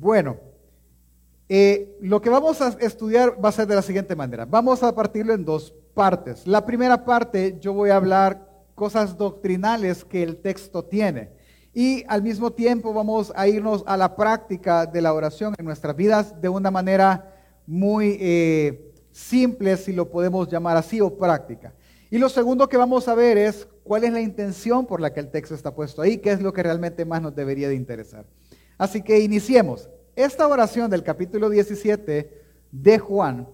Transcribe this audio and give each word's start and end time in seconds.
Bueno, 0.00 0.38
eh, 1.46 1.94
lo 2.00 2.22
que 2.22 2.30
vamos 2.30 2.62
a 2.62 2.68
estudiar 2.80 3.36
va 3.44 3.50
a 3.50 3.52
ser 3.52 3.66
de 3.66 3.74
la 3.74 3.82
siguiente 3.82 4.16
manera. 4.16 4.46
Vamos 4.46 4.82
a 4.82 4.94
partirlo 4.94 5.34
en 5.34 5.44
dos 5.44 5.74
partes. 5.92 6.46
La 6.46 6.64
primera 6.64 7.04
parte 7.04 7.58
yo 7.60 7.74
voy 7.74 7.90
a 7.90 7.96
hablar 7.96 8.48
cosas 8.74 9.18
doctrinales 9.18 10.06
que 10.06 10.22
el 10.22 10.38
texto 10.38 10.82
tiene. 10.86 11.32
Y 11.74 12.02
al 12.08 12.22
mismo 12.22 12.50
tiempo 12.50 12.94
vamos 12.94 13.30
a 13.36 13.46
irnos 13.46 13.84
a 13.86 13.98
la 13.98 14.16
práctica 14.16 14.86
de 14.86 15.02
la 15.02 15.12
oración 15.12 15.54
en 15.58 15.66
nuestras 15.66 15.94
vidas 15.94 16.40
de 16.40 16.48
una 16.48 16.70
manera 16.70 17.34
muy 17.66 18.16
eh, 18.20 18.94
simple, 19.12 19.76
si 19.76 19.92
lo 19.92 20.10
podemos 20.10 20.48
llamar 20.48 20.78
así, 20.78 21.02
o 21.02 21.18
práctica. 21.18 21.74
Y 22.08 22.16
lo 22.16 22.30
segundo 22.30 22.70
que 22.70 22.78
vamos 22.78 23.06
a 23.06 23.14
ver 23.14 23.36
es 23.36 23.68
cuál 23.84 24.04
es 24.04 24.14
la 24.14 24.22
intención 24.22 24.86
por 24.86 25.02
la 25.02 25.12
que 25.12 25.20
el 25.20 25.30
texto 25.30 25.54
está 25.54 25.74
puesto 25.74 26.00
ahí, 26.00 26.16
qué 26.16 26.32
es 26.32 26.40
lo 26.40 26.54
que 26.54 26.62
realmente 26.62 27.04
más 27.04 27.20
nos 27.20 27.36
debería 27.36 27.68
de 27.68 27.74
interesar. 27.74 28.24
Así 28.80 29.02
que 29.02 29.20
iniciemos. 29.20 29.90
Esta 30.16 30.48
oración 30.48 30.88
del 30.88 31.02
capítulo 31.02 31.50
17 31.50 32.42
de 32.72 32.98
Juan 32.98 33.46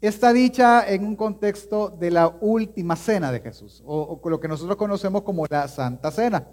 está 0.00 0.32
dicha 0.32 0.84
en 0.88 1.06
un 1.06 1.14
contexto 1.14 1.88
de 1.88 2.10
la 2.10 2.26
última 2.40 2.96
cena 2.96 3.30
de 3.30 3.38
Jesús, 3.38 3.80
o, 3.86 4.20
lo 4.24 4.40
que 4.40 4.48
nosotros 4.48 4.76
conocemos 4.76 5.22
como 5.22 5.46
la 5.48 5.68
Santa 5.68 6.10
Cena. 6.10 6.48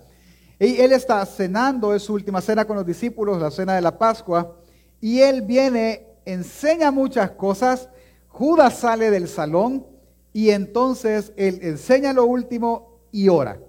Y 0.60 0.80
él 0.80 0.92
está 0.92 1.26
cenando, 1.26 1.96
es 1.96 2.04
su 2.04 2.14
última 2.14 2.40
cena 2.40 2.66
con 2.66 2.76
los 2.76 2.86
discípulos, 2.86 3.42
la 3.42 3.50
cena 3.50 3.74
de 3.74 3.82
la 3.82 3.98
Pascua, 3.98 4.58
y 5.02 5.22
él 5.22 5.42
viene, 5.42 6.06
enseña 6.24 6.92
muchas 6.92 7.32
cosas, 7.32 7.90
Judas 8.28 8.76
sale 8.76 9.10
del 9.10 9.28
salón 9.28 9.88
y 10.34 10.52
entonces 10.52 11.34
él 11.36 11.62
enseña 11.64 12.14
lo 12.14 12.26
último 12.26 13.00
y 13.12 13.28
ora. 13.28 13.60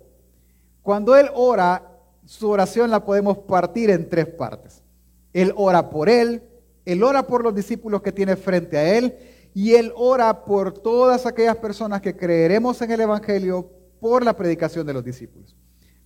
Cuando 0.82 1.16
él 1.16 1.30
ora, 1.32 1.89
su 2.30 2.48
oración 2.48 2.92
la 2.92 3.04
podemos 3.04 3.38
partir 3.38 3.90
en 3.90 4.08
tres 4.08 4.26
partes. 4.26 4.84
Él 5.32 5.52
ora 5.56 5.90
por 5.90 6.08
él, 6.08 6.44
él 6.84 7.02
ora 7.02 7.26
por 7.26 7.42
los 7.42 7.52
discípulos 7.52 8.02
que 8.02 8.12
tiene 8.12 8.36
frente 8.36 8.78
a 8.78 8.96
él 8.96 9.18
y 9.52 9.74
él 9.74 9.92
ora 9.96 10.44
por 10.44 10.72
todas 10.72 11.26
aquellas 11.26 11.56
personas 11.56 12.00
que 12.00 12.16
creeremos 12.16 12.80
en 12.82 12.92
el 12.92 13.00
Evangelio 13.00 13.68
por 13.98 14.24
la 14.24 14.36
predicación 14.36 14.86
de 14.86 14.92
los 14.92 15.04
discípulos. 15.04 15.56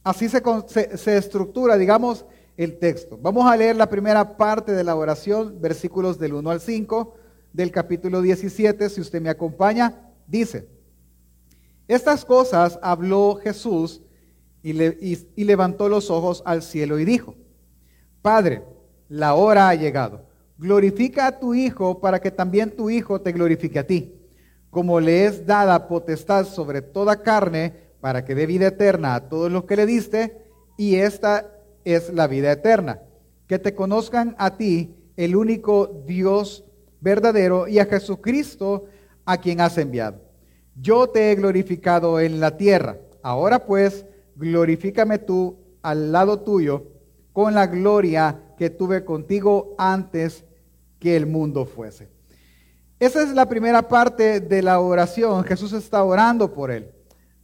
Así 0.03 0.31
se, 0.31 0.43
se, 0.97 1.17
estructura, 1.19 1.77
digamos, 1.77 2.25
el 2.57 2.79
texto. 2.79 3.19
Vamos 3.21 3.45
a 3.45 3.55
leer 3.55 3.77
la 3.77 3.91
primera 3.91 4.39
parte 4.39 4.73
de 4.73 4.83
la 4.83 4.97
oración, 4.97 5.61
versículos 5.61 6.19
del 6.19 6.33
1 6.33 6.51
al 6.51 6.61
5 6.63 7.15
del 7.53 7.71
capítulo 7.71 8.23
17, 8.23 8.89
si 8.89 9.03
usted 9.03 9.21
me 9.21 9.29
acompaña, 9.29 10.11
dice, 10.27 10.71
estas 11.87 12.25
cosas 12.25 12.79
habló 12.81 13.39
Jesús 13.43 14.01
y, 14.65 15.45
levantó 15.45 15.91
los 15.91 16.11
ojos 16.11 16.43
al 16.47 16.63
cielo 16.63 16.99
y 16.99 17.05
dijo, 17.05 17.35
Padre, 18.23 18.63
la 19.11 19.35
hora 19.35 19.69
ha 19.69 19.75
llegado. 19.75 20.23
Glorifica 20.57 21.27
a 21.27 21.39
tu 21.39 21.55
Hijo 21.55 22.01
para 22.01 22.19
que 22.21 22.31
también 22.31 22.71
tu 22.71 22.89
Hijo 22.89 23.21
te 23.21 23.33
glorifique 23.33 23.79
a 23.79 23.87
ti, 23.87 24.15
como 24.71 25.01
le 25.01 25.27
es 25.27 25.47
dada 25.47 25.87
potestad 25.87 26.47
sobre 26.47 26.81
toda 26.81 27.23
carne 27.23 27.75
para 28.01 28.25
que 28.25 28.35
dé 28.35 28.47
vida 28.47 28.69
eterna 28.69 29.15
a 29.15 29.29
todos 29.29 29.53
los 29.53 29.65
que 29.65 29.77
le 29.77 29.85
diste, 29.85 30.39
y 30.79 30.97
esta 30.97 31.51
es 31.85 32.13
la 32.13 32.27
vida 32.27 32.51
eterna, 32.51 33.03
que 33.47 33.59
te 33.59 33.75
conozcan 33.75 34.35
a 34.39 34.57
ti, 34.57 34.97
el 35.17 35.37
único 35.37 36.03
Dios 36.07 36.65
verdadero, 37.01 37.69
y 37.69 37.81
a 37.81 37.85
Jesucristo 37.85 38.87
a 39.27 39.37
quien 39.37 39.61
has 39.61 39.77
enviado. 39.77 40.23
Yo 40.75 41.09
te 41.09 41.31
he 41.31 41.35
glorificado 41.35 42.19
en 42.19 42.41
la 42.41 42.57
tierra, 42.57 42.97
ahora 43.23 43.67
pues 43.67 44.07
glorifícame 44.37 45.19
tú 45.19 45.57
al 45.83 46.13
lado 46.13 46.41
tuyo 46.41 46.85
con 47.33 47.55
la 47.55 47.67
gloria 47.67 48.41
que 48.57 48.71
tuve 48.71 49.05
contigo 49.05 49.75
antes 49.79 50.45
que 50.99 51.17
el 51.17 51.27
mundo 51.27 51.67
fuese. 51.67 52.09
Esa 52.99 53.23
es 53.23 53.31
la 53.35 53.49
primera 53.49 53.87
parte 53.89 54.41
de 54.41 54.63
la 54.63 54.81
oración. 54.81 55.45
Jesús 55.45 55.73
está 55.73 56.03
orando 56.05 56.53
por 56.55 56.71
él. 56.71 56.91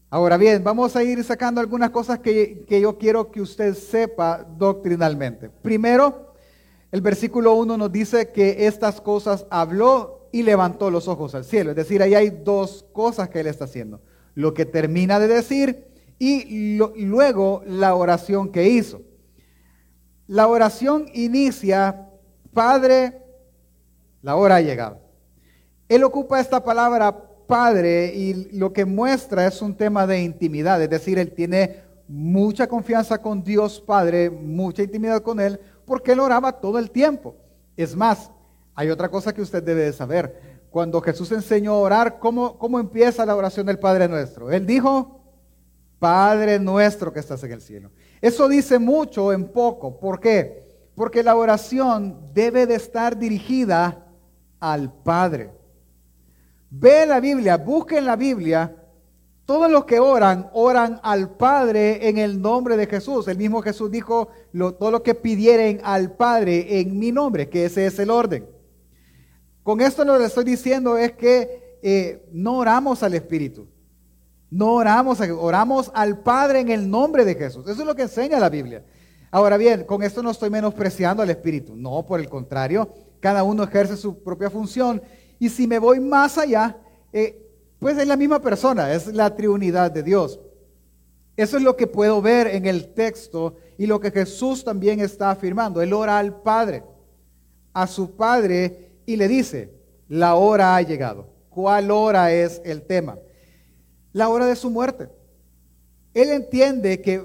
Ahora 0.09 0.37
bien, 0.37 0.65
vamos 0.65 0.97
a 0.97 1.03
ir 1.03 1.23
sacando 1.23 1.61
algunas 1.61 1.91
cosas 1.91 2.21
que, 2.21 2.65
yo 2.69 2.99
quiero 2.99 3.31
que 3.31 3.41
usted 3.41 3.75
sepa 3.75 4.45
doctrinalmente. 4.57 5.51
Primero, 5.51 6.35
el 6.91 7.01
versículo 7.01 7.55
1 7.55 7.77
nos 7.77 7.93
dice 7.93 8.31
que 8.31 8.67
estas 8.67 9.01
cosas 9.01 9.47
habló 9.51 10.29
y 10.33 10.43
levantó 10.43 10.91
los 10.91 11.09
ojos 11.09 11.35
al 11.35 11.45
cielo. 11.45 11.71
Es 11.71 11.77
decir, 11.77 12.03
ahí 12.03 12.15
hay 12.15 12.31
dos 12.31 12.87
cosas 12.93 13.29
que 13.29 13.41
él 13.41 13.47
está 13.47 13.67
haciendo. 13.67 14.01
Lo 14.35 14.55
que 14.55 14.65
termina 14.65 15.21
de 15.21 15.29
decir 15.29 15.90
y 16.21 16.77
luego 17.07 17.63
la 17.67 17.95
oración 17.95 18.53
que 18.53 18.69
hizo. 18.69 19.01
La 20.27 20.47
oración 20.47 21.07
inicia, 21.13 22.09
Padre, 22.53 23.21
la 24.23 24.37
hora 24.37 24.57
ha 24.57 24.61
llegado. 24.61 25.01
Él 25.89 26.05
ocupa 26.05 26.39
esta 26.39 26.63
palabra 26.63 27.27
Padre 27.49 28.15
y 28.15 28.53
lo 28.53 28.73
que 28.73 28.85
muestra 28.85 29.45
es 29.45 29.61
un 29.61 29.75
tema 29.75 30.07
de 30.07 30.23
intimidad, 30.23 30.81
es 30.81 30.89
decir, 30.89 31.19
él 31.19 31.33
tiene 31.33 31.83
mucha 32.07 32.69
confianza 32.69 33.21
con 33.23 33.43
Dios 33.43 33.81
Padre, 33.81 34.31
mucha 34.31 34.83
intimidad 34.83 35.23
con 35.23 35.41
Él, 35.41 35.61
porque 35.85 36.13
Él 36.13 36.21
oraba 36.21 36.53
todo 36.53 36.79
el 36.79 36.91
tiempo. 36.91 37.37
Es 37.77 37.95
más, 37.97 38.31
hay 38.75 38.91
otra 38.91 39.09
cosa 39.09 39.33
que 39.33 39.43
usted 39.43 39.63
debe 39.63 39.83
de 39.83 39.93
saber. 39.93 40.61
Cuando 40.71 41.01
Jesús 41.01 41.31
enseñó 41.33 41.73
a 41.73 41.79
orar, 41.79 42.19
¿cómo, 42.19 42.59
¿cómo 42.59 42.79
empieza 42.81 43.27
la 43.27 43.37
oración 43.37 43.67
del 43.67 43.79
Padre 43.79 44.09
nuestro? 44.09 44.51
Él 44.51 44.67
dijo, 44.67 45.20
Padre 46.01 46.59
nuestro 46.59 47.13
que 47.13 47.21
estás 47.21 47.45
en 47.45 47.53
el 47.53 47.61
cielo. 47.61 47.91
Eso 48.21 48.49
dice 48.49 48.79
mucho 48.79 49.33
en 49.33 49.53
poco. 49.53 50.01
¿Por 50.01 50.19
qué? 50.19 50.65
Porque 50.97 51.23
la 51.23 51.37
oración 51.37 52.33
debe 52.33 52.67
de 52.67 52.75
estar 52.75 53.17
dirigida 53.17 54.07
al 54.59 54.93
Padre. 54.93 55.53
Ve 56.71 57.07
la 57.07 57.21
Biblia, 57.21 57.59
busque 57.59 57.99
en 57.99 58.07
la 58.07 58.17
Biblia. 58.17 58.77
Todos 59.45 59.71
los 59.71 59.85
que 59.85 60.01
oran, 60.01 60.49
oran 60.55 61.01
al 61.03 61.37
Padre 61.37 62.09
en 62.09 62.17
el 62.19 62.41
nombre 62.41 62.77
de 62.77 62.87
Jesús. 62.87 63.29
El 63.29 63.37
mismo 63.37 63.61
Jesús 63.61 63.91
dijo, 63.91 64.29
todo 64.79 64.91
lo 64.91 65.03
que 65.03 65.15
pidieren 65.15 65.81
al 65.85 66.13
Padre 66.13 66.81
en 66.81 66.99
mi 66.99 67.13
nombre, 67.13 67.49
que 67.49 67.67
ese 67.67 67.87
es 67.87 67.99
el 67.99 68.11
orden. 68.11 68.47
Con 69.63 69.83
esto 69.83 70.05
lo 70.05 70.19
que 70.19 70.25
estoy 70.25 70.45
diciendo 70.45 70.97
es 70.97 71.13
que 71.13 71.79
eh, 71.83 72.27
no 72.33 72.59
oramos 72.59 73.03
al 73.03 73.15
Espíritu. 73.15 73.69
No 74.51 74.75
oramos, 74.75 75.21
oramos 75.21 75.91
al 75.95 76.19
Padre 76.19 76.61
en 76.61 76.71
el 76.71 76.91
nombre 76.91 77.25
de 77.25 77.37
Jesús. 77.37 77.69
Eso 77.69 77.83
es 77.83 77.87
lo 77.87 77.95
que 77.95 78.03
enseña 78.03 78.41
la 78.41 78.49
Biblia. 78.49 78.85
Ahora 79.31 79.57
bien, 79.57 79.85
con 79.85 80.03
esto 80.03 80.23
no 80.23 80.33
estoy 80.33 80.51
menospreciando 80.51 81.23
al 81.23 81.31
Espíritu. 81.31 81.77
No, 81.77 82.05
por 82.05 82.19
el 82.19 82.29
contrario, 82.29 82.93
cada 83.21 83.45
uno 83.45 83.63
ejerce 83.63 83.97
su 83.97 84.23
propia 84.23 84.51
función. 84.51 85.01
Y 85.39 85.49
si 85.49 85.69
me 85.69 85.79
voy 85.79 86.01
más 86.01 86.37
allá, 86.37 86.77
eh, 87.13 87.47
pues 87.79 87.97
es 87.97 88.09
la 88.09 88.17
misma 88.17 88.41
persona, 88.41 88.93
es 88.93 89.07
la 89.07 89.35
triunidad 89.37 89.93
de 89.93 90.03
Dios. 90.03 90.41
Eso 91.37 91.57
es 91.57 91.63
lo 91.63 91.77
que 91.77 91.87
puedo 91.87 92.21
ver 92.21 92.49
en 92.49 92.67
el 92.67 92.93
texto 92.93 93.57
y 93.79 93.87
lo 93.87 94.01
que 94.01 94.11
Jesús 94.11 94.65
también 94.65 95.01
está 95.01 95.31
afirmando. 95.31 95.81
Él 95.81 95.93
ora 95.93 96.19
al 96.19 96.43
Padre, 96.43 96.83
a 97.73 97.87
su 97.87 98.17
Padre, 98.17 98.91
y 99.07 99.17
le 99.17 99.29
dice, 99.29 99.73
la 100.09 100.35
hora 100.35 100.77
ha 100.77 100.83
llegado. 100.83 101.29
¿Cuál 101.49 101.91
hora 101.91 102.33
es 102.33 102.61
el 102.65 102.83
tema? 102.83 103.17
La 104.13 104.29
hora 104.29 104.47
de 104.47 104.57
su 104.57 104.71
muerte. 104.71 105.09
Él 106.15 106.31
entiende 106.31 107.01
que 107.01 107.25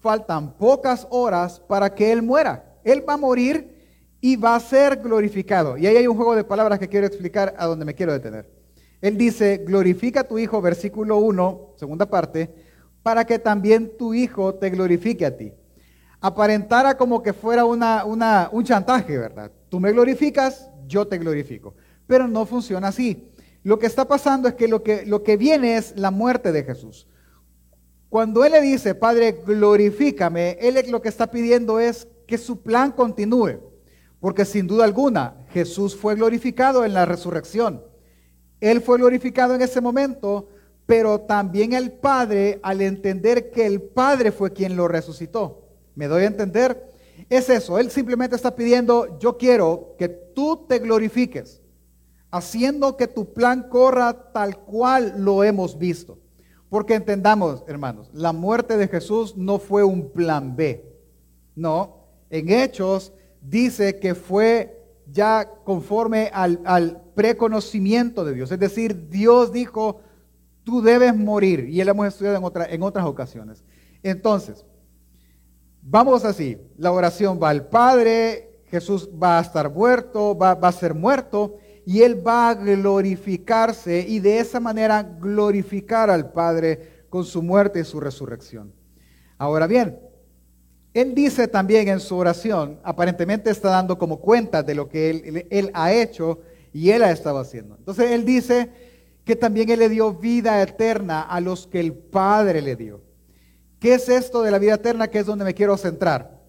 faltan 0.00 0.56
pocas 0.56 1.06
horas 1.10 1.60
para 1.60 1.94
que 1.94 2.12
Él 2.12 2.22
muera. 2.22 2.78
Él 2.84 3.04
va 3.08 3.14
a 3.14 3.18
morir 3.18 3.72
y 4.20 4.36
va 4.36 4.54
a 4.54 4.60
ser 4.60 4.96
glorificado. 4.96 5.76
Y 5.76 5.86
ahí 5.86 5.96
hay 5.96 6.06
un 6.06 6.16
juego 6.16 6.34
de 6.34 6.44
palabras 6.44 6.78
que 6.78 6.88
quiero 6.88 7.06
explicar 7.06 7.54
a 7.58 7.66
donde 7.66 7.84
me 7.84 7.94
quiero 7.94 8.12
detener. 8.12 8.48
Él 9.00 9.16
dice, 9.16 9.58
glorifica 9.58 10.20
a 10.20 10.28
tu 10.28 10.38
Hijo, 10.38 10.60
versículo 10.62 11.18
1, 11.18 11.74
segunda 11.76 12.06
parte, 12.06 12.54
para 13.02 13.24
que 13.24 13.38
también 13.38 13.96
tu 13.98 14.14
Hijo 14.14 14.54
te 14.54 14.70
glorifique 14.70 15.26
a 15.26 15.36
ti. 15.36 15.52
Aparentara 16.20 16.96
como 16.96 17.20
que 17.20 17.32
fuera 17.32 17.64
una, 17.64 18.04
un 18.52 18.64
chantaje, 18.64 19.18
¿verdad? 19.18 19.50
Tú 19.68 19.80
me 19.80 19.90
glorificas, 19.90 20.70
yo 20.86 21.06
te 21.08 21.18
glorifico. 21.18 21.74
Pero 22.06 22.28
no 22.28 22.46
funciona 22.46 22.88
así. 22.88 23.32
Lo 23.62 23.78
que 23.78 23.86
está 23.86 24.08
pasando 24.08 24.48
es 24.48 24.54
que 24.54 24.66
lo 24.66 24.82
que, 24.82 25.06
lo 25.06 25.22
que 25.22 25.36
viene 25.36 25.76
es 25.76 25.94
la 25.96 26.10
muerte 26.10 26.50
de 26.50 26.64
Jesús. 26.64 27.06
Cuando 28.08 28.44
Él 28.44 28.52
le 28.52 28.60
dice, 28.60 28.94
Padre, 28.94 29.42
glorifícame, 29.46 30.58
Él 30.60 30.78
lo 30.90 31.00
que 31.00 31.08
está 31.08 31.30
pidiendo 31.30 31.78
es 31.78 32.08
que 32.26 32.38
su 32.38 32.60
plan 32.60 32.92
continúe. 32.92 33.60
Porque 34.20 34.44
sin 34.44 34.66
duda 34.66 34.84
alguna, 34.84 35.46
Jesús 35.50 35.96
fue 35.96 36.14
glorificado 36.16 36.84
en 36.84 36.94
la 36.94 37.06
resurrección. 37.06 37.82
Él 38.60 38.80
fue 38.80 38.98
glorificado 38.98 39.54
en 39.54 39.62
ese 39.62 39.80
momento, 39.80 40.48
pero 40.84 41.22
también 41.22 41.72
el 41.72 41.92
Padre, 41.92 42.60
al 42.62 42.80
entender 42.82 43.50
que 43.50 43.64
el 43.64 43.80
Padre 43.80 44.30
fue 44.30 44.52
quien 44.52 44.76
lo 44.76 44.88
resucitó. 44.88 45.68
¿Me 45.94 46.06
doy 46.06 46.24
a 46.24 46.26
entender? 46.26 46.90
Es 47.28 47.48
eso, 47.48 47.78
Él 47.78 47.90
simplemente 47.90 48.36
está 48.36 48.54
pidiendo, 48.54 49.18
yo 49.18 49.38
quiero 49.38 49.94
que 49.98 50.08
tú 50.08 50.66
te 50.68 50.80
glorifiques 50.80 51.61
haciendo 52.32 52.96
que 52.96 53.06
tu 53.06 53.32
plan 53.32 53.68
corra 53.68 54.32
tal 54.32 54.58
cual 54.58 55.14
lo 55.18 55.44
hemos 55.44 55.78
visto. 55.78 56.18
Porque 56.68 56.94
entendamos, 56.94 57.62
hermanos, 57.68 58.10
la 58.14 58.32
muerte 58.32 58.78
de 58.78 58.88
Jesús 58.88 59.36
no 59.36 59.58
fue 59.58 59.84
un 59.84 60.10
plan 60.10 60.56
B. 60.56 60.82
No, 61.54 62.06
en 62.30 62.48
Hechos 62.48 63.12
dice 63.42 64.00
que 64.00 64.14
fue 64.14 64.82
ya 65.06 65.50
conforme 65.64 66.30
al, 66.32 66.60
al 66.64 67.02
preconocimiento 67.14 68.24
de 68.24 68.32
Dios. 68.32 68.50
Es 68.50 68.58
decir, 68.58 69.10
Dios 69.10 69.52
dijo, 69.52 70.00
tú 70.64 70.80
debes 70.80 71.14
morir. 71.14 71.68
Y 71.68 71.82
él 71.82 71.88
hemos 71.88 72.06
estudiado 72.06 72.38
en, 72.38 72.74
en 72.74 72.82
otras 72.82 73.04
ocasiones. 73.04 73.62
Entonces, 74.02 74.64
vamos 75.82 76.24
así. 76.24 76.56
La 76.78 76.92
oración 76.92 77.38
va 77.42 77.50
al 77.50 77.68
Padre, 77.68 78.62
Jesús 78.68 79.10
va 79.22 79.38
a 79.38 79.42
estar 79.42 79.70
muerto, 79.70 80.34
va, 80.34 80.54
va 80.54 80.68
a 80.68 80.72
ser 80.72 80.94
muerto, 80.94 81.58
y 81.84 82.02
él 82.02 82.26
va 82.26 82.50
a 82.50 82.54
glorificarse 82.54 84.04
y 84.06 84.20
de 84.20 84.38
esa 84.38 84.60
manera 84.60 85.02
glorificar 85.02 86.10
al 86.10 86.32
Padre 86.32 87.04
con 87.08 87.24
su 87.24 87.42
muerte 87.42 87.80
y 87.80 87.84
su 87.84 88.00
resurrección. 88.00 88.72
Ahora 89.38 89.66
bien, 89.66 89.98
él 90.94 91.14
dice 91.14 91.48
también 91.48 91.88
en 91.88 92.00
su 92.00 92.16
oración, 92.16 92.78
aparentemente 92.84 93.50
está 93.50 93.70
dando 93.70 93.98
como 93.98 94.20
cuenta 94.20 94.62
de 94.62 94.74
lo 94.74 94.88
que 94.88 95.46
él, 95.50 95.70
ha 95.74 95.92
hecho 95.92 96.40
y 96.72 96.90
él 96.90 97.02
ha 97.02 97.10
estado 97.10 97.38
haciendo. 97.38 97.76
Entonces 97.76 98.10
él 98.10 98.24
dice 98.24 98.70
que 99.24 99.34
también 99.34 99.70
él 99.70 99.78
le 99.78 99.88
dio 99.88 100.14
vida 100.14 100.62
eterna 100.62 101.22
a 101.22 101.40
los 101.40 101.66
que 101.66 101.80
el 101.80 101.94
Padre 101.94 102.60
le 102.60 102.76
dio. 102.76 103.02
¿Qué 103.80 103.94
es 103.94 104.08
esto 104.08 104.42
de 104.42 104.50
la 104.50 104.58
vida 104.58 104.74
eterna? 104.74 105.08
Que 105.08 105.20
es 105.20 105.26
donde 105.26 105.44
me 105.44 105.54
quiero 105.54 105.76
centrar. 105.76 106.40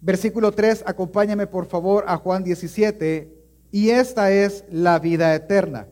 Versículo 0.00 0.52
3, 0.52 0.84
acompáñame 0.86 1.46
por 1.46 1.66
favor 1.66 2.04
a 2.06 2.16
Juan 2.16 2.42
17. 2.42 3.41
Y 3.72 3.90
esta 3.90 4.30
es 4.30 4.64
la 4.70 5.00
vida 5.00 5.34
eterna, 5.34 5.88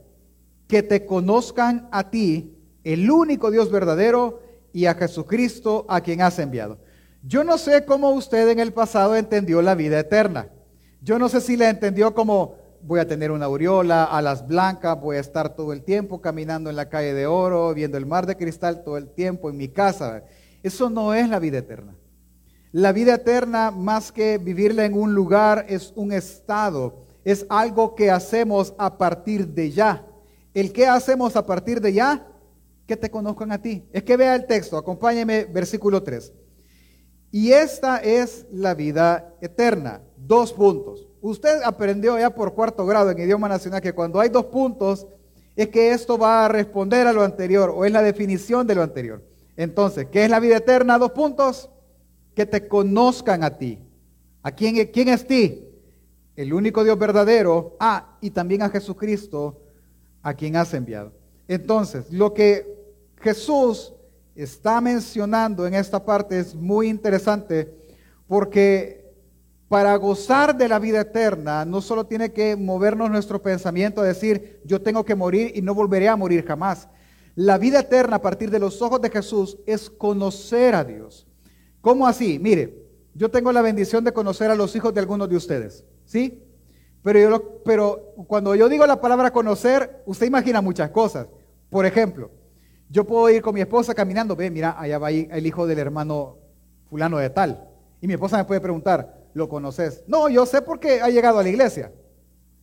que 0.69 0.85
te 0.85 1.06
conozcan 1.06 1.88
a 1.91 2.11
ti, 2.11 2.56
el 2.85 3.11
único 3.11 3.50
Dios 3.50 3.73
verdadero, 3.73 4.43
y 4.73 4.87
a 4.87 4.94
Jesucristo 4.94 5.85
a 5.88 6.00
quien 6.00 6.23
has 6.23 6.38
enviado. 6.38 6.79
Yo 7.25 7.43
no 7.43 7.59
sé 7.59 7.85
cómo 7.85 8.11
usted 8.11 8.49
en 8.50 8.61
el 8.61 8.73
pasado 8.73 9.17
entendió 9.17 9.62
la 9.62 9.75
vida 9.75 9.99
eterna. 9.99 10.49
Yo 11.03 11.19
no 11.19 11.29
sé 11.29 11.41
si 11.41 11.56
la 11.56 11.69
entendió 11.69 12.15
como 12.15 12.55
voy 12.82 13.00
a 13.00 13.09
tener 13.09 13.31
una 13.31 13.47
aureola, 13.47 14.05
alas 14.05 14.47
blancas, 14.47 15.00
voy 15.00 15.17
a 15.17 15.21
estar 15.21 15.55
todo 15.55 15.73
el 15.73 15.83
tiempo 15.83 16.21
caminando 16.21 16.71
en 16.71 16.76
la 16.76 16.88
calle 16.88 17.12
de 17.15 17.26
oro, 17.26 17.75
viendo 17.75 17.99
el 17.99 18.06
mar 18.06 18.26
de 18.26 18.37
cristal 18.37 18.85
todo 18.85 18.97
el 18.97 19.09
tiempo 19.09 19.50
en 19.50 19.56
mi 19.56 19.69
casa. 19.69 20.25
Eso 20.62 20.88
no 20.88 21.15
es 21.15 21.29
la 21.29 21.38
vida 21.38 21.59
eterna. 21.59 21.94
La 22.73 22.93
vida 22.93 23.15
eterna, 23.15 23.71
más 23.71 24.12
que 24.12 24.38
vivirla 24.38 24.85
en 24.85 24.94
un 24.94 25.15
lugar, 25.15 25.67
es 25.69 25.93
un 25.97 26.12
estado, 26.12 27.05
es 27.25 27.46
algo 27.49 27.94
que 27.94 28.11
hacemos 28.11 28.75
a 28.78 28.96
partir 28.99 29.49
de 29.49 29.70
ya. 29.70 30.06
¿El 30.55 30.72
qué 30.72 30.87
hacemos 30.87 31.37
a 31.37 31.46
partir 31.46 31.81
de 31.81 31.93
ya? 31.93 32.26
Que 32.87 32.96
te 32.96 33.11
conozcan 33.11 33.52
a 33.52 33.61
ti. 33.61 33.84
Es 33.93 34.02
que 34.02 34.17
vea 34.17 34.34
el 34.34 34.46
texto, 34.46 34.76
acompáñeme, 34.76 35.44
versículo 35.44 36.02
3. 36.02 36.32
Y 37.31 37.52
esta 37.52 37.99
es 37.99 38.46
la 38.50 38.75
vida 38.75 39.34
eterna. 39.40 40.02
Dos 40.17 40.52
puntos. 40.52 41.08
Usted 41.20 41.62
aprendió 41.64 42.19
ya 42.19 42.34
por 42.34 42.55
cuarto 42.55 42.84
grado 42.87 43.11
en 43.11 43.19
idioma 43.19 43.49
nacional 43.49 43.81
que 43.81 43.93
cuando 43.93 44.19
hay 44.19 44.31
dos 44.31 44.46
puntos 44.46 45.06
es 45.55 45.69
que 45.69 45.93
esto 45.93 46.16
va 46.16 46.46
a 46.46 46.49
responder 46.49 47.06
a 47.06 47.12
lo 47.12 47.23
anterior 47.23 47.73
o 47.75 47.84
es 47.84 47.93
la 47.93 48.02
definición 48.02 48.66
de 48.66 48.75
lo 48.75 48.82
anterior. 48.82 49.23
Entonces, 49.56 50.06
¿qué 50.11 50.25
es 50.25 50.31
la 50.31 50.40
vida 50.40 50.56
eterna? 50.56 50.99
Dos 50.99 51.12
puntos. 51.12 51.70
Que 52.34 52.46
te 52.46 52.66
conozcan 52.66 53.44
a 53.44 53.58
ti. 53.58 53.78
¿A 54.43 54.52
quién, 54.52 54.87
quién 54.87 55.08
es 55.08 55.26
ti? 55.26 55.69
El 56.40 56.54
único 56.54 56.82
Dios 56.82 56.98
verdadero. 56.98 57.76
Ah, 57.78 58.16
y 58.22 58.31
también 58.31 58.62
a 58.62 58.70
Jesucristo, 58.70 59.60
a 60.22 60.32
quien 60.32 60.56
has 60.56 60.72
enviado. 60.72 61.12
Entonces, 61.46 62.10
lo 62.10 62.32
que 62.32 62.66
Jesús 63.20 63.92
está 64.34 64.81
mencionando 64.81 65.66
en 65.66 65.75
esta 65.75 66.02
parte 66.02 66.40
es 66.40 66.54
muy 66.54 66.88
interesante 66.88 67.70
porque 68.26 69.12
para 69.69 69.94
gozar 69.96 70.56
de 70.56 70.66
la 70.66 70.78
vida 70.78 71.02
eterna 71.02 71.66
no 71.66 71.82
solo 71.82 72.06
tiene 72.06 72.32
que 72.32 72.56
movernos 72.56 73.10
nuestro 73.10 73.42
pensamiento 73.42 74.00
a 74.00 74.04
decir 74.04 74.62
yo 74.64 74.81
tengo 74.81 75.04
que 75.04 75.14
morir 75.14 75.52
y 75.54 75.60
no 75.60 75.75
volveré 75.75 76.08
a 76.08 76.16
morir 76.16 76.46
jamás. 76.46 76.88
La 77.34 77.58
vida 77.58 77.81
eterna 77.81 78.16
a 78.16 78.22
partir 78.22 78.50
de 78.50 78.60
los 78.60 78.81
ojos 78.81 79.02
de 79.02 79.10
Jesús 79.10 79.58
es 79.66 79.90
conocer 79.90 80.75
a 80.75 80.84
Dios. 80.84 81.26
¿Cómo 81.82 82.06
así? 82.06 82.38
Mire, 82.38 82.82
yo 83.12 83.31
tengo 83.31 83.52
la 83.52 83.60
bendición 83.60 84.04
de 84.04 84.14
conocer 84.14 84.50
a 84.50 84.54
los 84.54 84.75
hijos 84.75 84.94
de 84.94 85.00
algunos 85.00 85.28
de 85.28 85.37
ustedes, 85.37 85.84
¿sí? 86.11 86.43
Pero, 87.03 87.19
yo, 87.21 87.62
pero 87.65 88.15
cuando 88.27 88.55
yo 88.57 88.69
digo 88.69 88.85
la 88.85 89.01
palabra 89.01 89.31
conocer, 89.31 90.03
usted 90.07 90.27
imagina 90.27 90.61
muchas 90.61 90.91
cosas. 90.91 91.29
Por 91.71 91.87
ejemplo, 91.87 92.31
yo 92.91 93.05
puedo 93.07 93.31
ir 93.31 93.41
con 93.41 93.55
mi 93.55 93.61
esposa 93.61 93.95
caminando, 93.95 94.35
ve, 94.35 94.51
mira, 94.51 94.75
allá 94.79 94.99
va 94.99 95.11
el 95.12 95.47
hijo 95.47 95.69
del 95.69 95.79
hermano 95.79 96.39
fulano 96.89 97.19
de 97.19 97.31
tal. 97.31 97.69
Y 98.01 98.09
mi 98.09 98.15
esposa 98.15 98.37
me 98.37 98.45
puede 98.45 98.61
preguntar, 98.61 99.29
¿lo 99.35 99.49
conoces? 99.49 100.03
No, 100.09 100.29
yo 100.29 100.45
sé 100.47 100.62
porque 100.62 101.01
ha 101.01 101.09
llegado 101.09 101.39
a 101.39 101.45
la 101.45 101.49
iglesia. 101.49 101.93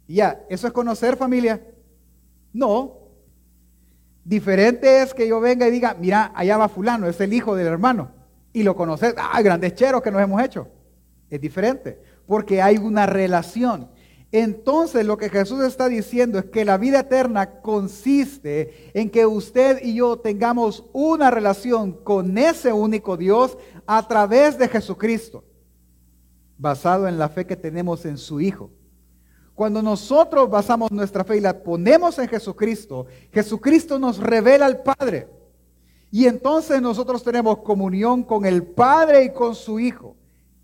Y 0.08 0.16
ya, 0.16 0.44
¿eso 0.50 0.68
es 0.68 0.74
conocer 0.74 1.16
familia? 1.16 1.66
No. 2.52 2.98
Diferente 4.26 5.02
es 5.02 5.14
que 5.14 5.26
yo 5.26 5.40
venga 5.40 5.68
y 5.70 5.72
diga, 5.72 5.96
mira, 5.98 6.34
allá 6.36 6.58
va 6.58 6.68
fulano, 6.68 7.08
es 7.08 7.20
el 7.22 7.32
hijo 7.32 7.56
del 7.56 7.68
hermano. 7.68 8.12
Y 8.52 8.64
lo 8.64 8.76
conoces, 8.76 9.16
ah, 9.18 9.42
grandes 9.42 9.74
cheros 9.74 10.02
que 10.02 10.12
nos 10.12 10.22
hemos 10.22 10.44
hecho. 10.44 10.68
Es 11.30 11.40
diferente, 11.40 12.00
porque 12.28 12.62
hay 12.62 12.78
una 12.78 13.06
relación. 13.06 13.90
Entonces 14.32 15.06
lo 15.06 15.18
que 15.18 15.30
Jesús 15.30 15.64
está 15.64 15.88
diciendo 15.88 16.38
es 16.38 16.46
que 16.46 16.66
la 16.66 16.78
vida 16.78 17.00
eterna 17.00 17.62
consiste 17.62 18.92
en 18.94 19.10
que 19.10 19.26
usted 19.26 19.80
y 19.82 19.96
yo 19.96 20.18
tengamos 20.18 20.84
una 20.92 21.32
relación 21.32 21.94
con 21.94 22.38
ese 22.38 22.74
único 22.74 23.16
Dios 23.16 23.58
a 23.86 24.06
través 24.06 24.58
de 24.58 24.68
Jesucristo, 24.68 25.46
basado 26.58 27.08
en 27.08 27.18
la 27.18 27.30
fe 27.30 27.46
que 27.46 27.56
tenemos 27.56 28.06
en 28.06 28.18
su 28.18 28.42
Hijo. 28.42 28.70
Cuando 29.56 29.82
nosotros 29.82 30.50
basamos 30.50 30.92
nuestra 30.92 31.24
fe 31.24 31.38
y 31.38 31.42
la 31.42 31.64
ponemos 31.64 32.20
en 32.20 32.28
Jesucristo, 32.28 33.08
Jesucristo 33.32 33.98
nos 33.98 34.20
revela 34.20 34.66
al 34.66 34.84
Padre. 34.84 35.30
Y 36.12 36.26
entonces 36.26 36.82
nosotros 36.82 37.24
tenemos 37.24 37.60
comunión 37.60 38.24
con 38.24 38.46
el 38.46 38.64
Padre 38.64 39.24
y 39.24 39.34
con 39.34 39.56
su 39.56 39.80
Hijo. 39.80 40.16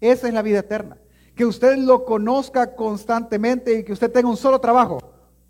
Esa 0.01 0.27
es 0.27 0.33
la 0.33 0.41
vida 0.41 0.59
eterna 0.59 0.97
que 1.35 1.45
usted 1.45 1.77
lo 1.77 2.05
conozca 2.05 2.75
constantemente 2.75 3.79
y 3.79 3.83
que 3.83 3.93
usted 3.93 4.11
tenga 4.11 4.29
un 4.29 4.37
solo 4.37 4.59
trabajo, 4.59 4.99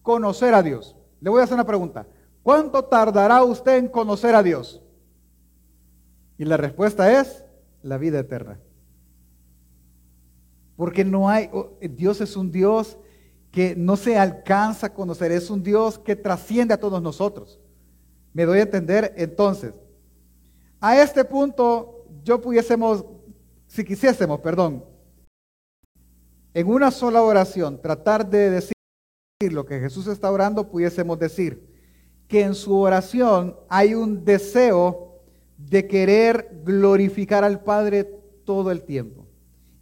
conocer 0.02 0.54
a 0.54 0.64
Dios. 0.64 0.96
Le 1.20 1.30
voy 1.30 1.42
a 1.42 1.44
hacer 1.44 1.56
una 1.56 1.66
pregunta. 1.66 2.08
¿Cuánto 2.42 2.84
tardará 2.84 3.44
usted 3.44 3.78
en 3.78 3.88
conocer 3.88 4.36
a 4.36 4.44
Dios? 4.44 4.82
Y 6.38 6.46
la 6.46 6.58
respuesta 6.58 7.20
es 7.20 7.44
la 7.82 7.98
vida 7.98 8.20
eterna. 8.20 8.60
Porque 10.76 11.06
no 11.06 11.30
hay, 11.30 11.50
Dios 11.82 12.22
es 12.22 12.36
un 12.36 12.52
Dios 12.52 12.98
que 13.52 13.76
no 13.76 13.96
se 13.96 14.18
alcanza 14.18 14.88
a 14.88 14.94
conocer, 14.94 15.32
es 15.32 15.50
un 15.50 15.62
Dios 15.62 16.00
que 16.00 16.16
trasciende 16.16 16.74
a 16.74 16.80
todos 16.80 17.02
nosotros. 17.02 17.60
¿Me 18.34 18.46
doy 18.46 18.60
a 18.60 18.64
entender? 18.64 19.14
Entonces, 19.16 19.74
a 20.80 21.00
este 21.00 21.24
punto 21.24 22.06
yo 22.24 22.42
pudiésemos, 22.42 23.06
si 23.68 23.84
quisiésemos, 23.84 24.40
perdón, 24.40 24.84
en 26.54 26.68
una 26.68 26.92
sola 26.92 27.22
oración 27.22 27.82
tratar 27.82 28.30
de 28.30 28.50
decir 28.50 28.74
lo 29.52 29.66
que 29.66 29.80
Jesús 29.80 30.08
está 30.08 30.32
orando, 30.32 30.70
pudiésemos 30.70 31.20
decir 31.20 31.68
que 32.28 32.42
en 32.42 32.56
su 32.56 32.78
oración 32.78 33.56
hay 33.70 33.94
un 33.94 34.24
deseo 34.24 35.20
de 35.58 35.88
querer 35.88 36.62
glorificar 36.64 37.44
al 37.44 37.62
Padre 37.64 38.04
todo 38.46 38.72
el 38.72 38.84
tiempo 38.84 39.28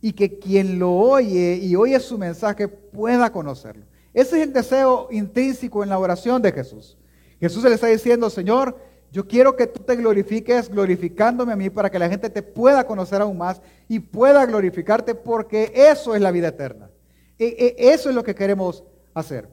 y 0.01 0.13
que 0.13 0.39
quien 0.39 0.79
lo 0.79 0.91
oye 0.93 1.59
y 1.61 1.75
oye 1.75 1.99
su 1.99 2.17
mensaje 2.17 2.67
pueda 2.67 3.31
conocerlo. 3.31 3.85
Ese 4.13 4.37
es 4.37 4.47
el 4.47 4.53
deseo 4.53 5.07
intrínseco 5.11 5.83
en 5.83 5.89
la 5.89 5.99
oración 5.99 6.41
de 6.41 6.51
Jesús. 6.51 6.97
Jesús 7.39 7.63
le 7.63 7.73
está 7.73 7.87
diciendo, 7.87 8.29
Señor, 8.29 8.77
yo 9.11 9.27
quiero 9.27 9.57
que 9.57 9.67
tú 9.67 9.83
te 9.83 9.97
glorifiques 9.97 10.69
glorificándome 10.69 11.51
a 11.51 11.57
mí 11.57 11.69
para 11.69 11.89
que 11.89 11.99
la 11.99 12.09
gente 12.09 12.29
te 12.29 12.41
pueda 12.41 12.85
conocer 12.85 13.21
aún 13.21 13.37
más 13.37 13.61
y 13.89 13.99
pueda 13.99 14.45
glorificarte 14.45 15.15
porque 15.15 15.71
eso 15.75 16.15
es 16.15 16.21
la 16.21 16.31
vida 16.31 16.47
eterna. 16.47 16.89
E, 17.37 17.75
e, 17.77 17.91
eso 17.93 18.09
es 18.09 18.15
lo 18.15 18.23
que 18.23 18.33
queremos 18.33 18.85
hacer. 19.13 19.49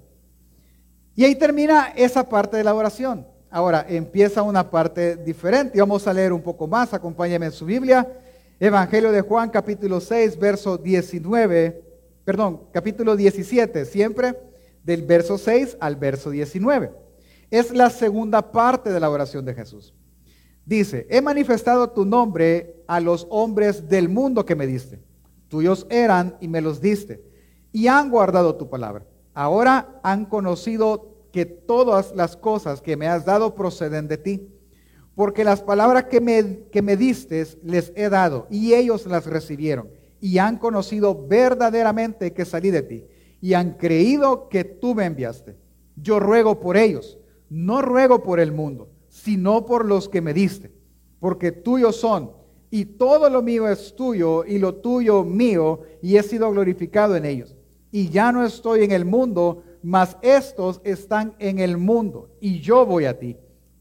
Y 1.16 1.24
ahí 1.24 1.34
termina 1.34 1.92
esa 1.96 2.28
parte 2.28 2.56
de 2.56 2.62
la 2.62 2.72
oración. 2.72 3.26
Ahora 3.50 3.84
empieza 3.88 4.42
una 4.42 4.70
parte 4.70 5.16
diferente. 5.16 5.80
Vamos 5.80 6.06
a 6.06 6.12
leer 6.12 6.32
un 6.32 6.42
poco 6.42 6.68
más. 6.68 6.94
Acompáñenme 6.94 7.46
en 7.46 7.52
su 7.52 7.64
Biblia. 7.64 8.06
Evangelio 8.60 9.10
de 9.10 9.22
Juan, 9.22 9.50
capítulo 9.50 10.00
6, 10.00 10.38
verso 10.38 10.78
19. 10.78 11.82
Perdón, 12.24 12.62
capítulo 12.72 13.16
17, 13.16 13.84
siempre 13.86 14.38
del 14.84 15.02
verso 15.02 15.36
6 15.36 15.78
al 15.80 15.96
verso 15.96 16.30
19. 16.30 17.07
Es 17.50 17.70
la 17.70 17.90
segunda 17.90 18.52
parte 18.52 18.90
de 18.90 19.00
la 19.00 19.10
oración 19.10 19.44
de 19.44 19.54
Jesús. 19.54 19.94
Dice, 20.66 21.06
he 21.08 21.22
manifestado 21.22 21.90
tu 21.90 22.04
nombre 22.04 22.82
a 22.86 23.00
los 23.00 23.26
hombres 23.30 23.88
del 23.88 24.08
mundo 24.08 24.44
que 24.44 24.54
me 24.54 24.66
diste. 24.66 25.00
Tuyos 25.48 25.86
eran 25.88 26.36
y 26.40 26.48
me 26.48 26.60
los 26.60 26.80
diste. 26.80 27.24
Y 27.72 27.86
han 27.86 28.10
guardado 28.10 28.56
tu 28.56 28.68
palabra. 28.68 29.06
Ahora 29.32 30.00
han 30.02 30.26
conocido 30.26 31.14
que 31.32 31.46
todas 31.46 32.14
las 32.14 32.36
cosas 32.36 32.82
que 32.82 32.96
me 32.96 33.08
has 33.08 33.24
dado 33.24 33.54
proceden 33.54 34.08
de 34.08 34.18
ti. 34.18 34.48
Porque 35.14 35.42
las 35.44 35.62
palabras 35.62 36.04
que 36.04 36.20
me, 36.20 36.64
que 36.70 36.82
me 36.82 36.96
diste 36.96 37.46
les 37.62 37.92
he 37.96 38.08
dado 38.08 38.46
y 38.50 38.74
ellos 38.74 39.06
las 39.06 39.26
recibieron. 39.26 39.88
y 40.20 40.38
han 40.38 40.58
conocido 40.58 41.26
verdaderamente 41.28 42.32
que 42.32 42.44
salí 42.44 42.70
de 42.70 42.82
ti 42.82 43.04
y 43.40 43.54
han 43.54 43.74
creído 43.74 44.48
que 44.48 44.64
tú 44.64 44.94
me 44.94 45.04
enviaste. 45.04 45.56
Yo 45.96 46.20
ruego 46.20 46.60
por 46.60 46.76
ellos, 46.76 47.18
no 47.50 47.82
ruego 47.82 48.22
por 48.22 48.40
el 48.40 48.52
mundo, 48.52 48.88
sino 49.08 49.66
por 49.66 49.84
los 49.84 50.08
que 50.08 50.20
me 50.20 50.34
diste, 50.34 50.72
porque 51.20 51.52
tuyos 51.52 51.96
son 51.96 52.32
y 52.70 52.84
todo 52.84 53.30
lo 53.30 53.42
mío 53.42 53.68
es 53.68 53.94
tuyo 53.96 54.44
y 54.44 54.58
lo 54.58 54.74
tuyo 54.76 55.24
mío 55.24 55.80
y 56.02 56.16
he 56.16 56.22
sido 56.22 56.50
glorificado 56.50 57.16
en 57.16 57.24
ellos. 57.24 57.56
Y 57.90 58.10
ya 58.10 58.32
no 58.32 58.44
estoy 58.44 58.84
en 58.84 58.92
el 58.92 59.04
mundo, 59.04 59.62
mas 59.82 60.16
estos 60.20 60.80
están 60.84 61.34
en 61.38 61.58
el 61.58 61.78
mundo 61.78 62.30
y 62.40 62.60
yo 62.60 62.84
voy 62.84 63.06
a 63.06 63.18
ti, 63.18 63.36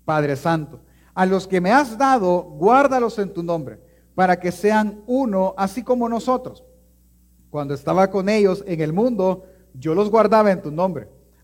Padre 0.05 0.35
Santo. 0.35 0.79
A 1.13 1.25
los 1.25 1.47
que 1.47 1.59
me 1.59 1.71
has 1.71 1.97
dado, 1.97 2.43
guárdalos 2.43 3.19
en 3.19 3.33
tu 3.33 3.43
nombre, 3.43 3.79
para 4.15 4.39
que 4.39 4.51
sean 4.51 5.03
uno, 5.07 5.53
así 5.57 5.83
como 5.83 6.07
nosotros. 6.07 6.63
Cuando 7.49 7.73
estaba 7.73 8.09
con 8.09 8.29
ellos 8.29 8.63
en 8.67 8.81
el 8.81 8.93
mundo, 8.93 9.45
yo 9.73 9.93
los 9.95 10.09
guardaba 10.09 10.51
en 10.51 10.61
tu 10.61 10.71
nombre. 10.71 11.09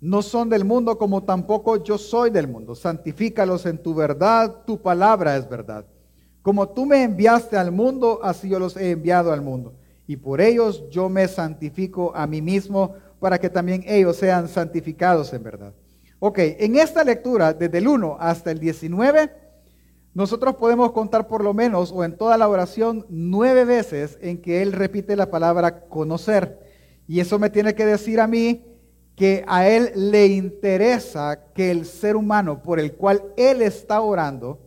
No 0.00 0.22
son 0.22 0.48
del 0.48 0.64
mundo 0.64 0.96
como 0.96 1.24
tampoco 1.24 1.82
yo 1.82 1.98
soy 1.98 2.30
del 2.30 2.46
mundo. 2.46 2.74
Santifícalos 2.74 3.66
en 3.66 3.78
tu 3.78 3.94
verdad, 3.94 4.64
tu 4.64 4.80
palabra 4.80 5.36
es 5.36 5.48
verdad. 5.48 5.84
Como 6.42 6.68
tú 6.68 6.86
me 6.86 7.02
enviaste 7.02 7.56
al 7.56 7.72
mundo, 7.72 8.20
así 8.22 8.48
yo 8.48 8.58
los 8.58 8.76
he 8.76 8.92
enviado 8.92 9.32
al 9.32 9.42
mundo. 9.42 9.74
Y 10.06 10.16
por 10.16 10.40
ellos 10.40 10.84
yo 10.88 11.08
me 11.08 11.26
santifico 11.28 12.12
a 12.14 12.26
mí 12.26 12.40
mismo, 12.40 12.94
para 13.20 13.38
que 13.38 13.50
también 13.50 13.82
ellos 13.86 14.16
sean 14.16 14.48
santificados 14.48 15.32
en 15.32 15.42
verdad. 15.42 15.74
Ok, 16.20 16.38
en 16.38 16.76
esta 16.76 17.04
lectura, 17.04 17.52
desde 17.52 17.78
el 17.78 17.88
1 17.88 18.16
hasta 18.20 18.50
el 18.50 18.60
19, 18.60 19.30
nosotros 20.14 20.56
podemos 20.56 20.92
contar 20.92 21.28
por 21.28 21.42
lo 21.42 21.54
menos, 21.54 21.92
o 21.92 22.04
en 22.04 22.16
toda 22.16 22.38
la 22.38 22.48
oración, 22.48 23.06
nueve 23.08 23.64
veces 23.64 24.18
en 24.20 24.40
que 24.40 24.62
Él 24.62 24.72
repite 24.72 25.16
la 25.16 25.30
palabra 25.30 25.80
conocer. 25.86 26.60
Y 27.06 27.20
eso 27.20 27.38
me 27.38 27.50
tiene 27.50 27.74
que 27.74 27.86
decir 27.86 28.20
a 28.20 28.26
mí 28.26 28.64
que 29.18 29.44
a 29.48 29.68
Él 29.68 29.90
le 29.96 30.28
interesa 30.28 31.40
que 31.52 31.72
el 31.72 31.86
ser 31.86 32.14
humano 32.14 32.62
por 32.62 32.78
el 32.78 32.92
cual 32.92 33.24
Él 33.36 33.62
está 33.62 34.00
orando, 34.00 34.60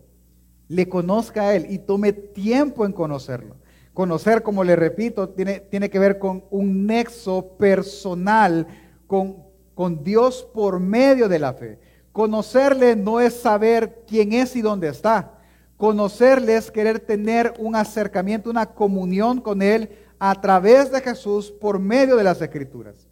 le 0.67 0.89
conozca 0.89 1.43
a 1.43 1.55
Él 1.55 1.67
y 1.70 1.79
tome 1.79 2.12
tiempo 2.12 2.86
en 2.86 2.91
conocerlo. 2.91 3.55
Conocer, 3.93 4.43
como 4.43 4.65
le 4.65 4.75
repito, 4.75 5.29
tiene, 5.29 5.62
tiene 5.62 5.89
que 5.89 6.00
ver 6.00 6.20
con 6.20 6.43
un 6.51 6.86
nexo 6.86 7.55
personal 7.58 8.67
con, 9.08 9.38
con 9.74 10.03
Dios 10.03 10.46
por 10.53 10.81
medio 10.81 11.29
de 11.29 11.39
la 11.39 11.53
fe. 11.53 11.79
Conocerle 12.12 12.98
no 12.98 13.22
es 13.22 13.34
saber 13.34 14.03
quién 14.05 14.34
es 14.34 14.58
y 14.58 14.62
dónde 14.62 14.89
está. 14.89 15.39
Conocerle 15.77 16.58
es 16.58 16.70
querer 16.70 17.00
tener 17.00 17.53
un 17.58 17.74
acercamiento, 17.74 18.50
una 18.50 18.65
comunión 18.65 19.39
con 19.39 19.62
Él 19.62 19.91
a 20.20 20.39
través 20.41 20.91
de 20.91 21.00
Jesús 21.00 21.51
por 21.51 21.79
medio 21.79 22.17
de 22.17 22.25
las 22.25 22.41
escrituras. 22.41 23.08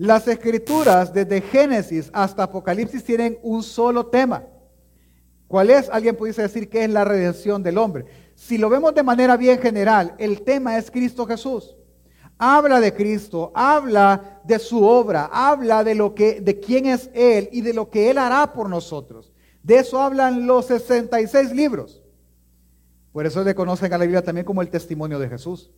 Las 0.00 0.26
escrituras, 0.28 1.12
desde 1.12 1.42
Génesis 1.42 2.08
hasta 2.14 2.44
Apocalipsis, 2.44 3.04
tienen 3.04 3.38
un 3.42 3.62
solo 3.62 4.06
tema. 4.06 4.46
¿Cuál 5.46 5.68
es? 5.68 5.90
Alguien 5.90 6.16
pudiese 6.16 6.40
decir 6.40 6.70
que 6.70 6.84
es 6.84 6.90
la 6.90 7.04
redención 7.04 7.62
del 7.62 7.76
hombre. 7.76 8.06
Si 8.34 8.56
lo 8.56 8.70
vemos 8.70 8.94
de 8.94 9.02
manera 9.02 9.36
bien 9.36 9.58
general, 9.58 10.14
el 10.16 10.40
tema 10.40 10.78
es 10.78 10.90
Cristo 10.90 11.26
Jesús. 11.26 11.76
Habla 12.38 12.80
de 12.80 12.94
Cristo, 12.94 13.52
habla 13.54 14.40
de 14.42 14.58
su 14.58 14.82
obra, 14.82 15.28
habla 15.30 15.84
de 15.84 15.94
lo 15.94 16.14
que 16.14 16.40
de 16.40 16.58
quién 16.58 16.86
es 16.86 17.10
él 17.12 17.50
y 17.52 17.60
de 17.60 17.74
lo 17.74 17.90
que 17.90 18.08
él 18.08 18.16
hará 18.16 18.54
por 18.54 18.70
nosotros. 18.70 19.34
De 19.62 19.80
eso 19.80 20.00
hablan 20.00 20.46
los 20.46 20.64
66 20.64 21.52
libros. 21.52 22.02
Por 23.12 23.26
eso 23.26 23.44
le 23.44 23.54
conocen 23.54 23.92
a 23.92 23.98
la 23.98 24.04
Biblia 24.04 24.24
también 24.24 24.46
como 24.46 24.62
el 24.62 24.70
testimonio 24.70 25.18
de 25.18 25.28
Jesús. 25.28 25.70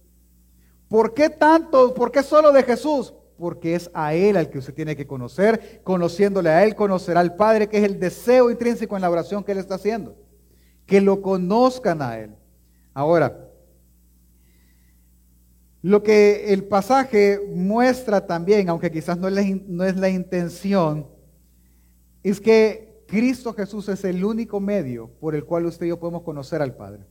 ¿Por 0.86 1.12
qué 1.12 1.28
tanto? 1.28 1.92
¿Por 1.92 2.12
qué 2.12 2.22
solo 2.22 2.52
de 2.52 2.62
Jesús? 2.62 3.14
Porque 3.42 3.74
es 3.74 3.90
a 3.92 4.14
Él 4.14 4.36
al 4.36 4.50
que 4.50 4.58
usted 4.58 4.72
tiene 4.72 4.94
que 4.94 5.04
conocer. 5.04 5.80
Conociéndole 5.82 6.48
a 6.48 6.62
Él, 6.62 6.76
conocerá 6.76 7.18
al 7.18 7.34
Padre, 7.34 7.68
que 7.68 7.78
es 7.78 7.82
el 7.82 7.98
deseo 7.98 8.52
intrínseco 8.52 8.94
en 8.94 9.02
la 9.02 9.10
oración 9.10 9.42
que 9.42 9.50
Él 9.50 9.58
está 9.58 9.74
haciendo. 9.74 10.14
Que 10.86 11.00
lo 11.00 11.20
conozcan 11.22 12.00
a 12.02 12.20
Él. 12.20 12.36
Ahora, 12.94 13.48
lo 15.82 16.04
que 16.04 16.52
el 16.52 16.62
pasaje 16.62 17.40
muestra 17.52 18.24
también, 18.28 18.68
aunque 18.68 18.92
quizás 18.92 19.18
no 19.18 19.26
es 19.26 19.96
la, 19.96 20.08
intención, 20.08 21.08
es 22.22 22.40
que 22.40 23.04
Cristo 23.08 23.52
Jesús 23.54 23.88
es 23.88 24.04
el 24.04 24.24
único 24.24 24.60
medio 24.60 25.10
por 25.18 25.34
el 25.34 25.44
cual 25.44 25.66
usted 25.66 25.86
y 25.86 25.88
yo 25.88 25.98
podemos 25.98 26.22
conocer 26.22 26.62
al 26.62 26.76
Padre. 26.76 27.06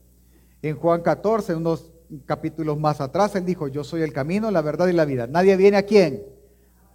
En 0.62 0.76
Juan 0.76 1.02
14, 1.02 1.54
unos 1.56 1.91
capítulos 2.26 2.78
más 2.78 3.00
atrás, 3.00 3.34
él 3.36 3.44
dijo, 3.44 3.68
yo 3.68 3.84
soy 3.84 4.02
el 4.02 4.12
camino, 4.12 4.50
la 4.50 4.62
verdad 4.62 4.88
y 4.88 4.92
la 4.92 5.04
vida. 5.04 5.26
Nadie 5.26 5.56
viene 5.56 5.76
a 5.76 5.84
quién? 5.84 6.22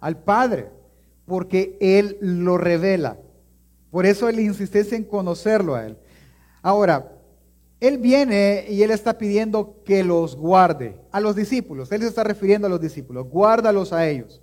Al 0.00 0.18
Padre, 0.18 0.70
porque 1.26 1.76
Él 1.80 2.16
lo 2.20 2.58
revela. 2.58 3.18
Por 3.90 4.06
eso 4.06 4.30
la 4.30 4.40
insistencia 4.40 4.96
en 4.96 5.04
conocerlo 5.04 5.74
a 5.74 5.86
Él. 5.86 5.96
Ahora, 6.62 7.12
Él 7.80 7.98
viene 7.98 8.66
y 8.68 8.82
Él 8.82 8.90
está 8.90 9.18
pidiendo 9.18 9.82
que 9.84 10.04
los 10.04 10.36
guarde 10.36 11.00
a 11.10 11.20
los 11.20 11.34
discípulos. 11.34 11.90
Él 11.92 12.02
se 12.02 12.08
está 12.08 12.24
refiriendo 12.24 12.66
a 12.66 12.70
los 12.70 12.80
discípulos. 12.80 13.28
Guárdalos 13.28 13.92
a 13.92 14.06
ellos. 14.06 14.42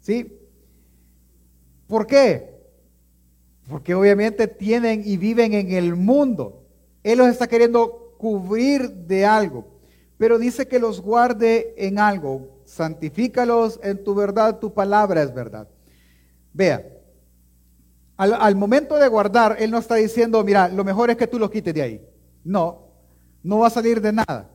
¿Sí? 0.00 0.38
¿Por 1.86 2.06
qué? 2.06 2.52
porque 3.68 3.94
obviamente 3.94 4.48
tienen 4.48 5.02
y 5.04 5.16
viven 5.16 5.54
en 5.54 5.72
el 5.72 5.96
mundo. 5.96 6.64
Él 7.02 7.18
los 7.18 7.28
está 7.28 7.46
queriendo 7.46 8.14
cubrir 8.18 8.90
de 8.90 9.24
algo, 9.24 9.66
pero 10.22 10.38
dice 10.38 10.68
que 10.68 10.78
los 10.78 11.00
guarde 11.00 11.74
en 11.76 11.98
algo. 11.98 12.60
Santifícalos 12.64 13.80
en 13.82 14.04
tu 14.04 14.14
verdad, 14.14 14.60
tu 14.60 14.72
palabra 14.72 15.20
es 15.20 15.34
verdad. 15.34 15.66
Vea, 16.52 16.86
al, 18.16 18.54
momento 18.54 18.94
de 18.98 19.08
guardar, 19.08 19.56
Él 19.58 19.72
no 19.72 19.78
está 19.78 19.96
diciendo, 19.96 20.44
mira, 20.44 20.68
lo 20.68 20.84
mejor 20.84 21.10
es 21.10 21.16
que 21.16 21.26
tú 21.26 21.40
los 21.40 21.50
quites 21.50 21.74
de 21.74 21.82
ahí. 21.82 22.08
No, 22.44 22.86
no 23.42 23.58
va 23.58 23.66
a 23.66 23.70
salir 23.70 24.00
de 24.00 24.12
nada. 24.12 24.48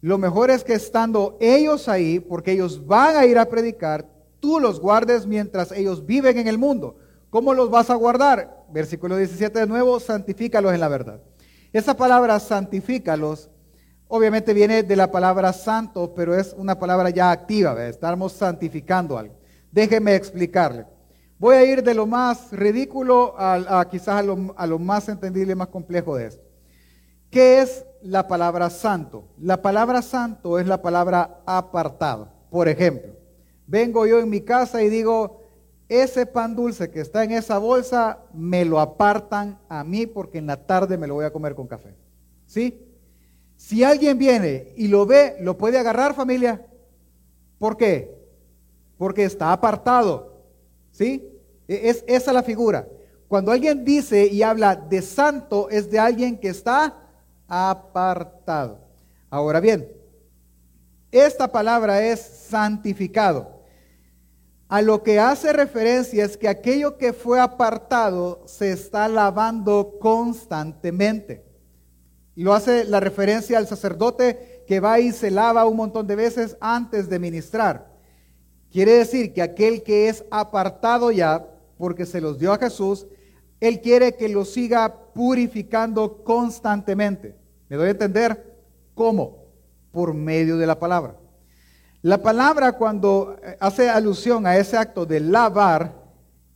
Lo 0.00 0.18
mejor 0.18 0.50
es 0.50 0.64
que 0.64 0.74
estando 0.74 1.38
ellos 1.40 1.88
ahí, 1.88 2.18
porque 2.18 2.50
ellos 2.50 2.84
van 2.84 3.14
a 3.14 3.24
ir 3.24 3.38
a 3.38 3.48
predicar, 3.48 4.10
tú 4.40 4.58
los 4.58 4.80
guardes 4.80 5.24
mientras 5.24 5.70
ellos 5.70 6.04
viven 6.04 6.36
en 6.36 6.48
el 6.48 6.58
mundo. 6.58 6.96
¿Cómo 7.30 7.54
los 7.54 7.70
vas 7.70 7.90
a 7.90 7.94
guardar? 7.94 8.64
Versículo 8.72 9.16
17 9.16 9.56
de 9.56 9.66
nuevo, 9.68 10.00
santifícalos 10.00 10.74
en 10.74 10.80
la 10.80 10.88
verdad. 10.88 11.20
Esa 11.72 11.96
palabra 11.96 12.40
santifícalos 12.40 13.51
obviamente 14.14 14.52
viene 14.52 14.82
de 14.82 14.94
la 14.94 15.10
palabra 15.10 15.54
santo, 15.54 16.12
pero 16.14 16.34
es 16.34 16.54
una 16.58 16.78
palabra 16.78 17.08
ya 17.08 17.30
activa, 17.30 17.86
estamos 17.86 18.32
santificando 18.32 19.16
algo. 19.16 19.34
Déjeme 19.70 20.14
explicarle. 20.14 20.84
Voy 21.38 21.56
a 21.56 21.64
ir 21.64 21.82
de 21.82 21.94
lo 21.94 22.06
más 22.06 22.52
ridículo 22.52 23.34
a, 23.38 23.88
quizás 23.90 24.16
a 24.16 24.22
lo, 24.22 24.54
a 24.54 24.66
lo 24.66 24.78
más 24.78 25.08
entendible 25.08 25.54
más 25.54 25.68
complejo 25.68 26.16
de 26.16 26.26
esto. 26.26 26.44
¿Qué 27.30 27.62
es 27.62 27.86
la 28.02 28.28
palabra 28.28 28.68
santo? 28.68 29.28
La 29.38 29.62
palabra 29.62 30.02
santo 30.02 30.58
es 30.58 30.66
la 30.66 30.82
palabra 30.82 31.40
apartado. 31.46 32.28
Por 32.50 32.68
ejemplo, 32.68 33.14
vengo 33.66 34.06
yo 34.06 34.20
en 34.20 34.28
mi 34.28 34.42
casa 34.42 34.82
y 34.82 34.90
digo, 34.90 35.40
ese 35.88 36.26
pan 36.26 36.54
dulce 36.54 36.90
que 36.90 37.00
está 37.00 37.24
en 37.24 37.32
esa 37.32 37.56
bolsa 37.56 38.18
me 38.34 38.66
lo 38.66 38.78
apartan 38.78 39.58
a 39.70 39.82
mí 39.84 40.06
porque 40.06 40.36
en 40.36 40.48
la 40.48 40.66
tarde 40.66 40.98
me 40.98 41.06
lo 41.06 41.14
voy 41.14 41.24
a 41.24 41.32
comer 41.32 41.54
con 41.54 41.66
café. 41.66 41.96
¿Sí? 42.44 42.91
Si 43.72 43.82
alguien 43.82 44.18
viene 44.18 44.74
y 44.76 44.88
lo 44.88 45.06
ve, 45.06 45.38
¿lo 45.40 45.56
puede 45.56 45.78
agarrar 45.78 46.14
familia? 46.14 46.62
¿Por 47.58 47.78
qué? 47.78 48.14
Porque 48.98 49.24
está 49.24 49.50
apartado. 49.50 50.42
¿Sí? 50.90 51.40
E-, 51.66 51.88
es 51.88 52.04
esa 52.06 52.34
la 52.34 52.42
figura. 52.42 52.86
Cuando 53.28 53.50
alguien 53.50 53.82
dice 53.82 54.26
y 54.26 54.42
habla 54.42 54.76
de 54.76 55.00
santo, 55.00 55.70
es 55.70 55.90
de 55.90 55.98
alguien 55.98 56.36
que 56.38 56.48
está 56.48 56.98
apartado. 57.48 58.78
Ahora 59.30 59.58
bien, 59.58 59.90
esta 61.10 61.50
palabra 61.50 62.06
es 62.06 62.20
santificado. 62.20 63.62
A 64.68 64.82
lo 64.82 65.02
que 65.02 65.18
hace 65.18 65.50
referencia 65.54 66.26
es 66.26 66.36
que 66.36 66.48
aquello 66.48 66.98
que 66.98 67.14
fue 67.14 67.40
apartado 67.40 68.42
se 68.44 68.70
está 68.70 69.08
lavando 69.08 69.96
constantemente. 69.98 71.51
Y 72.34 72.42
lo 72.42 72.54
hace 72.54 72.84
la 72.84 73.00
referencia 73.00 73.58
al 73.58 73.66
sacerdote 73.66 74.64
que 74.66 74.80
va 74.80 75.00
y 75.00 75.12
se 75.12 75.30
lava 75.30 75.66
un 75.66 75.76
montón 75.76 76.06
de 76.06 76.16
veces 76.16 76.56
antes 76.60 77.08
de 77.08 77.18
ministrar. 77.18 77.92
Quiere 78.70 78.92
decir 78.92 79.32
que 79.34 79.42
aquel 79.42 79.82
que 79.82 80.08
es 80.08 80.24
apartado 80.30 81.10
ya 81.10 81.46
porque 81.76 82.06
se 82.06 82.20
los 82.20 82.38
dio 82.38 82.52
a 82.52 82.58
Jesús, 82.58 83.06
Él 83.60 83.80
quiere 83.80 84.16
que 84.16 84.28
los 84.28 84.50
siga 84.50 84.94
purificando 85.12 86.22
constantemente. 86.24 87.36
¿Me 87.68 87.76
doy 87.76 87.88
a 87.88 87.90
entender? 87.90 88.56
¿Cómo? 88.94 89.44
Por 89.90 90.14
medio 90.14 90.56
de 90.56 90.66
la 90.66 90.78
palabra. 90.78 91.16
La 92.02 92.22
palabra 92.22 92.72
cuando 92.72 93.36
eh, 93.42 93.56
hace 93.60 93.88
alusión 93.88 94.46
a 94.46 94.56
ese 94.56 94.76
acto 94.76 95.06
de 95.06 95.20
lavar, 95.20 96.02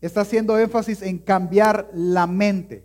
está 0.00 0.23
haciendo 0.23 0.59
énfasis 0.59 1.02
en 1.02 1.18
cambiar 1.18 1.88
la 1.92 2.26
mente, 2.26 2.85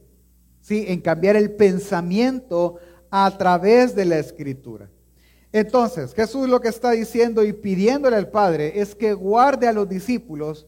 ¿sí? 0.62 0.86
en 0.88 1.02
cambiar 1.02 1.36
el 1.36 1.52
pensamiento 1.52 2.78
a 3.10 3.38
través 3.38 3.96
de 3.96 4.06
la 4.06 4.20
escritura. 4.20 4.90
Entonces, 5.52 6.14
Jesús 6.14 6.48
lo 6.48 6.62
que 6.62 6.70
está 6.70 6.92
diciendo 6.92 7.44
y 7.44 7.52
pidiéndole 7.52 8.16
al 8.16 8.30
Padre 8.30 8.80
es 8.80 8.96
que 8.96 9.14
guarde 9.14 9.68
a 9.68 9.74
los 9.74 9.90
discípulos 9.90 10.66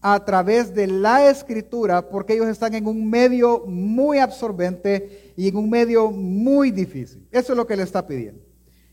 a 0.00 0.22
través 0.24 0.74
de 0.74 0.86
la 0.86 1.30
escritura, 1.30 2.10
porque 2.10 2.34
ellos 2.34 2.48
están 2.48 2.74
en 2.74 2.86
un 2.86 3.08
medio 3.08 3.64
muy 3.66 4.18
absorbente 4.18 5.32
y 5.36 5.48
en 5.48 5.56
un 5.56 5.70
medio 5.70 6.10
muy 6.10 6.70
difícil. 6.70 7.26
Eso 7.30 7.52
es 7.52 7.56
lo 7.56 7.66
que 7.66 7.76
le 7.76 7.84
está 7.84 8.06
pidiendo. 8.06 8.42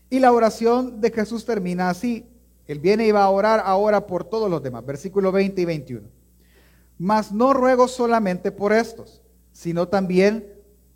Y 0.08 0.20
la 0.20 0.32
oración 0.32 1.00
de 1.00 1.10
Jesús 1.10 1.44
termina 1.44 1.90
así. 1.90 2.26
Él 2.66 2.78
viene 2.78 3.06
y 3.06 3.12
va 3.12 3.24
a 3.24 3.30
orar 3.30 3.62
ahora 3.64 4.06
por 4.06 4.24
todos 4.24 4.50
los 4.50 4.62
demás. 4.62 4.86
Versículo 4.86 5.32
20 5.32 5.60
y 5.60 5.64
21. 5.64 6.08
Mas 6.98 7.32
no 7.32 7.52
ruego 7.52 7.88
solamente 7.88 8.52
por 8.52 8.72
estos, 8.72 9.21
sino 9.62 9.88
también 9.88 10.46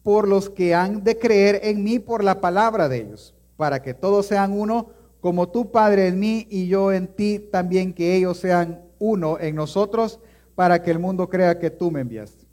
por 0.03 0.27
los 0.27 0.51
que 0.51 0.75
han 0.75 1.05
de 1.05 1.19
creer 1.19 1.61
en 1.63 1.85
mí 1.85 1.99
por 1.99 2.25
la 2.25 2.41
palabra 2.41 2.89
de 2.89 2.99
ellos 2.99 3.37
para 3.57 3.83
que 3.83 3.95
todos 3.95 4.27
sean 4.27 4.53
uno, 4.53 4.91
como 5.21 5.49
tú, 5.49 5.71
Padre, 5.71 6.09
en 6.09 6.21
mí 6.21 6.47
y 6.51 6.69
yo 6.69 6.93
en 6.93 7.09
ti, 7.09 7.39
también 7.51 7.93
que 7.93 8.15
ellos 8.15 8.39
sean 8.39 8.83
uno 8.99 9.39
en 9.41 9.55
nosotros, 9.57 10.21
para 10.55 10.83
que 10.83 10.91
el 10.91 10.99
mundo 10.99 11.29
crea 11.29 11.59
que 11.59 11.71
tú 11.71 11.91
me 11.91 12.01
enviaste. 12.01 12.47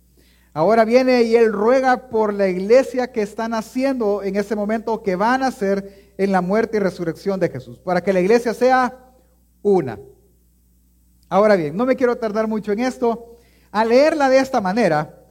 Ahora 0.53 0.85
viene 0.85 1.23
y 1.23 1.35
él 1.35 1.51
ruega 1.51 2.09
por 2.09 2.33
la 2.33 2.47
iglesia 2.47 3.11
que 3.11 3.21
están 3.21 3.53
haciendo 3.53 4.23
en 4.23 4.35
ese 4.35 4.55
momento, 4.55 5.01
que 5.01 5.15
van 5.15 5.43
a 5.43 5.47
hacer 5.47 6.13
en 6.17 6.31
la 6.31 6.41
muerte 6.41 6.77
y 6.77 6.79
resurrección 6.79 7.39
de 7.39 7.49
Jesús, 7.49 7.79
para 7.79 8.01
que 8.01 8.13
la 8.13 8.21
iglesia 8.21 8.53
sea 8.53 9.13
una. 9.61 9.99
Ahora 11.27 11.55
bien, 11.55 11.75
no 11.75 11.85
me 11.85 11.95
quiero 11.95 12.17
tardar 12.17 12.47
mucho 12.47 12.71
en 12.71 12.79
esto. 12.81 13.37
Al 13.71 13.89
leerla 13.89 14.29
de 14.29 14.37
esta 14.37 14.61
manera, 14.61 15.22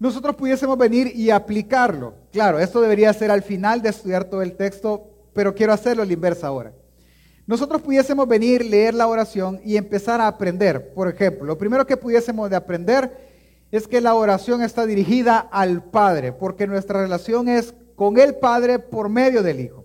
nosotros 0.00 0.34
pudiésemos 0.34 0.78
venir 0.78 1.12
y 1.14 1.28
aplicarlo. 1.28 2.14
Claro, 2.32 2.58
esto 2.58 2.80
debería 2.80 3.12
ser 3.12 3.30
al 3.30 3.42
final 3.42 3.82
de 3.82 3.90
estudiar 3.90 4.24
todo 4.24 4.40
el 4.40 4.56
texto, 4.56 5.10
pero 5.34 5.54
quiero 5.54 5.74
hacerlo 5.74 6.06
la 6.06 6.12
inversa 6.12 6.46
ahora. 6.46 6.72
Nosotros 7.46 7.82
pudiésemos 7.82 8.26
venir, 8.26 8.64
leer 8.64 8.94
la 8.94 9.06
oración 9.06 9.60
y 9.62 9.76
empezar 9.76 10.22
a 10.22 10.26
aprender. 10.26 10.94
Por 10.94 11.08
ejemplo, 11.08 11.44
lo 11.44 11.58
primero 11.58 11.86
que 11.86 11.98
pudiésemos 11.98 12.48
de 12.48 12.56
aprender 12.56 13.14
es 13.70 13.86
que 13.86 14.00
la 14.00 14.14
oración 14.14 14.62
está 14.62 14.86
dirigida 14.86 15.38
al 15.38 15.84
Padre, 15.84 16.32
porque 16.32 16.66
nuestra 16.66 17.02
relación 17.02 17.48
es 17.48 17.74
con 17.94 18.18
el 18.18 18.36
Padre 18.36 18.78
por 18.78 19.10
medio 19.10 19.42
del 19.42 19.60
Hijo. 19.60 19.84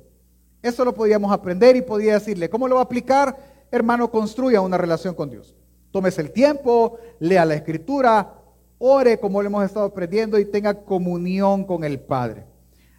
Eso 0.61 0.85
lo 0.85 0.93
podíamos 0.93 1.33
aprender 1.33 1.75
y 1.75 1.81
podía 1.81 2.13
decirle, 2.13 2.49
¿cómo 2.49 2.69
lo 2.69 2.75
va 2.75 2.81
a 2.81 2.85
aplicar? 2.85 3.37
Hermano, 3.69 4.09
construya 4.09 4.61
una 4.61 4.77
relación 4.77 5.13
con 5.13 5.29
Dios. 5.29 5.55
Tómese 5.91 6.21
el 6.21 6.31
tiempo, 6.31 6.99
lea 7.19 7.43
la 7.43 7.55
escritura, 7.55 8.34
ore 8.77 9.19
como 9.19 9.41
lo 9.41 9.47
hemos 9.47 9.65
estado 9.65 9.85
aprendiendo 9.85 10.37
y 10.39 10.45
tenga 10.45 10.73
comunión 10.83 11.63
con 11.63 11.83
el 11.83 11.99
Padre. 11.99 12.45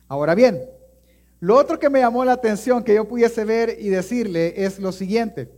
Ahora 0.09 0.35
bien, 0.35 0.62
lo 1.40 1.56
otro 1.56 1.78
que 1.78 1.90
me 1.90 2.00
llamó 2.00 2.25
la 2.25 2.33
atención 2.33 2.83
que 2.83 2.95
yo 2.95 3.06
pudiese 3.06 3.45
ver 3.45 3.76
y 3.78 3.88
decirle 3.88 4.64
es 4.64 4.78
lo 4.78 4.92
siguiente. 4.92 5.52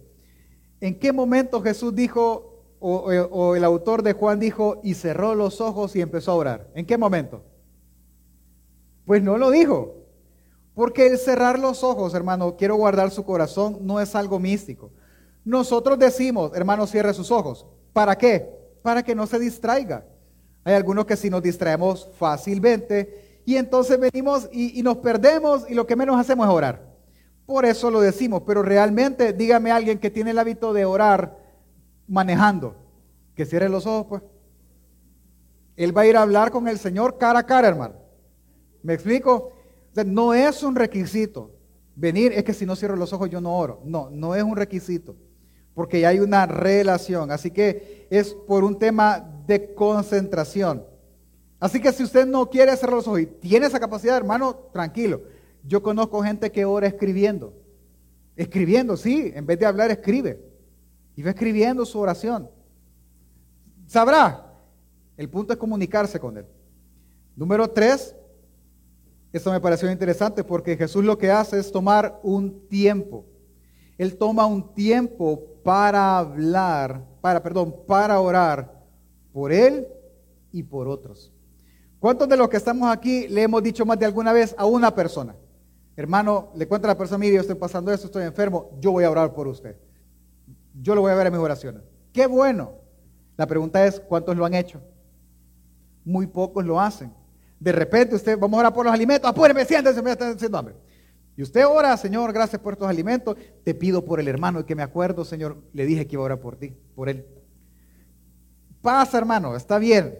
¿En 0.80 0.98
qué 0.98 1.12
momento 1.12 1.62
Jesús 1.62 1.94
dijo, 1.94 2.64
o, 2.80 3.56
el 3.56 3.64
autor 3.64 4.02
de 4.02 4.12
Juan 4.12 4.38
dijo, 4.38 4.80
y 4.82 4.94
cerró 4.94 5.34
los 5.34 5.60
ojos 5.60 5.94
y 5.96 6.00
empezó 6.00 6.32
a 6.32 6.36
orar? 6.36 6.70
¿En 6.74 6.86
qué 6.86 6.96
momento? 6.98 7.42
Pues 9.04 9.22
no 9.22 9.38
lo 9.38 9.50
dijo. 9.50 9.94
Porque 10.74 11.06
el 11.08 11.18
cerrar 11.18 11.58
los 11.58 11.82
ojos, 11.82 12.14
hermano, 12.14 12.56
quiero 12.56 12.76
guardar 12.76 13.10
su 13.10 13.24
corazón, 13.24 13.78
no 13.80 14.00
es 14.00 14.14
algo 14.14 14.38
místico. 14.38 14.92
Nosotros 15.44 15.98
decimos, 15.98 16.52
hermano, 16.54 16.86
cierre 16.86 17.14
sus 17.14 17.30
ojos. 17.30 17.66
¿Para 17.92 18.16
qué? 18.16 18.57
Para 18.82 19.02
que 19.02 19.14
no 19.14 19.26
se 19.26 19.38
distraiga. 19.38 20.04
Hay 20.64 20.74
algunos 20.74 21.06
que 21.06 21.16
si 21.16 21.30
nos 21.30 21.42
distraemos 21.42 22.10
fácilmente, 22.18 23.42
y 23.48 23.56
entonces 23.56 23.98
venimos 23.98 24.46
y, 24.52 24.82
nos 24.82 24.98
perdemos 24.98 25.64
y 25.70 25.74
lo 25.74 25.86
que 25.86 25.96
menos 25.96 26.20
hacemos 26.20 26.46
es 26.46 26.52
orar. 26.52 26.94
Por 27.46 27.64
eso 27.64 27.90
lo 27.90 28.02
decimos, 28.02 28.42
pero 28.46 28.62
realmente 28.62 29.32
dígame 29.32 29.70
a 29.70 29.76
alguien 29.76 29.98
que 29.98 30.10
tiene 30.10 30.32
el 30.32 30.38
hábito 30.38 30.74
de 30.74 30.84
orar 30.84 31.38
manejando, 32.06 32.76
que 33.34 33.46
cierre 33.46 33.70
los 33.70 33.86
ojos, 33.86 34.06
pues. 34.06 34.22
Él 35.76 35.96
va 35.96 36.02
a 36.02 36.06
ir 36.06 36.16
a 36.18 36.22
hablar 36.22 36.50
con 36.50 36.68
el 36.68 36.78
Señor 36.78 37.16
cara 37.16 37.38
a 37.38 37.46
cara, 37.46 37.68
hermano. 37.68 37.94
¿Me 38.82 38.92
explico? 38.92 39.52
no 40.04 40.34
es 40.34 40.62
un 40.62 40.76
requisito. 40.76 41.50
Venir 41.96 42.32
es 42.32 42.44
que 42.44 42.52
si 42.52 42.66
no 42.66 42.76
cierro 42.76 42.96
los 42.96 43.14
ojos 43.14 43.30
yo 43.30 43.40
no 43.40 43.56
oro. 43.56 43.80
No, 43.84 44.10
no 44.10 44.34
es 44.34 44.42
un 44.42 44.56
requisito. 44.56 45.16
Porque 45.78 46.00
ya 46.00 46.08
hay 46.08 46.18
una 46.18 46.44
relación. 46.44 47.30
Así 47.30 47.52
que 47.52 48.08
es 48.10 48.34
por 48.34 48.64
un 48.64 48.80
tema 48.80 49.24
de 49.46 49.76
concentración. 49.76 50.84
Así 51.60 51.80
que 51.80 51.92
si 51.92 52.02
usted 52.02 52.26
no 52.26 52.50
quiere 52.50 52.76
cerrar 52.76 52.96
los 52.96 53.06
ojos 53.06 53.20
y 53.20 53.26
tiene 53.26 53.66
esa 53.66 53.78
capacidad, 53.78 54.16
hermano, 54.16 54.56
tranquilo. 54.72 55.22
Yo 55.62 55.80
conozco 55.80 56.20
gente 56.20 56.50
que 56.50 56.64
ora 56.64 56.88
escribiendo. 56.88 57.54
Escribiendo, 58.34 58.96
sí, 58.96 59.30
en 59.32 59.46
vez 59.46 59.60
de 59.60 59.66
hablar, 59.66 59.92
escribe. 59.92 60.44
Y 61.14 61.22
va 61.22 61.30
escribiendo 61.30 61.86
su 61.86 62.00
oración. 62.00 62.50
Sabrá. 63.86 64.52
El 65.16 65.28
punto 65.28 65.52
es 65.52 65.60
comunicarse 65.60 66.18
con 66.18 66.38
él. 66.38 66.46
Número 67.36 67.70
tres, 67.70 68.16
esto 69.32 69.52
me 69.52 69.60
pareció 69.60 69.88
interesante 69.92 70.42
porque 70.42 70.76
Jesús 70.76 71.04
lo 71.04 71.16
que 71.16 71.30
hace 71.30 71.56
es 71.56 71.70
tomar 71.70 72.18
un 72.24 72.66
tiempo. 72.66 73.26
Él 73.98 74.16
toma 74.16 74.46
un 74.46 74.74
tiempo 74.74 75.42
para 75.64 76.18
hablar, 76.18 77.04
para, 77.20 77.42
perdón, 77.42 77.74
para 77.86 78.20
orar 78.20 78.80
por 79.32 79.52
él 79.52 79.88
y 80.52 80.62
por 80.62 80.88
otros. 80.88 81.32
¿Cuántos 81.98 82.28
de 82.28 82.36
los 82.36 82.48
que 82.48 82.56
estamos 82.56 82.88
aquí 82.90 83.26
le 83.26 83.42
hemos 83.42 83.60
dicho 83.62 83.84
más 83.84 83.98
de 83.98 84.06
alguna 84.06 84.32
vez 84.32 84.54
a 84.56 84.64
una 84.64 84.94
persona? 84.94 85.34
Hermano, 85.96 86.52
le 86.54 86.68
cuenta 86.68 86.86
a 86.86 86.92
la 86.92 86.96
persona, 86.96 87.18
mire, 87.18 87.34
yo 87.34 87.40
estoy 87.40 87.56
pasando 87.56 87.92
esto, 87.92 88.06
estoy 88.06 88.22
enfermo, 88.22 88.70
yo 88.80 88.92
voy 88.92 89.02
a 89.02 89.10
orar 89.10 89.34
por 89.34 89.48
usted. 89.48 89.76
Yo 90.80 90.94
lo 90.94 91.00
voy 91.00 91.10
a 91.10 91.16
ver 91.16 91.26
en 91.26 91.32
mis 91.32 91.42
oraciones. 91.42 91.82
Qué 92.12 92.26
bueno. 92.28 92.70
La 93.36 93.48
pregunta 93.48 93.84
es, 93.84 93.98
¿cuántos 93.98 94.36
lo 94.36 94.44
han 94.44 94.54
hecho? 94.54 94.80
Muy 96.04 96.28
pocos 96.28 96.64
lo 96.64 96.80
hacen. 96.80 97.12
De 97.58 97.72
repente 97.72 98.14
usted, 98.14 98.38
vamos 98.38 98.58
a 98.58 98.60
orar 98.60 98.74
por 98.74 98.86
los 98.86 98.94
alimentos, 98.94 99.28
apúreme, 99.28 99.64
siéntese, 99.64 100.00
me 100.00 100.12
está 100.12 100.30
haciendo 100.30 100.56
hambre. 100.56 100.76
Y 101.38 101.42
usted 101.42 101.64
ora, 101.68 101.96
Señor, 101.96 102.32
gracias 102.32 102.60
por 102.60 102.72
estos 102.72 102.88
alimentos. 102.88 103.36
Te 103.62 103.72
pido 103.72 104.04
por 104.04 104.18
el 104.18 104.26
hermano 104.26 104.66
que 104.66 104.74
me 104.74 104.82
acuerdo, 104.82 105.24
Señor, 105.24 105.62
le 105.72 105.86
dije 105.86 106.04
que 106.04 106.16
iba 106.16 106.22
a 106.22 106.24
orar 106.24 106.40
por 106.40 106.56
ti, 106.56 106.74
por 106.96 107.08
él. 107.08 107.24
Pasa, 108.82 109.18
hermano, 109.18 109.54
está 109.54 109.78
bien. 109.78 110.18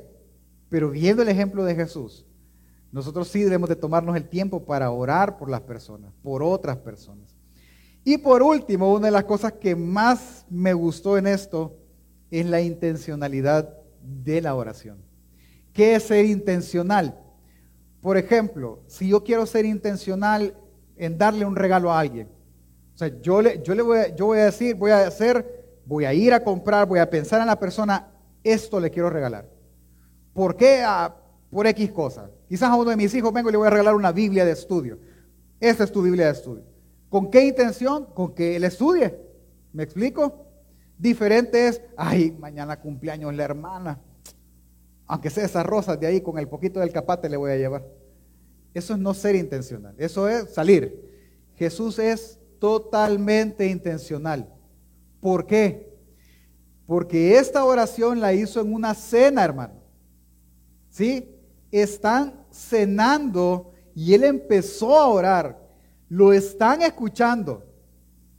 Pero 0.68 0.90
viendo 0.90 1.22
el 1.22 1.28
ejemplo 1.28 1.64
de 1.64 1.74
Jesús, 1.74 2.24
nosotros 2.92 3.26
sí 3.26 3.42
debemos 3.42 3.68
de 3.68 3.74
tomarnos 3.74 4.14
el 4.14 4.28
tiempo 4.28 4.64
para 4.64 4.92
orar 4.92 5.38
por 5.38 5.50
las 5.50 5.62
personas, 5.62 6.12
por 6.22 6.40
otras 6.40 6.76
personas. 6.76 7.34
Y 8.04 8.18
por 8.18 8.40
último, 8.40 8.94
una 8.94 9.06
de 9.06 9.12
las 9.12 9.24
cosas 9.24 9.54
que 9.54 9.74
más 9.74 10.46
me 10.48 10.72
gustó 10.72 11.18
en 11.18 11.26
esto 11.26 11.80
es 12.30 12.46
la 12.46 12.60
intencionalidad 12.60 13.76
de 14.04 14.40
la 14.40 14.54
oración. 14.54 14.98
¿Qué 15.72 15.96
es 15.96 16.04
ser 16.04 16.26
intencional? 16.26 17.18
Por 18.00 18.16
ejemplo, 18.16 18.84
si 18.86 19.08
yo 19.08 19.24
quiero 19.24 19.46
ser 19.46 19.64
intencional 19.64 20.54
en 20.98 21.16
darle 21.16 21.44
un 21.44 21.56
regalo 21.56 21.92
a 21.92 22.00
alguien, 22.00 22.28
o 22.94 22.98
sea, 22.98 23.08
yo 23.20 23.40
le, 23.40 23.62
yo 23.62 23.76
le 23.76 23.82
voy, 23.82 23.98
a, 23.98 24.16
yo 24.16 24.26
voy 24.26 24.40
a 24.40 24.46
decir, 24.46 24.74
voy 24.74 24.90
a 24.90 25.06
hacer, 25.06 25.78
voy 25.86 26.04
a 26.04 26.12
ir 26.12 26.34
a 26.34 26.42
comprar, 26.42 26.88
voy 26.88 26.98
a 26.98 27.08
pensar 27.08 27.40
en 27.40 27.46
la 27.46 27.56
persona, 27.56 28.08
esto 28.42 28.80
le 28.80 28.90
quiero 28.90 29.08
regalar. 29.08 29.48
¿Por 30.34 30.56
qué? 30.56 30.82
Ah, 30.84 31.14
por 31.48 31.68
X 31.68 31.92
cosa. 31.92 32.28
Quizás 32.48 32.70
a 32.70 32.74
uno 32.74 32.90
de 32.90 32.96
mis 32.96 33.14
hijos 33.14 33.32
vengo 33.32 33.50
y 33.50 33.52
le 33.52 33.58
voy 33.58 33.68
a 33.68 33.70
regalar 33.70 33.94
una 33.94 34.10
Biblia 34.10 34.44
de 34.44 34.50
estudio. 34.50 34.98
Esta 35.60 35.84
es 35.84 35.92
tu 35.92 36.02
Biblia 36.02 36.26
de 36.26 36.32
estudio. 36.32 36.64
¿Con 37.08 37.30
qué 37.30 37.44
intención? 37.44 38.06
Con 38.06 38.34
que 38.34 38.56
él 38.56 38.64
estudie. 38.64 39.16
¿Me 39.72 39.84
explico? 39.84 40.46
Diferente 40.98 41.68
es, 41.68 41.80
ay, 41.96 42.32
mañana 42.32 42.80
cumpleaños 42.80 43.32
la 43.32 43.44
hermana. 43.44 44.00
Aunque 45.06 45.30
sea 45.30 45.44
esas 45.44 45.64
rosas 45.64 46.00
de 46.00 46.08
ahí, 46.08 46.20
con 46.20 46.36
el 46.36 46.48
poquito 46.48 46.80
del 46.80 46.90
capate 46.90 47.28
le 47.28 47.36
voy 47.36 47.52
a 47.52 47.56
llevar. 47.56 47.84
Eso 48.74 48.94
es 48.94 48.98
no 48.98 49.14
ser 49.14 49.34
intencional. 49.34 49.94
Eso 49.98 50.28
es 50.28 50.50
salir. 50.52 51.08
Jesús 51.56 51.98
es 51.98 52.38
totalmente 52.58 53.66
intencional. 53.66 54.52
¿Por 55.20 55.46
qué? 55.46 55.88
Porque 56.86 57.36
esta 57.38 57.64
oración 57.64 58.20
la 58.20 58.32
hizo 58.32 58.60
en 58.60 58.72
una 58.72 58.94
cena, 58.94 59.44
hermano. 59.44 59.78
¿sí? 60.90 61.34
Están 61.70 62.46
cenando 62.50 63.72
y 63.94 64.14
él 64.14 64.24
empezó 64.24 64.98
a 64.98 65.06
orar. 65.06 65.68
Lo 66.08 66.32
están 66.32 66.82
escuchando. 66.82 67.64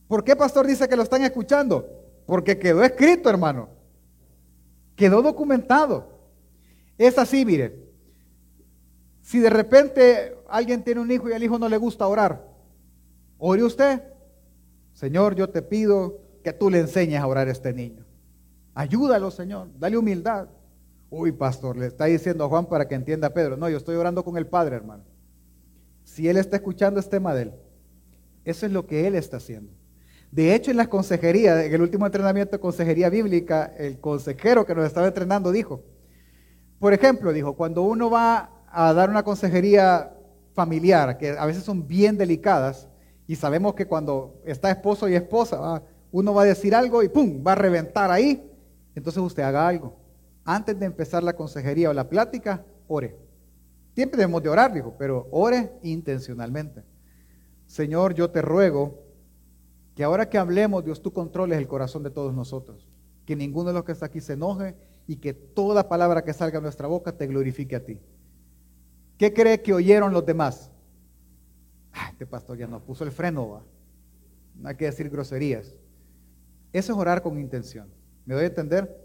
¿Por 0.08 0.24
qué 0.24 0.36
pastor 0.36 0.66
dice 0.66 0.88
que 0.88 0.96
lo 0.96 1.04
están 1.04 1.24
escuchando? 1.24 1.88
Porque 2.26 2.58
quedó 2.58 2.84
escrito, 2.84 3.30
hermano. 3.30 3.70
Quedó 4.96 5.22
documentado. 5.22 6.20
Es 6.98 7.18
así, 7.18 7.46
mire. 7.46 7.89
Si 9.30 9.38
de 9.38 9.52
repente 9.52 10.38
alguien 10.48 10.84
tiene 10.84 11.02
un 11.02 11.12
hijo 11.12 11.30
y 11.30 11.34
al 11.34 11.44
hijo 11.44 11.60
no 11.60 11.70
le 11.70 11.78
gusta 11.78 12.08
orar, 12.08 12.48
ore 13.38 13.64
usted. 13.64 14.02
Señor, 14.94 15.36
yo 15.36 15.52
te 15.52 15.62
pido 15.62 16.20
que 16.44 16.52
tú 16.52 16.72
le 16.72 16.80
enseñes 16.80 17.22
a 17.22 17.28
orar 17.28 17.48
a 17.48 17.52
este 17.52 17.72
niño. 17.72 18.08
Ayúdalo, 18.74 19.30
Señor. 19.30 19.68
Dale 19.78 20.00
humildad. 20.00 20.48
Uy, 21.12 21.32
pastor, 21.32 21.78
le 21.78 21.86
está 21.86 22.06
diciendo 22.06 22.44
a 22.44 22.48
Juan 22.48 22.66
para 22.66 22.88
que 22.88 22.96
entienda 22.96 23.28
a 23.28 23.30
Pedro. 23.30 23.56
No, 23.56 23.70
yo 23.70 23.78
estoy 23.78 23.98
orando 23.98 24.26
con 24.26 24.36
el 24.36 24.48
Padre, 24.48 24.78
hermano. 24.78 25.04
Si 26.06 26.28
él 26.28 26.38
está 26.38 26.56
escuchando 26.56 27.00
este 27.00 27.12
tema 27.12 27.36
de 27.36 27.44
él, 27.44 27.54
eso 28.46 28.66
es 28.66 28.72
lo 28.72 28.88
que 28.88 29.06
él 29.06 29.14
está 29.14 29.38
haciendo. 29.38 29.72
De 30.32 30.56
hecho, 30.56 30.72
en 30.72 30.78
la 30.78 30.88
consejería, 30.88 31.64
en 31.64 31.72
el 31.72 31.84
último 31.84 32.08
entrenamiento 32.08 32.54
de 32.54 32.62
consejería 32.62 33.12
bíblica, 33.12 33.76
el 33.78 34.00
consejero 34.00 34.66
que 34.66 34.74
nos 34.74 34.88
estaba 34.88 35.06
entrenando 35.06 35.52
dijo, 35.52 35.84
por 36.80 36.94
ejemplo, 36.94 37.32
dijo, 37.32 37.56
cuando 37.56 37.84
uno 37.84 38.10
va 38.10 38.56
a 38.72 38.94
dar 38.94 39.10
una 39.10 39.24
consejería 39.24 40.14
familiar, 40.54 41.18
que 41.18 41.32
a 41.32 41.46
veces 41.46 41.64
son 41.64 41.88
bien 41.88 42.18
delicadas, 42.18 42.88
y 43.28 43.36
sabemos 43.36 43.76
que 43.76 43.86
cuando 43.86 44.42
está 44.46 44.72
esposo 44.72 45.08
y 45.08 45.16
esposa, 45.16 45.84
uno 46.12 46.34
va 46.34 46.42
a 46.42 46.46
decir 46.46 46.74
algo 46.74 47.04
y 47.04 47.10
¡pum! 47.10 47.44
va 47.46 47.52
a 47.52 47.56
reventar 47.56 48.10
ahí, 48.12 48.52
entonces 48.96 49.22
usted 49.22 49.44
haga 49.44 49.68
algo. 49.68 49.96
Antes 50.44 50.80
de 50.80 50.88
empezar 50.88 51.22
la 51.24 51.34
consejería 51.34 51.90
o 51.90 51.94
la 51.94 52.10
plática, 52.10 52.66
ore. 52.88 53.16
Siempre 53.94 54.18
debemos 54.18 54.42
de 54.42 54.50
orar, 54.50 54.74
dijo, 54.74 54.96
pero 54.98 55.28
ore 55.32 55.74
intencionalmente. 55.84 56.84
Señor, 57.68 58.16
yo 58.16 58.32
te 58.32 58.42
ruego 58.42 59.04
que 59.96 60.04
ahora 60.04 60.30
que 60.30 60.38
hablemos, 60.38 60.84
Dios, 60.84 61.02
tú 61.02 61.14
controles 61.14 61.58
el 61.60 61.68
corazón 61.68 62.04
de 62.04 62.10
todos 62.10 62.34
nosotros. 62.34 62.90
Que 63.26 63.36
ninguno 63.36 63.68
de 63.68 63.74
los 63.74 63.84
que 63.84 63.92
está 63.92 64.08
aquí 64.08 64.22
se 64.22 64.34
enoje 64.34 64.76
y 65.06 65.18
que 65.18 65.34
toda 65.34 65.88
palabra 65.88 66.24
que 66.24 66.34
salga 66.34 66.58
de 66.58 66.64
nuestra 66.64 66.88
boca 66.88 67.16
te 67.16 67.28
glorifique 67.28 67.76
a 67.76 67.86
ti. 67.86 68.00
¿Qué 69.20 69.34
cree 69.34 69.62
que 69.62 69.74
oyeron 69.74 70.14
los 70.14 70.26
demás? 70.26 70.72
este 72.12 72.26
pastor 72.26 72.58
ya 72.58 72.68
nos 72.68 72.82
puso 72.82 73.04
el 73.04 73.12
freno, 73.12 73.50
¿va? 73.50 73.64
no 74.56 74.70
hay 74.70 74.76
que 74.76 74.86
decir 74.86 75.10
groserías. 75.10 75.76
Eso 76.72 76.94
es 76.94 76.98
orar 76.98 77.22
con 77.22 77.38
intención. 77.38 77.90
¿Me 78.26 78.34
doy 78.34 78.46
a 78.46 78.48
entender? 78.48 78.98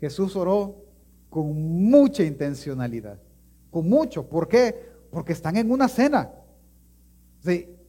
Jesús 0.00 0.36
oró 0.36 0.84
con 1.30 1.50
mucha 1.90 2.22
intencionalidad, 2.22 3.18
con 3.70 3.88
mucho. 3.88 4.28
¿Por 4.28 4.48
qué? 4.48 4.92
Porque 5.10 5.32
están 5.32 5.56
en 5.56 5.70
una 5.70 5.88
cena. 5.88 6.30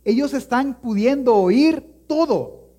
ellos 0.06 0.34
están 0.34 0.80
pudiendo 0.80 1.36
oír 1.36 2.06
todo. 2.08 2.70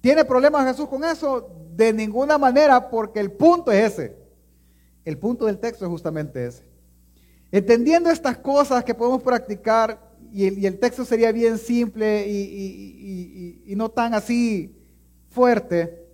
¿Tiene 0.00 0.24
problemas 0.24 0.68
Jesús 0.68 0.88
con 0.88 1.02
eso? 1.02 1.50
De 1.74 1.92
ninguna 1.92 2.38
manera, 2.38 2.88
porque 2.88 3.18
el 3.18 3.32
punto 3.32 3.72
es 3.72 3.92
ese. 3.92 4.16
El 5.04 5.18
punto 5.18 5.46
del 5.46 5.58
texto 5.58 5.84
es 5.84 5.90
justamente 5.90 6.46
ese. 6.46 6.75
Entendiendo 7.50 8.10
estas 8.10 8.38
cosas 8.38 8.84
que 8.84 8.94
podemos 8.94 9.22
practicar, 9.22 10.06
y 10.32 10.66
el, 10.66 10.78
texto 10.78 11.04
sería 11.04 11.32
bien 11.32 11.56
simple 11.56 12.28
y, 12.28 13.74
no 13.74 13.90
tan 13.90 14.12
así 14.12 14.76
fuerte, 15.30 16.06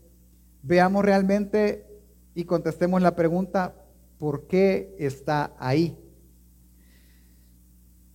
veamos 0.62 1.04
realmente 1.04 1.86
y 2.34 2.44
contestemos 2.44 3.02
la 3.02 3.16
pregunta, 3.16 3.74
¿por 4.18 4.46
qué 4.46 4.94
está 4.98 5.54
ahí? 5.58 5.98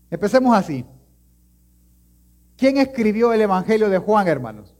Empecemos 0.10 0.56
así. 0.56 0.86
¿Quién 2.56 2.78
escribió 2.78 3.34
el 3.34 3.42
Evangelio 3.42 3.90
de 3.90 3.98
Juan, 3.98 4.28
hermanos? 4.28 4.76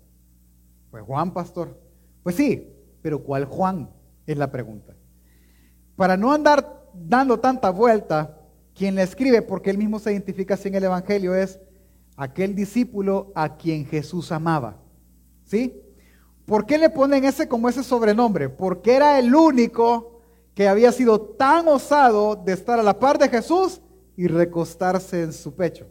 Pues 0.90 1.04
Juan, 1.04 1.34
pastor. 1.34 1.78
Pues 2.24 2.36
sí, 2.36 2.74
pero 3.02 3.22
¿cuál 3.22 3.46
Juan? 3.46 3.90
Es 4.26 4.38
la 4.38 4.50
pregunta. 4.50 4.96
Para 5.98 6.16
no 6.16 6.32
andar 6.32 6.77
dando 7.06 7.40
tanta 7.40 7.70
vuelta, 7.70 8.38
quien 8.74 8.96
le 8.96 9.04
escribe, 9.04 9.42
porque 9.42 9.70
él 9.70 9.78
mismo 9.78 10.00
se 10.00 10.12
identifica 10.12 10.54
así 10.54 10.68
en 10.68 10.76
el 10.76 10.84
Evangelio, 10.84 11.36
es 11.36 11.60
aquel 12.16 12.56
discípulo 12.56 13.32
a 13.36 13.58
quien 13.58 13.86
Jesús 13.86 14.32
amaba. 14.32 14.78
¿Sí? 15.46 15.82
¿Por 16.46 16.66
qué 16.66 16.78
le 16.78 16.90
ponen 16.90 17.26
ese 17.26 17.48
como 17.48 17.70
ese 17.70 17.84
sobrenombre? 17.84 18.50
Porque 18.50 18.96
era 18.96 19.20
el 19.20 19.34
único 19.34 20.22
que 20.54 20.68
había 20.68 20.92
sido 20.92 21.20
tan 21.22 21.68
osado 21.68 22.36
de 22.36 22.54
estar 22.54 22.80
a 22.80 22.84
la 22.84 23.00
par 23.00 23.18
de 23.18 23.30
Jesús 23.30 23.82
y 24.16 24.28
recostarse 24.28 25.24
en 25.24 25.34
su 25.34 25.56
pecho. 25.56 25.88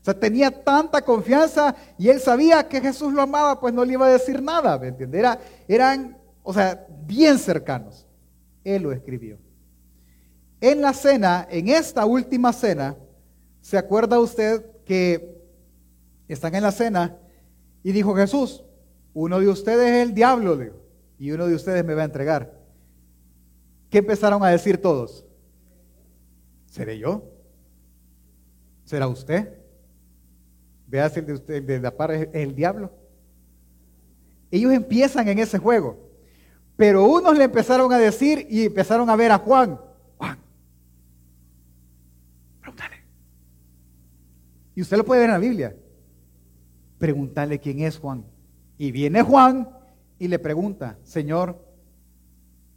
O 0.00 0.04
sea, 0.04 0.18
tenía 0.18 0.50
tanta 0.50 1.02
confianza 1.02 1.74
y 1.98 2.08
él 2.08 2.20
sabía 2.20 2.66
que 2.66 2.80
Jesús 2.80 3.12
lo 3.12 3.20
amaba, 3.20 3.60
pues 3.60 3.74
no 3.74 3.84
le 3.84 3.92
iba 3.92 4.06
a 4.06 4.10
decir 4.10 4.40
nada, 4.40 4.78
¿me 4.78 4.88
entiende? 4.88 5.22
eran, 5.68 6.16
o 6.42 6.54
sea, 6.54 6.86
bien 7.06 7.38
cercanos. 7.38 8.06
Él 8.64 8.82
lo 8.82 8.92
escribió. 8.92 9.38
En 10.60 10.80
la 10.80 10.92
cena, 10.92 11.46
en 11.50 11.68
esta 11.68 12.04
última 12.04 12.52
cena, 12.52 12.96
¿se 13.60 13.78
acuerda 13.78 14.18
usted 14.18 14.64
que 14.84 15.40
están 16.28 16.54
en 16.54 16.62
la 16.62 16.72
cena 16.72 17.16
y 17.82 17.92
dijo 17.92 18.14
Jesús, 18.14 18.62
uno 19.14 19.40
de 19.40 19.48
ustedes 19.48 19.90
es 19.90 20.08
el 20.08 20.14
diablo, 20.14 20.58
y 21.18 21.30
uno 21.30 21.46
de 21.46 21.54
ustedes 21.54 21.84
me 21.84 21.94
va 21.94 22.02
a 22.02 22.06
entregar? 22.06 22.58
¿Qué 23.90 23.98
empezaron 23.98 24.42
a 24.44 24.48
decir 24.48 24.80
todos? 24.80 25.26
¿Seré 26.66 26.98
yo? 26.98 27.24
¿Será 28.84 29.08
usted? 29.08 29.58
Vea 30.86 31.08
si 31.08 31.20
el 31.20 31.26
de 31.26 31.32
usted, 31.32 31.62
de 31.62 31.80
la 31.80 31.96
par 31.96 32.10
es 32.10 32.28
el 32.32 32.54
diablo. 32.54 32.92
Ellos 34.50 34.72
empiezan 34.72 35.28
en 35.28 35.38
ese 35.38 35.58
juego. 35.58 36.10
Pero 36.76 37.04
unos 37.04 37.36
le 37.36 37.44
empezaron 37.44 37.92
a 37.92 37.98
decir 37.98 38.46
y 38.50 38.66
empezaron 38.66 39.08
a 39.10 39.16
ver 39.16 39.30
a 39.30 39.38
Juan. 39.38 39.78
Juan, 40.16 40.38
pregúntale. 42.60 42.96
Y 44.80 44.82
usted 44.82 44.96
lo 44.96 45.04
puede 45.04 45.20
ver 45.20 45.28
en 45.28 45.34
la 45.34 45.38
Biblia. 45.38 45.76
Preguntarle 46.96 47.60
quién 47.60 47.80
es 47.80 47.98
Juan. 47.98 48.24
Y 48.78 48.92
viene 48.92 49.20
Juan 49.20 49.68
y 50.18 50.26
le 50.26 50.38
pregunta, 50.38 50.96
Señor, 51.02 51.62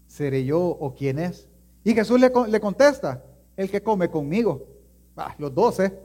¿seré 0.06 0.44
yo 0.44 0.60
o 0.60 0.94
quién 0.94 1.18
es? 1.18 1.48
Y 1.82 1.94
Jesús 1.94 2.20
le, 2.20 2.30
le 2.50 2.60
contesta, 2.60 3.24
el 3.56 3.72
que 3.72 3.82
come 3.82 4.10
conmigo. 4.10 4.68
Ah, 5.16 5.34
los 5.38 5.56
doce. 5.56 5.98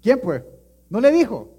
¿Quién 0.00 0.20
pues? 0.20 0.44
No 0.88 1.00
le 1.00 1.10
dijo. 1.10 1.50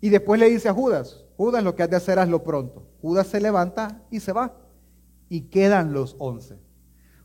Y 0.00 0.08
después 0.10 0.38
le 0.38 0.48
dice 0.48 0.68
a 0.68 0.72
Judas, 0.72 1.24
Judas 1.36 1.64
lo 1.64 1.74
que 1.74 1.82
has 1.82 1.90
de 1.90 1.96
hacer 1.96 2.20
hazlo 2.20 2.44
pronto. 2.44 2.86
Judas 3.02 3.26
se 3.26 3.40
levanta 3.40 4.00
y 4.12 4.20
se 4.20 4.32
va. 4.32 4.54
Y 5.28 5.40
quedan 5.40 5.92
los 5.92 6.14
once. 6.20 6.56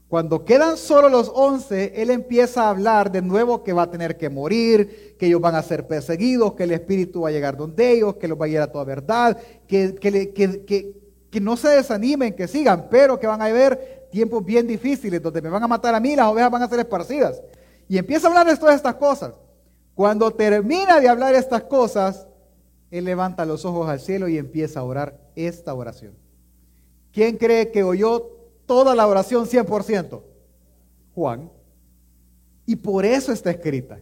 Cuando 0.08 0.46
quedan 0.46 0.78
solo 0.78 1.10
los 1.10 1.32
once, 1.34 1.94
él 1.96 2.12
empieza 2.12 2.64
a 2.64 2.70
hablar 2.70 3.12
de 3.12 3.22
nuevo 3.22 3.64
que 3.64 3.74
va 3.74 3.84
a 3.84 3.92
tener 3.92 4.18
que 4.18 4.30
morir, 4.30 5.16
que 5.18 5.26
ellos 5.26 5.42
van 5.42 5.56
a 5.56 5.64
ser 5.64 5.88
perseguidos, 5.88 6.54
que 6.54 6.64
el 6.64 6.72
Espíritu 6.72 7.22
va 7.22 7.30
a 7.30 7.32
llegar 7.32 7.58
donde 7.58 7.92
ellos, 7.92 8.16
que 8.16 8.28
los 8.28 8.40
va 8.40 8.46
a 8.46 8.48
llegar 8.48 8.70
a 8.70 8.72
toda 8.72 8.84
verdad, 8.84 9.38
que, 9.68 9.96
que, 9.96 10.32
que, 10.32 10.96
que 11.32 11.42
no 11.42 11.58
se 11.58 11.70
desanimen, 11.70 12.34
que 12.34 12.48
sigan, 12.48 12.88
pero 12.90 13.20
que 13.20 13.26
van 13.26 13.42
a 13.42 13.46
haber 13.46 14.08
tiempos 14.12 14.46
bien 14.46 14.68
difíciles 14.68 15.22
donde 15.22 15.42
me 15.42 15.50
van 15.50 15.64
a 15.64 15.68
matar 15.68 15.96
a 15.96 16.00
mí, 16.00 16.16
las 16.16 16.28
ovejas 16.28 16.52
van 16.52 16.62
a 16.62 16.70
ser 16.70 16.80
esparcidas. 16.80 17.42
Y 17.90 17.98
empieza 17.98 18.28
a 18.28 18.30
hablar 18.30 18.48
de 18.48 18.56
todas 18.56 18.76
estas 18.76 18.96
cosas. 18.96 19.34
Cuando 19.96 20.32
termina 20.32 21.00
de 21.00 21.10
hablar 21.10 21.34
estas 21.36 21.64
cosas, 21.64 22.28
él 22.92 23.06
levanta 23.06 23.46
los 23.46 23.66
ojos 23.66 23.90
al 23.90 24.00
cielo 24.00 24.28
y 24.28 24.38
empieza 24.38 24.82
a 24.82 24.84
orar 24.84 25.20
esta 25.36 25.74
oración. 25.74 26.14
¿Quién 27.12 27.38
cree 27.38 27.72
que 27.72 27.84
oyó 27.84 28.35
toda 28.66 28.96
la 28.96 29.08
oración 29.08 29.46
100%? 29.46 30.22
Juan. 31.14 31.52
Y 32.66 32.76
por 32.76 33.06
eso 33.06 33.32
está 33.32 33.52
escrita. 33.52 34.00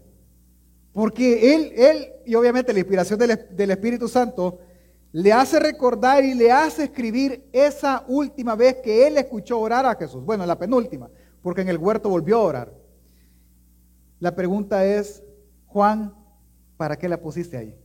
Porque 0.94 1.56
él, 1.56 1.72
él 1.76 2.08
y 2.26 2.36
obviamente 2.36 2.74
la 2.74 2.80
inspiración 2.80 3.20
del, 3.20 3.72
Espíritu 3.72 4.08
Santo, 4.08 4.60
le 5.12 5.32
hace 5.32 5.60
recordar 5.60 6.24
y 6.24 6.34
le 6.34 6.52
hace 6.52 6.86
escribir 6.86 7.48
esa 7.52 8.04
última 8.08 8.56
vez 8.56 8.78
que 8.84 9.08
él 9.08 9.18
escuchó 9.18 9.60
orar 9.60 9.86
a 9.86 9.96
Jesús. 9.96 10.24
Bueno, 10.24 10.46
la 10.46 10.58
penúltima, 10.58 11.10
porque 11.42 11.62
en 11.62 11.70
el 11.70 11.78
huerto 11.78 12.10
volvió 12.10 12.38
a 12.38 12.44
orar. 12.44 12.74
La 14.20 14.36
pregunta 14.36 14.86
es, 14.86 15.24
Juan, 15.68 16.16
¿para 16.78 16.98
qué 16.98 17.10
la 17.10 17.20
pusiste 17.20 17.58
ahí? 17.58 17.76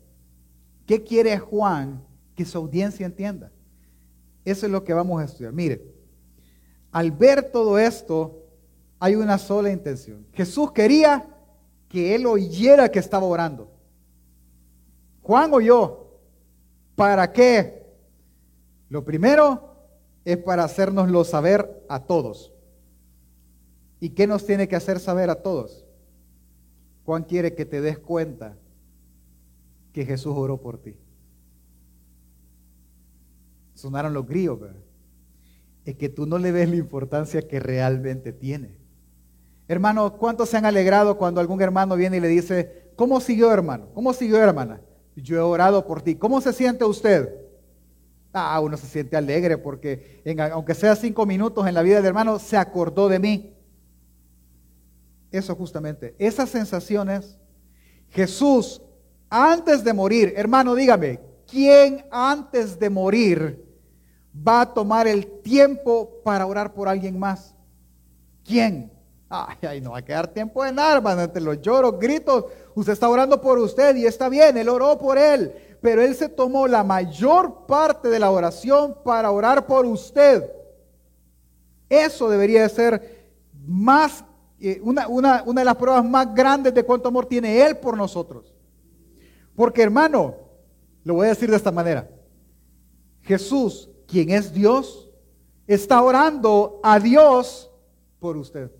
¿Qué 0.87 1.03
quiere 1.03 1.38
Juan 1.38 2.05
que 2.35 2.45
su 2.45 2.59
audiencia 2.59 3.05
entienda? 3.05 3.53
Eso 4.45 4.67
es 4.67 4.73
lo 4.73 4.85
que 4.85 4.95
vamos 4.95 5.21
a 5.21 5.25
estudiar. 5.25 5.53
Mire, 5.53 5.83
al 6.92 7.12
ver 7.12 7.51
todo 7.51 7.79
esto, 7.79 8.44
hay 8.98 9.14
una 9.14 9.38
sola 9.38 9.70
intención. 9.70 10.27
Jesús 10.33 10.72
quería 10.72 11.29
que 11.88 12.14
él 12.14 12.27
oyera 12.27 12.90
que 12.90 12.98
estaba 12.98 13.27
orando. 13.27 13.70
Juan 15.22 15.53
oyó. 15.53 16.07
¿Para 16.94 17.33
qué? 17.33 17.87
Lo 18.88 19.05
primero 19.05 19.77
es 20.24 20.37
para 20.38 20.64
hacernoslo 20.64 21.24
saber 21.24 21.85
a 21.88 22.01
todos. 22.01 22.53
¿Y 24.01 24.11
qué 24.11 24.27
nos 24.27 24.44
tiene 24.44 24.68
que 24.68 24.77
hacer 24.77 25.01
saber 25.01 25.31
a 25.31 25.42
todos? 25.42 25.85
Juan 27.05 27.24
quiere 27.24 27.55
que 27.55 27.64
te 27.64 27.81
des 27.81 27.98
cuenta 27.98 28.57
que 29.92 30.05
Jesús 30.05 30.35
oró 30.37 30.61
por 30.61 30.79
ti. 30.79 30.96
Sonaron 33.74 34.12
los 34.12 34.27
grillos, 34.27 34.59
es 35.88 35.96
que 35.96 36.11
tú 36.11 36.27
no 36.27 36.37
le 36.37 36.53
ves 36.53 36.68
la 36.68 36.77
importancia 36.77 37.48
que 37.48 37.61
realmente 37.61 38.35
tiene. 38.35 38.77
Hermano, 39.68 40.18
¿cuántos 40.18 40.51
se 40.51 40.59
han 40.59 40.66
alegrado 40.66 41.16
cuando 41.16 41.40
algún 41.40 41.62
hermano 41.62 41.96
viene 41.96 42.18
y 42.18 42.20
le 42.20 42.29
dice, 42.29 42.90
¿cómo 42.94 43.22
siguió 43.22 43.51
hermano? 43.51 43.88
¿Cómo 43.94 44.12
siguió 44.12 44.37
hermana? 44.37 44.83
Yo 45.16 45.38
he 45.38 45.40
orado 45.40 45.87
por 45.87 46.03
ti. 46.03 46.14
¿Cómo 46.14 46.42
se 46.42 46.53
siente 46.53 46.85
usted? 46.85 47.35
Ah, 48.35 48.61
uno 48.61 48.77
se 48.77 48.87
siente 48.87 49.16
alegre 49.16 49.57
porque 49.57 50.22
aunque 50.53 50.74
sea 50.74 50.94
cinco 50.94 51.24
minutos 51.24 51.66
en 51.66 51.72
la 51.72 51.81
vida 51.81 51.96
del 51.96 52.05
hermano, 52.05 52.38
se 52.38 52.59
acordó 52.59 53.09
de 53.09 53.18
mí. 53.18 53.55
Eso 55.33 55.55
justamente, 55.57 56.14
esas 56.18 56.51
sensaciones, 56.51 57.38
Jesús 58.11 58.83
antes 59.31 59.83
de 59.83 59.94
morir, 59.94 60.35
hermano, 60.37 60.74
dígame, 60.74 61.20
¿quién 61.46 62.05
antes 62.11 62.79
de 62.79 62.90
morir 62.90 63.67
va 64.46 64.62
a 64.62 64.74
tomar 64.74 65.07
el 65.07 65.27
tiempo 65.42 66.20
para 66.24 66.46
orar 66.46 66.72
por 66.72 66.88
alguien 66.88 67.18
más? 67.18 67.55
¿Quién? 68.44 68.90
Ay, 69.29 69.81
no 69.81 69.90
va 69.90 69.98
a 69.98 70.05
quedar 70.05 70.29
tiempo 70.29 70.64
en 70.64 70.74
nada, 70.74 70.96
hermano, 70.96 71.22
entre 71.22 71.42
los 71.42 71.61
lloros, 71.61 71.98
gritos. 71.98 72.46
Usted 72.74 72.94
está 72.94 73.09
orando 73.09 73.40
por 73.40 73.59
usted 73.59 73.94
y 73.96 74.07
está 74.07 74.29
bien, 74.29 74.57
él 74.57 74.68
oró 74.68 74.96
por 74.96 75.18
él, 75.18 75.53
pero 75.83 76.01
él 76.01 76.14
se 76.14 76.29
tomó 76.29 76.66
la 76.66 76.83
mayor 76.83 77.66
parte 77.66 78.09
de 78.09 78.18
la 78.18 78.31
oración 78.31 78.96
para 79.05 79.31
orar 79.31 79.66
por 79.66 79.85
usted. 79.85 80.51
Eso 81.90 82.31
debería 82.31 82.66
ser 82.68 83.29
más, 83.66 84.24
eh, 84.61 84.81
una, 84.83 85.09
una 85.09 85.61
de 85.61 85.64
las 85.64 85.77
pruebas 85.77 86.05
más 86.05 86.35
grandes 86.35 86.72
de 86.72 86.85
cuánto 86.85 87.09
amor 87.09 87.27
tiene 87.27 87.61
él 87.66 87.77
por 87.77 87.96
nosotros. 87.96 88.55
Porque 89.55 89.83
hermano, 89.83 90.37
lo 91.05 91.14
voy 91.14 91.27
a 91.27 91.31
decir 91.31 91.51
de 91.51 91.57
esta 91.57 91.72
manera. 91.72 92.09
Jesús, 93.22 93.90
quien 94.09 94.31
es 94.31 94.53
Dios, 94.53 95.11
está 95.66 96.03
orando 96.03 96.81
a 96.83 96.99
Dios 96.99 97.71
por 98.18 98.37
usted. 98.37 98.73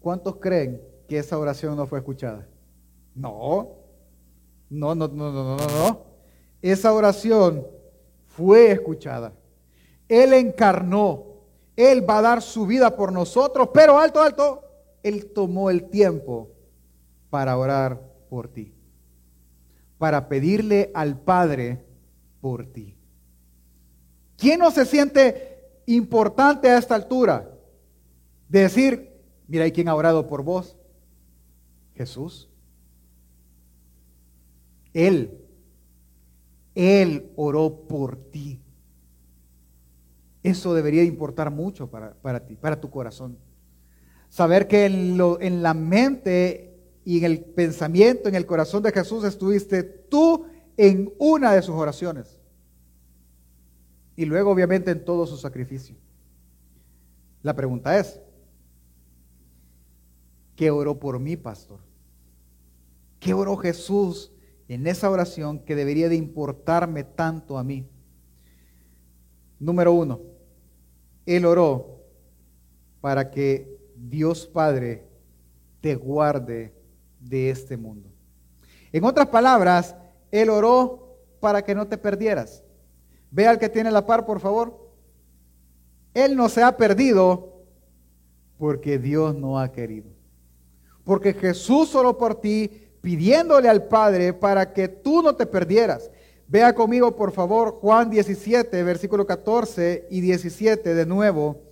¿Cuántos 0.00 0.36
creen 0.36 0.82
que 1.08 1.18
esa 1.18 1.38
oración 1.38 1.76
no 1.76 1.86
fue 1.86 2.00
escuchada? 2.00 2.46
No, 3.14 3.76
no, 4.68 4.94
no, 4.94 5.08
no, 5.08 5.32
no, 5.32 5.56
no, 5.56 5.56
no. 5.56 6.04
Esa 6.60 6.92
oración 6.92 7.66
fue 8.26 8.72
escuchada. 8.72 9.32
Él 10.08 10.32
encarnó. 10.32 11.26
Él 11.76 12.08
va 12.08 12.18
a 12.18 12.22
dar 12.22 12.42
su 12.42 12.66
vida 12.66 12.94
por 12.96 13.12
nosotros, 13.12 13.70
pero 13.72 13.98
alto, 13.98 14.20
alto, 14.20 14.64
Él 15.02 15.32
tomó 15.32 15.70
el 15.70 15.88
tiempo 15.88 16.50
para 17.30 17.56
orar 17.56 18.02
por 18.28 18.48
ti, 18.48 18.74
para 19.96 20.28
pedirle 20.28 20.90
al 20.92 21.18
Padre 21.18 21.86
por 22.40 22.66
ti. 22.66 22.96
¿Quién 24.36 24.60
no 24.60 24.70
se 24.70 24.86
siente 24.86 25.70
importante 25.86 26.68
a 26.68 26.78
esta 26.78 26.94
altura? 26.94 27.50
De 28.48 28.60
decir, 28.60 29.12
mira, 29.46 29.66
¿y 29.66 29.72
quién 29.72 29.88
ha 29.88 29.94
orado 29.94 30.26
por 30.26 30.42
vos? 30.42 30.76
Jesús. 31.94 32.48
Él, 34.92 35.38
Él 36.74 37.30
oró 37.36 37.86
por 37.86 38.16
ti. 38.16 38.60
Eso 40.42 40.72
debería 40.72 41.04
importar 41.04 41.50
mucho 41.50 41.90
para, 41.90 42.14
para 42.14 42.46
ti, 42.46 42.56
para 42.56 42.80
tu 42.80 42.90
corazón. 42.90 43.36
Saber 44.30 44.66
que 44.66 44.86
en, 44.86 45.18
lo, 45.18 45.40
en 45.40 45.62
la 45.62 45.74
mente 45.74 46.78
y 47.04 47.18
en 47.18 47.24
el 47.24 47.40
pensamiento, 47.40 48.28
en 48.28 48.34
el 48.34 48.46
corazón 48.46 48.82
de 48.82 48.92
Jesús 48.92 49.24
estuviste 49.24 49.82
tú 49.82 50.46
en 50.82 51.12
una 51.18 51.52
de 51.52 51.60
sus 51.60 51.74
oraciones. 51.74 52.40
Y 54.16 54.24
luego 54.24 54.50
obviamente 54.50 54.90
en 54.90 55.04
todo 55.04 55.26
su 55.26 55.36
sacrificio. 55.36 55.94
La 57.42 57.54
pregunta 57.54 57.98
es, 57.98 58.18
¿qué 60.56 60.70
oró 60.70 60.98
por 60.98 61.18
mí, 61.18 61.36
pastor? 61.36 61.80
¿Qué 63.18 63.34
oró 63.34 63.58
Jesús 63.58 64.32
en 64.68 64.86
esa 64.86 65.10
oración 65.10 65.58
que 65.58 65.76
debería 65.76 66.08
de 66.08 66.16
importarme 66.16 67.04
tanto 67.04 67.58
a 67.58 67.62
mí? 67.62 67.86
Número 69.58 69.92
uno, 69.92 70.22
Él 71.26 71.44
oró 71.44 72.06
para 73.02 73.30
que 73.30 73.78
Dios 73.96 74.46
Padre 74.46 75.06
te 75.82 75.94
guarde 75.94 76.72
de 77.20 77.50
este 77.50 77.76
mundo. 77.76 78.08
En 78.92 79.04
otras 79.04 79.26
palabras, 79.28 79.94
Él 80.30 80.50
oró 80.50 81.16
para 81.40 81.62
que 81.62 81.74
no 81.74 81.86
te 81.86 81.98
perdieras. 81.98 82.62
Ve 83.30 83.46
al 83.46 83.58
que 83.58 83.68
tiene 83.68 83.90
la 83.90 84.06
par, 84.06 84.26
por 84.26 84.40
favor. 84.40 84.90
Él 86.14 86.36
no 86.36 86.48
se 86.48 86.62
ha 86.62 86.76
perdido 86.76 87.64
porque 88.58 88.98
Dios 88.98 89.34
no 89.34 89.58
ha 89.58 89.72
querido. 89.72 90.10
Porque 91.04 91.32
Jesús 91.32 91.94
oró 91.94 92.18
por 92.18 92.40
ti 92.40 92.70
pidiéndole 93.00 93.68
al 93.68 93.84
Padre 93.84 94.32
para 94.32 94.72
que 94.72 94.88
tú 94.88 95.22
no 95.22 95.34
te 95.34 95.46
perdieras. 95.46 96.10
Vea 96.46 96.74
conmigo, 96.74 97.14
por 97.14 97.32
favor, 97.32 97.78
Juan 97.80 98.10
17, 98.10 98.82
versículo 98.82 99.24
14 99.24 100.08
y 100.10 100.20
17 100.20 100.94
de 100.94 101.06
nuevo. 101.06 101.62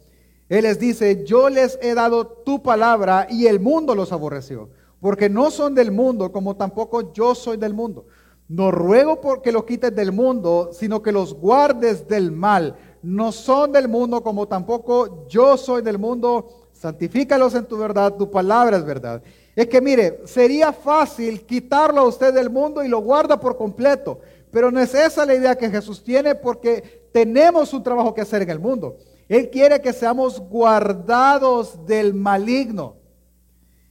Él 0.49 0.63
les 0.63 0.79
dice, 0.79 1.25
yo 1.25 1.51
les 1.51 1.79
he 1.83 1.95
dado 1.95 2.27
tu 2.27 2.63
palabra 2.63 3.27
y 3.29 3.47
el 3.47 3.61
mundo 3.61 3.95
los 3.95 4.13
aborreció 4.13 4.71
porque 5.01 5.29
no 5.29 5.51
son 5.51 5.75
del 5.75 5.93
mundo, 5.93 6.33
como 6.33 6.57
tampoco 6.57 7.13
yo 7.13 7.35
soy 7.35 7.57
del 7.57 7.75
mundo. 7.75 8.07
No 8.49 8.71
ruego 8.71 9.21
porque 9.21 9.53
los 9.53 9.65
quites 9.65 9.95
del 9.95 10.11
mundo, 10.11 10.71
sino 10.73 11.03
que 11.03 11.13
los 11.13 11.35
guardes 11.35 12.09
del 12.09 12.33
mal. 12.33 12.77
No 13.03 13.31
son 13.31 13.73
del 13.73 13.89
mundo, 13.89 14.23
como 14.23 14.49
tampoco 14.49 15.27
yo 15.29 15.57
soy 15.59 15.83
del 15.83 15.99
mundo. 15.99 16.49
Santifícalos 16.73 17.55
en 17.55 17.67
tu 17.67 17.77
verdad, 17.77 18.15
tu 18.17 18.31
palabra 18.31 18.79
es 18.79 18.85
verdad. 18.85 19.23
Es 19.55 19.67
que 19.67 19.81
mire, 19.81 20.23
sería 20.25 20.73
fácil 20.73 21.45
quitarlo 21.45 22.01
a 22.01 22.09
usted 22.09 22.33
del 22.33 22.49
mundo 22.49 22.83
y 22.83 22.89
lo 22.89 23.01
guarda 23.01 23.39
por 23.39 23.57
completo. 23.57 24.21
Pero 24.51 24.71
no 24.71 24.81
es 24.81 24.95
esa 24.95 25.27
la 25.27 25.35
idea 25.35 25.57
que 25.57 25.69
Jesús 25.69 26.03
tiene 26.03 26.35
porque 26.35 27.09
tenemos 27.13 27.75
un 27.75 27.83
trabajo 27.83 28.15
que 28.15 28.23
hacer 28.23 28.41
en 28.43 28.51
el 28.51 28.61
mundo. 28.61 28.97
Él 29.29 29.51
quiere 29.51 29.83
que 29.83 29.93
seamos 29.93 30.41
guardados 30.41 31.85
del 31.85 32.15
maligno. 32.15 32.97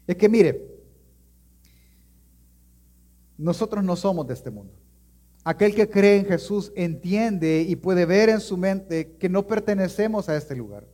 Es 0.08 0.16
que 0.16 0.30
mire, 0.30 0.77
nosotros 3.38 3.84
no 3.84 3.96
somos 3.96 4.28
de 4.28 4.34
este 4.34 4.50
mundo. 4.50 4.74
Aquel 5.44 5.74
que 5.74 5.90
cree 5.90 6.18
en 6.18 6.26
Jesús 6.26 6.74
entiende 6.76 7.66
y 7.68 7.76
puede 7.78 8.06
ver 8.06 8.30
en 8.30 8.42
su 8.42 8.58
mente 8.58 9.16
que 9.18 9.30
no 9.30 9.48
pertenecemos 9.48 10.28
a 10.28 10.36
este 10.36 10.56
lugar. 10.56 10.86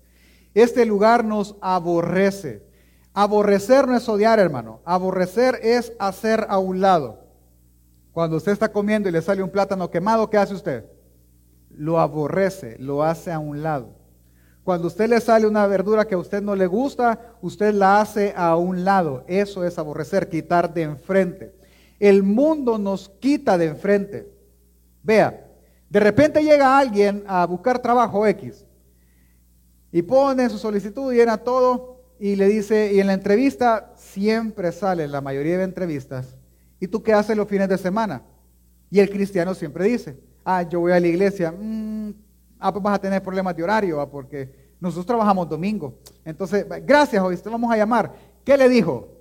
Este 0.54 0.86
lugar 0.86 1.26
nos 1.26 1.56
aborrece. 1.62 2.64
Aborrecer 3.14 3.88
no 3.88 3.96
es 3.98 4.08
odiar, 4.08 4.40
hermano. 4.40 4.82
Aborrecer 4.86 5.60
es 5.64 5.94
hacer 5.98 6.46
a 6.50 6.60
un 6.60 6.82
lado. 6.82 7.24
Cuando 8.12 8.38
usted 8.38 8.52
está 8.52 8.72
comiendo 8.72 9.10
y 9.10 9.12
le 9.12 9.24
sale 9.24 9.42
un 9.42 9.50
plátano 9.50 9.90
quemado, 9.90 10.30
¿qué 10.30 10.38
hace 10.38 10.54
usted? 10.54 10.86
Lo 11.72 12.00
aborrece, 12.00 12.78
lo 12.78 13.04
hace 13.04 13.32
a 13.32 13.40
un 13.40 13.64
lado. 13.64 13.96
Cuando 14.64 14.88
usted 14.88 15.10
le 15.10 15.20
sale 15.20 15.48
una 15.48 15.66
verdura 15.66 16.06
que 16.06 16.14
a 16.14 16.20
usted 16.20 16.42
no 16.42 16.56
le 16.56 16.68
gusta, 16.68 17.38
usted 17.42 17.74
la 17.74 18.00
hace 18.00 18.34
a 18.36 18.56
un 18.56 18.86
lado. 18.86 19.24
Eso 19.28 19.66
es 19.66 19.80
aborrecer, 19.80 20.30
quitar 20.30 20.74
de 20.74 20.84
enfrente. 20.84 21.56
El 22.00 22.24
mundo 22.24 22.78
nos 22.78 23.10
quita 23.10 23.58
de 23.58 23.68
enfrente. 23.68 24.30
Vea, 25.04 25.48
de 25.90 26.00
repente 26.00 26.44
llega 26.44 26.78
alguien 26.78 27.24
a 27.28 27.46
buscar 27.46 27.80
trabajo 27.80 28.26
X 28.26 28.66
y 29.92 30.02
pone 30.02 30.50
su 30.50 30.58
solicitud, 30.58 31.14
y 31.14 31.18
llena 31.18 31.38
todo 31.38 32.02
y 32.20 32.36
le 32.36 32.48
dice, 32.48 32.92
y 32.94 33.00
en 33.00 33.08
la 33.08 33.14
entrevista 33.14 33.94
siempre 33.96 34.72
sale, 34.72 35.08
la 35.08 35.22
mayoría 35.22 35.58
de 35.58 35.66
entrevistas, 35.66 36.36
¿y 36.80 36.88
tú 36.88 37.04
qué 37.04 37.14
haces 37.14 37.38
los 37.38 37.48
fines 37.48 37.70
de 37.70 37.78
semana? 37.78 38.24
Y 38.90 39.00
el 39.00 39.10
cristiano 39.10 39.54
siempre 39.54 39.86
dice, 39.86 40.18
ah, 40.44 40.64
yo 40.64 40.80
voy 40.80 40.94
a 40.94 41.00
la 41.00 41.08
iglesia, 41.08 41.52
mm, 41.52 42.14
ah, 42.60 42.72
pues 42.72 42.82
vas 42.82 42.96
a 42.96 43.02
tener 43.02 43.22
problemas 43.22 43.56
de 43.56 43.64
horario, 43.64 44.10
porque 44.10 44.74
nosotros 44.80 45.06
trabajamos 45.06 45.48
domingo. 45.48 46.00
Entonces, 46.26 46.66
gracias, 46.86 47.22
hoy 47.22 47.38
te 47.38 47.50
vamos 47.50 47.72
a 47.72 47.78
llamar. 47.78 48.14
¿Qué 48.44 48.58
le 48.58 48.68
dijo? 48.68 49.13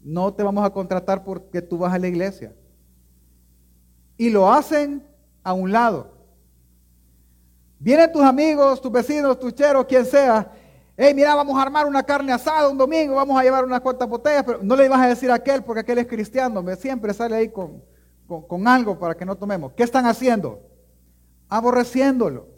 No 0.00 0.32
te 0.32 0.42
vamos 0.42 0.64
a 0.64 0.70
contratar 0.70 1.24
porque 1.24 1.62
tú 1.62 1.78
vas 1.78 1.92
a 1.92 1.98
la 1.98 2.08
iglesia. 2.08 2.54
Y 4.16 4.30
lo 4.30 4.52
hacen 4.52 5.06
a 5.42 5.52
un 5.52 5.72
lado. 5.72 6.12
Vienen 7.78 8.10
tus 8.10 8.22
amigos, 8.22 8.80
tus 8.80 8.90
vecinos, 8.90 9.38
tus 9.38 9.54
cheros, 9.54 9.86
quien 9.86 10.04
sea. 10.04 10.50
Hey, 10.96 11.14
mira, 11.14 11.34
vamos 11.34 11.56
a 11.56 11.62
armar 11.62 11.86
una 11.86 12.02
carne 12.02 12.32
asada 12.32 12.68
un 12.68 12.76
domingo, 12.76 13.14
vamos 13.14 13.38
a 13.38 13.44
llevar 13.44 13.64
unas 13.64 13.80
cuantas 13.80 14.08
botellas, 14.08 14.42
pero 14.44 14.58
no 14.62 14.74
le 14.74 14.88
vas 14.88 15.00
a 15.00 15.08
decir 15.08 15.30
a 15.30 15.34
aquel 15.34 15.62
porque 15.62 15.80
aquel 15.80 15.98
es 15.98 16.08
cristiano, 16.08 16.64
siempre 16.76 17.14
sale 17.14 17.36
ahí 17.36 17.50
con, 17.50 17.84
con, 18.26 18.66
algo 18.66 18.98
para 18.98 19.14
que 19.14 19.24
no 19.24 19.36
tomemos. 19.36 19.72
¿Qué 19.74 19.84
están 19.84 20.06
haciendo? 20.06 20.60
Aborreciéndolo. 21.48 22.48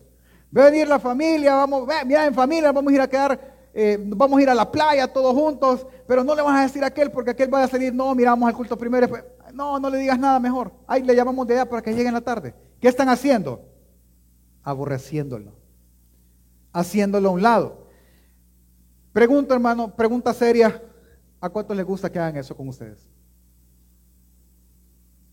A 0.57 0.65
venir 0.65 0.89
la 0.89 0.99
familia, 0.99 1.55
vamos, 1.55 1.87
mira, 2.07 2.25
en 2.25 2.35
familia 2.35 2.73
vamos 2.73 2.91
a 2.91 2.95
ir 2.95 3.01
a 3.03 3.09
quedar 3.09 3.50
eh, 3.73 3.99
vamos 4.01 4.39
a 4.39 4.43
ir 4.43 4.51
a 4.51 4.55
la 4.55 4.71
playa 4.71 5.13
todos 5.13 5.35
juntos, 5.35 5.87
pero 6.07 6.25
no 6.25 6.35
le 6.35 6.43
vas 6.43 6.59
a 6.59 6.63
decir 6.63 6.83
a 6.85 6.89
aquel 6.89 7.11
porque 7.11 7.31
aquel 7.31 7.53
va 7.53 7.63
a 7.63 7.69
salir, 7.69 7.95
no, 7.95 8.15
miramos 8.15 8.49
al 8.49 8.55
culto 8.55 8.77
primero. 8.77 9.09
No, 9.53 9.79
no 9.79 9.91
le 9.91 9.99
digas 9.99 10.19
nada 10.19 10.39
mejor. 10.39 10.73
Ahí 10.87 11.03
le 11.03 11.15
llamamos 11.15 11.47
de 11.47 11.55
allá 11.55 11.69
para 11.69 11.83
que 11.83 11.93
llegue 11.93 12.09
en 12.09 12.15
la 12.15 12.21
tarde. 12.21 12.55
¿Qué 12.81 12.89
están 12.89 13.09
haciendo? 13.09 13.71
aborreciéndolo, 14.63 15.53
haciéndolo 16.73 17.29
a 17.29 17.33
un 17.33 17.43
lado. 17.43 17.87
Pregunta, 19.13 19.55
hermano, 19.55 19.97
pregunta 19.97 20.33
seria, 20.33 20.83
¿a 21.41 21.49
cuántos 21.49 21.77
les 21.77 21.87
gusta 21.87 22.11
que 22.11 22.19
hagan 22.19 22.37
eso 22.37 22.57
con 22.57 22.69
ustedes? 22.69 23.09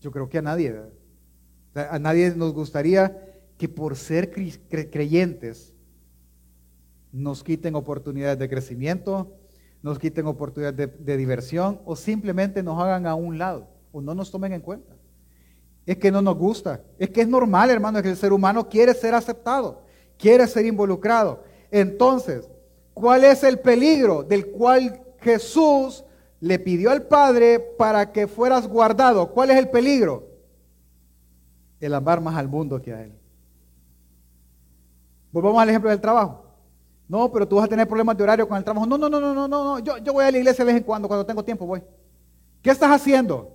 Yo 0.00 0.10
creo 0.10 0.28
que 0.28 0.38
a 0.38 0.42
nadie. 0.42 0.74
A 1.74 1.98
nadie 1.98 2.34
nos 2.34 2.52
gustaría 2.52 3.24
que 3.56 3.68
por 3.68 3.96
ser 3.96 4.30
creyentes 4.32 5.74
nos 7.12 7.42
quiten 7.42 7.74
oportunidades 7.74 8.38
de 8.38 8.48
crecimiento, 8.48 9.32
nos 9.82 9.98
quiten 9.98 10.26
oportunidades 10.26 10.90
de, 11.04 11.16
diversión 11.16 11.80
o 11.84 11.96
simplemente 11.96 12.62
nos 12.62 12.80
hagan 12.82 13.06
a 13.06 13.14
un 13.14 13.38
lado 13.38 13.68
o 13.92 14.00
no 14.00 14.14
nos 14.14 14.30
tomen 14.30 14.52
en 14.52 14.60
cuenta. 14.60 14.94
Es 15.86 15.96
que 15.96 16.10
no 16.10 16.20
nos 16.20 16.36
gusta. 16.36 16.82
Es 16.98 17.10
que 17.10 17.22
es 17.22 17.28
normal, 17.28 17.70
hermano, 17.70 18.02
que 18.02 18.10
el 18.10 18.16
ser 18.16 18.32
humano 18.32 18.68
quiere 18.68 18.92
ser 18.92 19.14
aceptado, 19.14 19.82
quiere 20.18 20.46
ser 20.46 20.66
involucrado. 20.66 21.42
Entonces, 21.70 22.48
¿cuál 22.92 23.24
es 23.24 23.42
el 23.42 23.58
peligro 23.60 24.22
del 24.22 24.50
cual 24.50 25.00
Jesús 25.20 26.04
le 26.40 26.58
pidió 26.58 26.90
al 26.90 27.06
Padre 27.06 27.58
para 27.78 28.12
que 28.12 28.26
fueras 28.26 28.68
guardado? 28.68 29.30
¿Cuál 29.32 29.50
es 29.50 29.56
el 29.56 29.70
peligro? 29.70 30.28
El 31.80 31.94
amar 31.94 32.20
más 32.20 32.36
al 32.36 32.48
mundo 32.48 32.82
que 32.82 32.92
a 32.92 33.02
Él. 33.04 33.18
Volvamos 35.32 35.62
al 35.62 35.68
ejemplo 35.68 35.90
del 35.90 36.00
trabajo. 36.00 36.47
No, 37.08 37.32
pero 37.32 37.48
tú 37.48 37.56
vas 37.56 37.64
a 37.64 37.68
tener 37.68 37.88
problemas 37.88 38.16
de 38.16 38.22
horario 38.22 38.46
con 38.46 38.58
el 38.58 38.64
trabajo. 38.64 38.86
No, 38.86 38.98
no, 38.98 39.08
no, 39.08 39.18
no, 39.18 39.34
no, 39.34 39.48
no. 39.48 39.78
Yo, 39.78 39.96
yo 39.98 40.12
voy 40.12 40.24
a 40.24 40.30
la 40.30 40.38
iglesia 40.38 40.64
de 40.64 40.72
vez 40.72 40.80
en 40.80 40.86
cuando, 40.86 41.08
cuando 41.08 41.24
tengo 41.24 41.42
tiempo 41.42 41.66
voy. 41.66 41.82
¿Qué 42.62 42.70
estás 42.70 42.90
haciendo? 42.90 43.50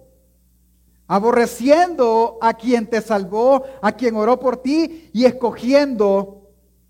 Aborreciendo 1.07 2.39
a 2.41 2.53
quien 2.55 2.87
te 2.87 2.99
salvó, 3.01 3.63
a 3.81 3.91
quien 3.91 4.15
oró 4.15 4.39
por 4.39 4.57
ti 4.57 5.11
y 5.13 5.25
escogiendo 5.25 6.49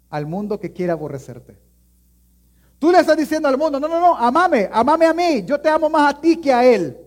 al 0.10 0.26
mundo 0.26 0.60
que 0.60 0.72
quiere 0.72 0.94
aborrecerte. 0.94 1.58
Tú 2.80 2.92
le 2.92 3.00
estás 3.00 3.18
diciendo 3.18 3.48
al 3.48 3.58
mundo, 3.58 3.80
no, 3.80 3.88
no, 3.88 4.00
no, 4.00 4.16
amame, 4.16 4.70
amame 4.72 5.06
a 5.06 5.14
mí, 5.14 5.44
yo 5.46 5.60
te 5.60 5.70
amo 5.70 5.90
más 5.90 6.14
a 6.14 6.22
ti 6.22 6.38
que 6.38 6.54
a 6.54 6.64
él. 6.64 7.03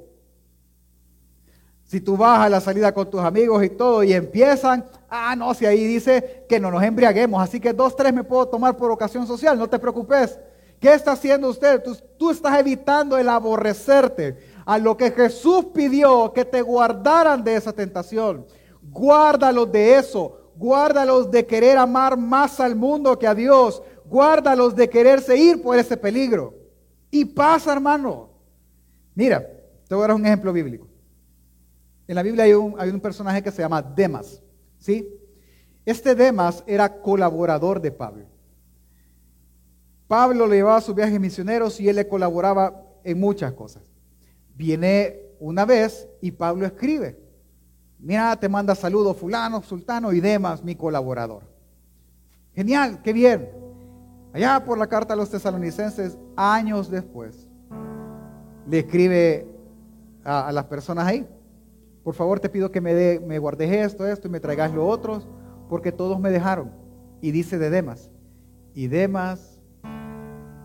Si 1.86 2.00
tú 2.00 2.16
vas 2.16 2.40
a 2.40 2.48
la 2.48 2.60
salida 2.60 2.92
con 2.92 3.08
tus 3.08 3.20
amigos 3.20 3.62
y 3.64 3.70
todo 3.70 4.02
y 4.02 4.12
empiezan, 4.12 4.84
ah, 5.08 5.36
no, 5.36 5.54
si 5.54 5.66
ahí 5.66 5.84
dice 5.86 6.44
que 6.48 6.58
no 6.58 6.68
nos 6.70 6.82
embriaguemos, 6.82 7.40
así 7.40 7.60
que 7.60 7.72
dos, 7.72 7.94
tres 7.94 8.12
me 8.12 8.24
puedo 8.24 8.46
tomar 8.48 8.76
por 8.76 8.90
ocasión 8.90 9.24
social, 9.24 9.56
no 9.56 9.68
te 9.68 9.78
preocupes. 9.78 10.38
¿Qué 10.80 10.92
está 10.92 11.12
haciendo 11.12 11.48
usted? 11.48 11.82
Tú, 11.82 11.96
tú 12.18 12.30
estás 12.32 12.58
evitando 12.58 13.16
el 13.16 13.28
aborrecerte 13.28 14.36
a 14.64 14.78
lo 14.78 14.96
que 14.96 15.12
Jesús 15.12 15.66
pidió 15.72 16.32
que 16.32 16.44
te 16.44 16.60
guardaran 16.60 17.44
de 17.44 17.54
esa 17.54 17.72
tentación. 17.72 18.44
Guárdalos 18.82 19.70
de 19.70 19.96
eso, 19.96 20.50
guárdalos 20.56 21.30
de 21.30 21.46
querer 21.46 21.78
amar 21.78 22.16
más 22.16 22.58
al 22.58 22.74
mundo 22.74 23.16
que 23.16 23.28
a 23.28 23.34
Dios, 23.34 23.80
guárdalos 24.04 24.74
de 24.74 24.90
quererse 24.90 25.36
ir 25.36 25.62
por 25.62 25.78
ese 25.78 25.96
peligro. 25.96 26.52
Y 27.12 27.24
pasa, 27.24 27.72
hermano. 27.72 28.30
Mira, 29.14 29.46
te 29.88 29.94
voy 29.94 30.04
a 30.04 30.08
dar 30.08 30.16
un 30.16 30.26
ejemplo 30.26 30.52
bíblico. 30.52 30.88
En 32.08 32.14
la 32.14 32.22
Biblia 32.22 32.44
hay 32.44 32.52
un, 32.52 33.00
personaje 33.00 33.42
que 33.42 33.50
se 33.50 33.62
llama 33.62 33.82
Demas. 33.82 34.42
¿sí? 34.78 35.08
Este 35.84 36.14
Demas 36.14 36.62
era 36.66 37.00
colaborador 37.00 37.80
de 37.80 37.90
Pablo. 37.90 38.26
Pablo 40.06 40.46
le 40.46 40.56
llevaba 40.56 40.80
sus 40.80 40.94
viajes 40.94 41.18
misioneros 41.18 41.80
y 41.80 41.88
él 41.88 41.96
le 41.96 42.06
colaboraba 42.06 42.80
en 43.02 43.18
muchas 43.18 43.52
cosas. 43.52 43.82
Viene 44.54 45.20
una 45.40 45.64
vez 45.64 46.08
y 46.20 46.30
Pablo 46.30 46.64
escribe, 46.64 47.18
mira, 47.98 48.36
te 48.36 48.48
manda 48.48 48.74
saludos 48.74 49.16
fulano, 49.16 49.62
sultano 49.62 50.12
y 50.12 50.20
Demas, 50.20 50.62
mi 50.62 50.76
colaborador. 50.76 51.42
Genial, 52.54 53.02
qué 53.02 53.12
bien. 53.12 53.50
Allá 54.32 54.64
por 54.64 54.78
la 54.78 54.86
carta 54.86 55.14
a 55.14 55.16
los 55.16 55.30
tesalonicenses, 55.30 56.16
años 56.36 56.88
después, 56.90 57.48
le 58.68 58.80
escribe 58.80 59.46
a 60.24 60.52
las 60.52 60.64
personas 60.64 61.06
ahí, 61.06 61.26
por 62.06 62.14
favor 62.14 62.38
te 62.38 62.48
pido 62.48 62.70
que 62.70 62.80
me, 62.80 63.18
me 63.18 63.40
guardes 63.40 63.68
esto, 63.68 64.06
esto 64.06 64.28
y 64.28 64.30
me 64.30 64.38
traigas 64.38 64.72
lo 64.72 64.86
otro, 64.86 65.24
porque 65.68 65.90
todos 65.90 66.20
me 66.20 66.30
dejaron. 66.30 66.70
Y 67.20 67.32
dice 67.32 67.58
de 67.58 67.68
Demas, 67.68 68.12
y 68.74 68.86
Demas 68.86 69.60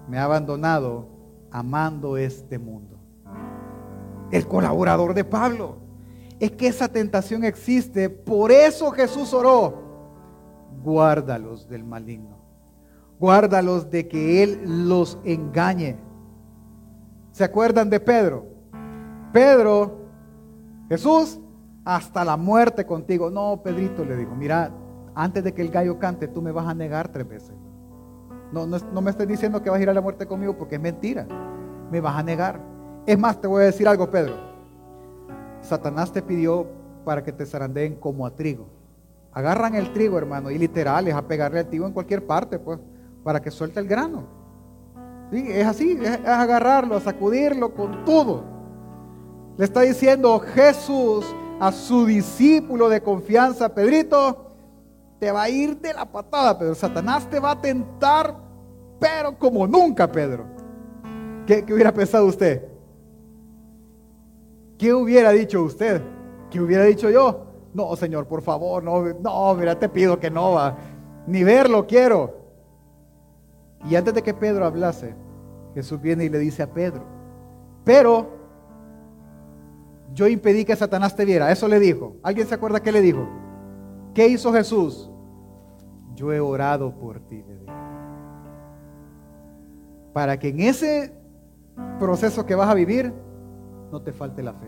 me 0.08 0.20
ha 0.20 0.26
abandonado 0.26 1.08
amando 1.50 2.16
este 2.16 2.60
mundo. 2.60 3.00
El 4.30 4.48
colaborador 4.48 5.16
de 5.16 5.24
Pablo. 5.24 5.78
Es 6.40 6.52
que 6.52 6.68
esa 6.68 6.88
tentación 6.88 7.44
existe, 7.44 8.08
por 8.08 8.52
eso 8.52 8.92
Jesús 8.92 9.34
oró. 9.34 9.82
Guárdalos 10.84 11.68
del 11.68 11.84
maligno. 11.84 12.38
Guárdalos 13.20 13.90
de 13.90 14.08
que 14.08 14.44
Él 14.44 14.88
los 14.88 15.18
engañe. 15.24 15.98
¿Se 17.32 17.44
acuerdan 17.44 17.90
de 17.90 18.00
Pedro? 18.00 18.46
Pedro 19.34 20.01
Jesús, 20.92 21.40
hasta 21.86 22.26
la 22.26 22.36
muerte 22.36 22.86
contigo. 22.86 23.30
No, 23.30 23.62
Pedrito 23.64 24.04
le 24.04 24.18
dijo, 24.18 24.36
mira, 24.36 24.74
antes 25.16 25.42
de 25.42 25.54
que 25.54 25.62
el 25.62 25.70
gallo 25.70 25.98
cante, 25.98 26.28
tú 26.28 26.42
me 26.42 26.52
vas 26.52 26.68
a 26.68 26.74
negar 26.74 27.08
tres 27.14 27.26
veces. 27.30 27.56
No, 28.52 28.68
no, 28.68 29.02
me 29.02 29.10
estés 29.10 29.26
diciendo 29.26 29.64
que 29.64 29.70
vas 29.70 29.80
a 29.80 29.84
ir 29.84 29.90
a 29.90 29.94
la 29.94 30.02
muerte 30.02 30.26
conmigo 30.26 30.58
porque 30.58 30.76
es 30.76 30.82
mentira. 30.82 31.26
Me 31.90 32.02
vas 32.02 32.18
a 32.18 32.24
negar. 32.24 32.60
Es 33.06 33.18
más, 33.18 33.40
te 33.40 33.48
voy 33.48 33.62
a 33.62 33.66
decir 33.68 33.88
algo, 33.88 34.12
Pedro. 34.12 34.34
Satanás 35.62 36.12
te 36.12 36.22
pidió 36.22 36.68
para 37.06 37.24
que 37.24 37.32
te 37.32 37.46
zarandeen 37.46 37.96
como 37.96 38.26
a 38.26 38.36
trigo. 38.36 38.68
Agarran 39.32 39.76
el 39.76 39.94
trigo, 39.94 40.18
hermano, 40.18 40.52
y 40.52 40.58
literal 40.58 41.08
es 41.08 41.14
a 41.14 41.22
pegarle 41.22 41.60
al 41.60 41.70
trigo 41.70 41.88
en 41.88 41.94
cualquier 41.94 42.28
parte, 42.28 42.60
pues, 42.60 42.80
para 43.24 43.42
que 43.42 43.50
suelte 43.50 43.80
el 43.80 43.88
grano. 43.88 44.26
Sí, 45.32 45.42
es 45.48 45.66
así, 45.66 45.98
es 46.02 46.20
agarrarlo, 46.28 47.00
sacudirlo 47.00 47.74
con 47.74 48.04
todo. 48.04 48.60
Le 49.58 49.66
está 49.66 49.82
diciendo 49.82 50.40
Jesús 50.40 51.26
a 51.60 51.72
su 51.72 52.06
discípulo 52.06 52.90
de 52.90 53.02
confianza, 53.02 53.70
Pedrito, 53.70 54.48
te 55.20 55.32
va 55.32 55.44
a 55.44 55.50
ir 55.50 55.78
de 55.80 55.94
la 55.94 56.06
patada, 56.06 56.58
Pedro. 56.58 56.74
Satanás 56.74 57.30
te 57.30 57.40
va 57.40 57.52
a 57.52 57.62
tentar, 57.62 58.36
pero 59.00 59.38
como 59.38 59.68
nunca, 59.68 60.12
Pedro. 60.12 60.46
¿Qué, 61.46 61.64
hubiera 61.72 61.94
pensado 61.94 62.26
usted? 62.26 62.66
¿Qué 64.80 64.94
hubiera 64.94 65.32
dicho 65.32 65.62
usted? 65.62 66.02
¿Qué 66.50 66.60
hubiera 66.60 66.86
dicho 66.86 67.10
yo? 67.10 67.46
No, 67.74 67.96
Señor, 67.96 68.26
por 68.28 68.42
favor, 68.42 68.84
no, 68.84 69.14
no, 69.14 69.54
mira, 69.54 69.78
te 69.78 69.88
pido 69.88 70.20
que 70.20 70.32
no 70.32 70.54
va. 70.54 70.76
Ni 71.28 71.44
verlo 71.44 71.86
quiero. 71.86 72.36
Y 73.88 73.96
antes 73.96 74.14
de 74.16 74.24
que 74.24 74.34
Pedro 74.34 74.66
hablase, 74.66 75.14
Jesús 75.76 76.02
viene 76.02 76.26
y 76.26 76.30
le 76.30 76.40
dice 76.40 76.64
a 76.64 76.74
Pedro, 76.74 77.04
pero 77.84 78.41
yo 80.14 80.28
impedí 80.28 80.66
que 80.66 80.76
Satanás 80.76 81.16
te 81.16 81.26
viera. 81.26 81.52
Eso 81.52 81.68
le 81.68 81.80
dijo. 81.80 82.18
¿Alguien 82.24 82.48
se 82.48 82.56
acuerda 82.56 82.82
qué 82.82 82.92
le 82.92 83.02
dijo? 83.02 83.28
¿Qué 84.14 84.28
hizo 84.28 84.52
Jesús? 84.52 85.10
Yo 86.16 86.34
he 86.34 86.40
orado 86.40 86.94
por 86.94 87.20
ti, 87.22 87.44
Para 90.14 90.38
que 90.38 90.50
en 90.50 90.60
ese 90.60 91.14
proceso 92.00 92.46
que 92.46 92.56
vas 92.56 92.70
a 92.70 92.74
vivir 92.74 93.14
no 93.92 94.02
te 94.02 94.12
falte 94.12 94.44
la 94.44 94.54
fe. 94.54 94.68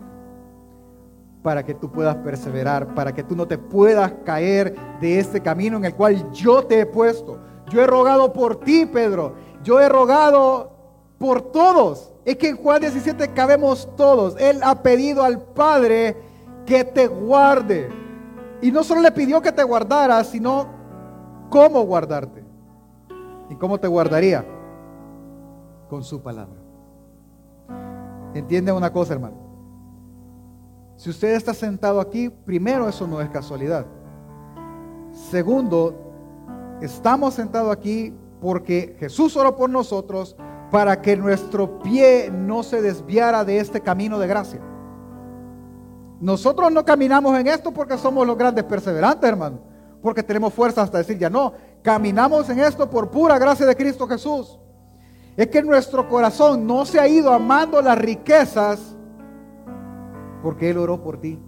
Para 1.42 1.66
que 1.66 1.74
tú 1.74 1.92
puedas 1.92 2.16
perseverar, 2.18 2.96
para 2.96 3.14
que 3.14 3.24
tú 3.24 3.36
no 3.36 3.46
te 3.46 3.58
puedas 3.58 4.14
caer 4.24 4.76
de 5.02 5.20
este 5.20 5.42
camino 5.42 5.76
en 5.76 5.86
el 5.86 5.96
cual 5.96 6.32
yo 6.32 6.66
te 6.66 6.80
he 6.80 6.86
puesto. 6.86 7.40
Yo 7.70 7.82
he 7.82 7.88
rogado 7.88 8.32
por 8.32 8.62
ti, 8.62 8.86
Pedro. 8.86 9.36
Yo 9.62 9.82
he 9.82 9.90
rogado 9.90 10.72
por 11.18 11.52
todos. 11.52 12.13
Es 12.26 12.38
que 12.38 12.50
en 12.50 12.58
Juan 12.58 12.82
17 12.82 13.30
cabemos 13.34 13.90
todos. 13.96 14.36
Él 14.40 14.62
ha 14.64 14.82
pedido 14.82 15.24
al 15.24 15.42
Padre 15.42 16.16
que 16.66 16.84
te 16.84 17.08
guarde. 17.08 17.90
Y 18.62 18.72
no 18.72 18.84
solo 18.84 19.02
le 19.02 19.12
pidió 19.12 19.42
que 19.42 19.52
te 19.52 19.64
guardara, 19.64 20.24
sino 20.24 20.68
cómo 21.50 21.84
guardarte. 21.84 22.44
¿Y 23.50 23.56
cómo 23.56 23.80
te 23.80 23.88
guardaría? 23.88 24.46
Con 25.90 26.04
su 26.04 26.22
palabra. 26.22 26.60
Entiende 28.34 28.72
una 28.72 28.92
cosa, 28.92 29.14
hermano. 29.14 29.38
Si 30.96 31.10
usted 31.10 31.36
está 31.36 31.54
sentado 31.54 32.00
aquí, 32.00 32.30
primero 32.30 32.88
eso 32.88 33.06
no 33.06 33.20
es 33.20 33.30
casualidad. 33.30 33.86
Segundo, 35.12 35.94
estamos 36.82 37.34
sentados 37.34 37.72
aquí 37.72 38.14
porque 38.42 38.96
Jesús 39.00 39.36
oró 39.38 39.56
por 39.56 39.70
nosotros, 39.70 40.36
para 40.74 41.00
que 41.04 41.16
nuestro 41.16 41.78
pie 41.84 42.32
no 42.34 42.64
se 42.64 42.82
desviara 42.82 43.46
de 43.46 43.60
este 43.60 43.80
camino 43.80 44.18
de 44.18 44.26
gracia. 44.26 44.60
Nosotros 46.20 46.72
no 46.72 46.84
caminamos 46.84 47.40
en 47.40 47.46
esto 47.46 47.72
porque 47.72 47.96
somos 47.96 48.26
los 48.26 48.36
grandes 48.36 48.64
perseverantes, 48.64 49.30
hermano, 49.30 49.60
porque 50.02 50.24
tenemos 50.24 50.52
fuerza 50.52 50.82
hasta 50.82 50.98
decir 50.98 51.20
ya 51.20 51.30
no. 51.30 51.54
Caminamos 51.84 52.50
en 52.50 52.58
esto 52.58 52.90
por 52.90 53.12
pura 53.12 53.38
gracia 53.38 53.68
de 53.68 53.76
Cristo 53.76 54.08
Jesús. 54.08 54.58
Es 55.38 55.48
que 55.50 55.62
nuestro 55.62 56.10
corazón 56.10 56.66
no 56.66 56.86
se 56.86 57.00
ha 57.00 57.08
ido 57.08 57.32
amando 57.32 57.80
las 57.80 58.00
riquezas 58.00 58.96
porque 60.42 60.72
Él 60.72 60.80
oró 60.80 61.04
por 61.04 61.22
ti. 61.22 61.40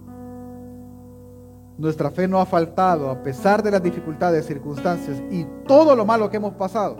nuestra 1.78 2.12
fe 2.12 2.28
no 2.28 2.38
ha 2.38 2.46
faltado 2.46 3.10
a 3.10 3.24
pesar 3.24 3.60
de 3.60 3.72
las 3.72 3.82
dificultades, 3.82 4.46
circunstancias 4.46 5.20
y 5.32 5.44
todo 5.66 5.96
lo 5.96 6.06
malo 6.06 6.30
que 6.30 6.36
hemos 6.36 6.54
pasado, 6.54 6.96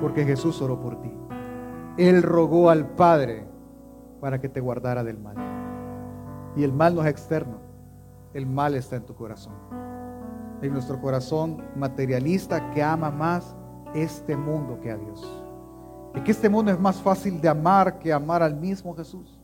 porque 0.00 0.24
Jesús 0.24 0.62
oró 0.62 0.80
por 0.80 1.02
ti. 1.02 1.17
Él 1.98 2.22
rogó 2.22 2.70
al 2.70 2.86
Padre 2.86 3.44
para 4.20 4.40
que 4.40 4.48
te 4.48 4.60
guardara 4.60 5.02
del 5.02 5.18
mal. 5.18 5.36
Y 6.54 6.62
el 6.62 6.72
mal 6.72 6.94
no 6.94 7.02
es 7.02 7.08
externo, 7.08 7.58
el 8.34 8.46
mal 8.46 8.76
está 8.76 8.96
en 8.96 9.04
tu 9.04 9.16
corazón. 9.16 9.54
En 10.62 10.72
nuestro 10.72 11.00
corazón 11.00 11.64
materialista 11.74 12.70
que 12.70 12.82
ama 12.82 13.10
más 13.10 13.56
este 13.94 14.36
mundo 14.36 14.78
que 14.80 14.92
a 14.92 14.96
Dios. 14.96 15.44
Y 16.14 16.20
que 16.20 16.30
este 16.30 16.48
mundo 16.48 16.70
es 16.70 16.78
más 16.78 17.02
fácil 17.02 17.40
de 17.40 17.48
amar 17.48 17.98
que 17.98 18.12
amar 18.12 18.44
al 18.44 18.54
mismo 18.54 18.94
Jesús. 18.94 19.36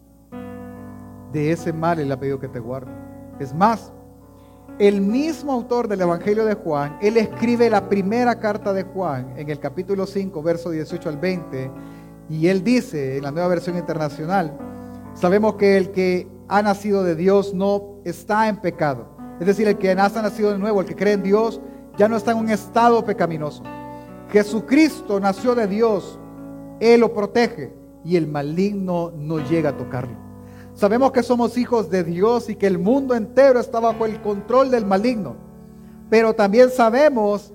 De 1.32 1.50
ese 1.50 1.72
mal 1.72 1.98
Él 1.98 2.12
ha 2.12 2.18
pedido 2.18 2.38
que 2.38 2.48
te 2.48 2.60
guarde. 2.60 2.92
Es 3.40 3.52
más, 3.52 3.92
el 4.78 5.00
mismo 5.00 5.52
autor 5.52 5.88
del 5.88 6.00
Evangelio 6.00 6.44
de 6.44 6.54
Juan, 6.54 6.98
él 7.00 7.16
escribe 7.16 7.70
la 7.70 7.88
primera 7.88 8.40
carta 8.40 8.72
de 8.72 8.82
Juan 8.82 9.34
en 9.36 9.50
el 9.50 9.60
capítulo 9.60 10.04
5, 10.04 10.42
verso 10.42 10.70
18 10.70 11.08
al 11.08 11.18
20, 11.18 11.70
y 12.28 12.48
él 12.48 12.64
dice 12.64 13.16
en 13.16 13.22
la 13.22 13.30
nueva 13.30 13.48
versión 13.48 13.76
internacional, 13.76 14.56
sabemos 15.14 15.54
que 15.56 15.76
el 15.76 15.90
que 15.90 16.28
ha 16.48 16.62
nacido 16.62 17.02
de 17.02 17.14
Dios 17.14 17.54
no 17.54 17.96
está 18.04 18.48
en 18.48 18.60
pecado. 18.60 19.08
Es 19.40 19.46
decir, 19.46 19.66
el 19.66 19.78
que 19.78 19.90
ha 19.90 19.94
nacido 19.94 20.52
de 20.52 20.58
nuevo, 20.58 20.80
el 20.80 20.86
que 20.86 20.96
cree 20.96 21.14
en 21.14 21.22
Dios, 21.22 21.60
ya 21.96 22.08
no 22.08 22.16
está 22.16 22.32
en 22.32 22.38
un 22.38 22.50
estado 22.50 23.04
pecaminoso. 23.04 23.62
Jesucristo 24.30 25.20
nació 25.20 25.54
de 25.54 25.66
Dios, 25.66 26.18
Él 26.80 27.00
lo 27.00 27.12
protege 27.12 27.74
y 28.04 28.16
el 28.16 28.26
maligno 28.26 29.12
no 29.16 29.38
llega 29.38 29.70
a 29.70 29.76
tocarlo. 29.76 30.16
Sabemos 30.74 31.12
que 31.12 31.22
somos 31.22 31.56
hijos 31.56 31.88
de 31.88 32.02
Dios 32.02 32.50
y 32.50 32.56
que 32.56 32.66
el 32.66 32.78
mundo 32.78 33.14
entero 33.14 33.60
está 33.60 33.78
bajo 33.78 34.06
el 34.06 34.20
control 34.20 34.70
del 34.70 34.84
maligno. 34.84 35.36
Pero 36.10 36.34
también 36.34 36.70
sabemos 36.70 37.54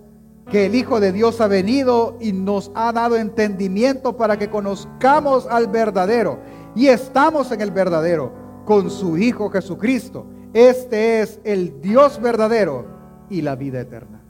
que 0.49 0.65
el 0.65 0.75
Hijo 0.75 0.99
de 0.99 1.11
Dios 1.11 1.41
ha 1.41 1.47
venido 1.47 2.17
y 2.19 2.33
nos 2.33 2.71
ha 2.73 2.91
dado 2.91 3.17
entendimiento 3.17 4.17
para 4.17 4.37
que 4.37 4.49
conozcamos 4.49 5.47
al 5.47 5.67
verdadero. 5.67 6.39
Y 6.75 6.87
estamos 6.87 7.51
en 7.51 7.61
el 7.61 7.71
verdadero 7.71 8.31
con 8.65 8.89
su 8.89 9.17
Hijo 9.17 9.49
Jesucristo. 9.49 10.25
Este 10.53 11.21
es 11.21 11.39
el 11.43 11.81
Dios 11.81 12.19
verdadero 12.19 12.85
y 13.29 13.41
la 13.41 13.55
vida 13.55 13.81
eterna. 13.81 14.21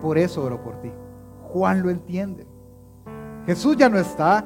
Por 0.00 0.18
eso 0.18 0.44
oro 0.44 0.62
por 0.62 0.80
ti. 0.80 0.90
Juan 1.52 1.82
lo 1.82 1.90
entiende. 1.90 2.46
Jesús 3.46 3.76
ya 3.76 3.88
no 3.88 3.98
está, 3.98 4.44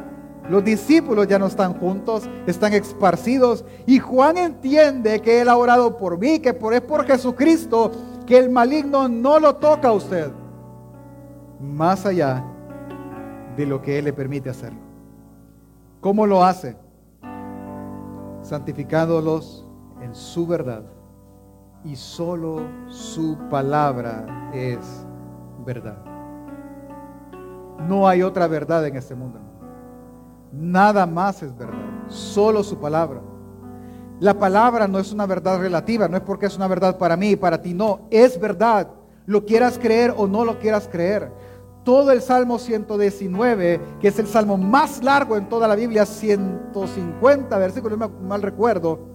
los 0.49 0.63
discípulos 0.65 1.27
ya 1.27 1.39
no 1.39 1.47
están 1.47 1.75
juntos, 1.75 2.29
están 2.47 2.73
esparcidos. 2.75 3.65
Y 3.87 3.99
Juan 3.99 4.37
entiende 4.37 5.21
que 5.21 5.41
Él 5.41 5.49
ha 5.49 5.57
orado 5.57 5.97
por 5.97 6.19
mí, 6.19 6.39
que 6.41 6.55
por, 6.55 6.75
es 6.75 6.83
por 6.83 7.07
Jesucristo 7.07 7.91
que 8.23 8.39
el 8.39 8.51
maligno 8.51 9.09
no 9.09 9.39
lo 9.39 9.57
toca 9.57 9.89
a 9.89 9.93
usted. 9.93 10.31
Más 11.61 12.07
allá 12.07 12.45
de 13.57 13.67
lo 13.67 13.81
que 13.83 13.99
Él 13.99 14.07
le 14.07 14.13
permite 14.13 14.51
hacerlo. 14.51 14.81
¿Cómo 16.01 16.27
lo 16.27 16.45
hace? 16.45 16.77
Santificándolos 18.43 19.67
en 20.01 20.15
su 20.15 20.47
verdad. 20.47 20.83
Y 21.85 21.97
solo 21.97 22.63
su 22.87 23.37
palabra 23.51 24.51
es 24.53 25.07
verdad. 25.65 25.99
No 27.89 28.07
hay 28.07 28.23
otra 28.23 28.47
verdad 28.47 28.87
en 28.87 28.97
este 28.97 29.15
mundo. 29.15 29.41
Nada 30.53 31.07
más 31.07 31.43
es 31.43 31.57
verdad, 31.57 31.79
solo 32.09 32.63
su 32.63 32.79
palabra. 32.79 33.21
La 34.23 34.39
palabra 34.39 34.87
no 34.87 34.99
es 34.99 35.13
una 35.13 35.27
verdad 35.27 35.59
relativa, 35.59 36.07
no 36.07 36.17
es 36.17 36.23
porque 36.23 36.47
es 36.47 36.57
una 36.57 36.69
verdad 36.69 36.97
para 36.97 37.17
mí 37.17 37.31
y 37.31 37.37
para 37.37 37.61
ti, 37.61 37.75
no, 37.75 38.07
es 38.11 38.41
verdad. 38.41 38.89
Lo 39.27 39.45
quieras 39.45 39.79
creer 39.79 40.15
o 40.17 40.27
no 40.27 40.45
lo 40.45 40.59
quieras 40.59 40.89
creer. 40.91 41.31
Todo 41.85 42.13
el 42.13 42.23
Salmo 42.23 42.59
119, 42.59 43.81
que 44.01 44.09
es 44.09 44.19
el 44.19 44.29
salmo 44.29 44.57
más 44.57 45.03
largo 45.03 45.37
en 45.37 45.49
toda 45.49 45.67
la 45.67 45.75
Biblia, 45.75 46.07
150 46.07 47.59
versículos, 47.59 47.99
mal 48.23 48.41
recuerdo, 48.41 49.09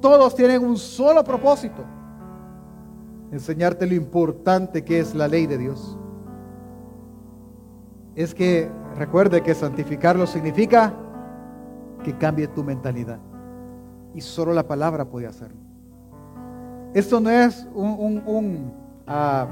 todos 0.00 0.34
tienen 0.36 0.64
un 0.64 0.76
solo 0.76 1.24
propósito, 1.24 1.82
enseñarte 3.32 3.86
lo 3.86 3.94
importante 3.94 4.84
que 4.84 5.00
es 5.00 5.14
la 5.14 5.26
ley 5.26 5.48
de 5.48 5.58
Dios. 5.58 5.98
Es 8.14 8.32
que 8.32 8.70
Recuerde 8.96 9.42
que 9.42 9.54
santificarlo 9.54 10.26
significa 10.26 10.94
que 12.04 12.16
cambie 12.16 12.46
tu 12.46 12.62
mentalidad. 12.62 13.18
Y 14.14 14.20
solo 14.20 14.52
la 14.52 14.66
palabra 14.66 15.04
puede 15.04 15.26
hacerlo. 15.26 15.58
Esto 16.94 17.20
no 17.20 17.28
es 17.30 17.66
un... 17.74 18.72
Ah, 19.06 19.46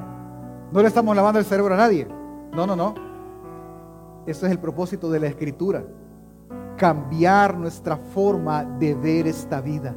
no 0.73 0.81
le 0.81 0.89
estamos 0.89 1.15
lavando 1.15 1.41
el 1.41 1.45
cerebro 1.45 1.75
a 1.75 1.77
nadie. 1.77 2.07
No, 2.53 2.67
no, 2.67 2.77
no. 2.77 2.95
Ese 4.27 4.47
es 4.47 4.53
el 4.53 4.59
propósito 4.59 5.11
de 5.11 5.19
la 5.19 5.27
escritura. 5.27 5.85
Cambiar 6.77 7.59
nuestra 7.59 7.97
forma 7.97 8.65
de 8.65 8.95
ver 8.95 9.27
esta 9.27 9.61
vida. 9.61 9.95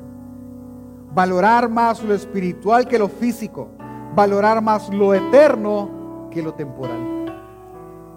Valorar 1.14 1.70
más 1.70 2.04
lo 2.04 2.14
espiritual 2.14 2.88
que 2.88 2.98
lo 2.98 3.08
físico. 3.08 3.70
Valorar 4.16 4.62
más 4.62 4.92
lo 4.92 5.14
eterno 5.14 6.28
que 6.32 6.42
lo 6.42 6.54
temporal. 6.56 7.26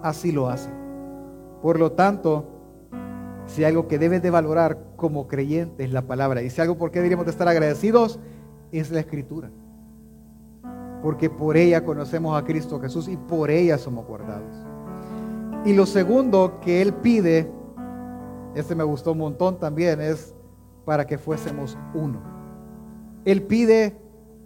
Así 0.01 0.31
lo 0.31 0.49
hace. 0.49 0.69
Por 1.61 1.79
lo 1.79 1.91
tanto, 1.91 2.45
si 3.45 3.63
algo 3.63 3.87
que 3.87 3.99
debes 3.99 4.21
de 4.21 4.31
valorar 4.31 4.88
como 4.99 5.27
creyente 5.27 5.83
es 5.83 5.91
la 5.91 6.03
palabra, 6.03 6.43
y 6.43 6.51
si 6.51 6.61
algo 6.61 6.77
por 6.77 6.91
qué 6.91 6.99
deberíamos 6.99 7.25
de 7.25 7.31
estar 7.31 7.47
agradecidos, 7.47 8.19
es 8.71 8.91
la 8.91 8.99
escritura. 8.99 9.49
Porque 11.01 11.29
por 11.29 11.57
ella 11.57 11.83
conocemos 11.83 12.39
a 12.39 12.45
Cristo 12.45 12.79
Jesús 12.79 13.07
y 13.07 13.17
por 13.17 13.49
ella 13.49 13.79
somos 13.79 14.05
guardados. 14.05 14.55
Y 15.65 15.73
lo 15.73 15.85
segundo 15.85 16.59
que 16.61 16.81
Él 16.81 16.93
pide, 16.93 17.51
este 18.53 18.75
me 18.75 18.83
gustó 18.83 19.13
un 19.13 19.19
montón 19.19 19.57
también, 19.57 20.01
es 20.01 20.35
para 20.85 21.07
que 21.07 21.17
fuésemos 21.17 21.77
uno. 21.93 22.21
Él 23.25 23.43
pide 23.43 23.97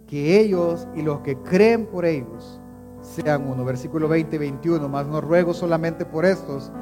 que 0.06 0.40
ellos 0.40 0.86
y 0.94 1.02
los 1.02 1.20
que 1.20 1.36
creen 1.38 1.86
por 1.86 2.04
ellos 2.04 2.60
sean 3.00 3.48
uno. 3.48 3.64
Versículo 3.64 4.08
20 4.08 4.36
y 4.36 4.38
21, 4.38 4.88
más 4.88 5.06
no 5.06 5.20
ruego 5.20 5.54
solamente 5.54 6.04
por 6.04 6.24
estos, 6.24 6.72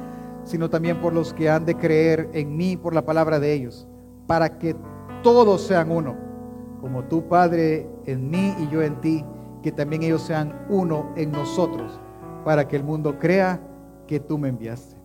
sino 0.43 0.69
también 0.69 0.99
por 1.01 1.13
los 1.13 1.33
que 1.33 1.49
han 1.49 1.65
de 1.65 1.75
creer 1.75 2.29
en 2.33 2.55
mí 2.55 2.77
por 2.77 2.93
la 2.93 3.05
palabra 3.05 3.39
de 3.39 3.53
ellos, 3.53 3.87
para 4.27 4.57
que 4.57 4.75
todos 5.21 5.61
sean 5.61 5.91
uno, 5.91 6.15
como 6.81 7.03
tu 7.05 7.27
Padre 7.27 7.89
en 8.05 8.29
mí 8.29 8.55
y 8.59 8.67
yo 8.69 8.81
en 8.81 8.99
ti, 9.01 9.25
que 9.61 9.71
también 9.71 10.03
ellos 10.03 10.21
sean 10.21 10.65
uno 10.69 11.11
en 11.15 11.31
nosotros, 11.31 11.99
para 12.43 12.67
que 12.67 12.75
el 12.75 12.83
mundo 12.83 13.17
crea 13.19 13.61
que 14.07 14.19
tú 14.19 14.37
me 14.37 14.49
enviaste. 14.49 14.97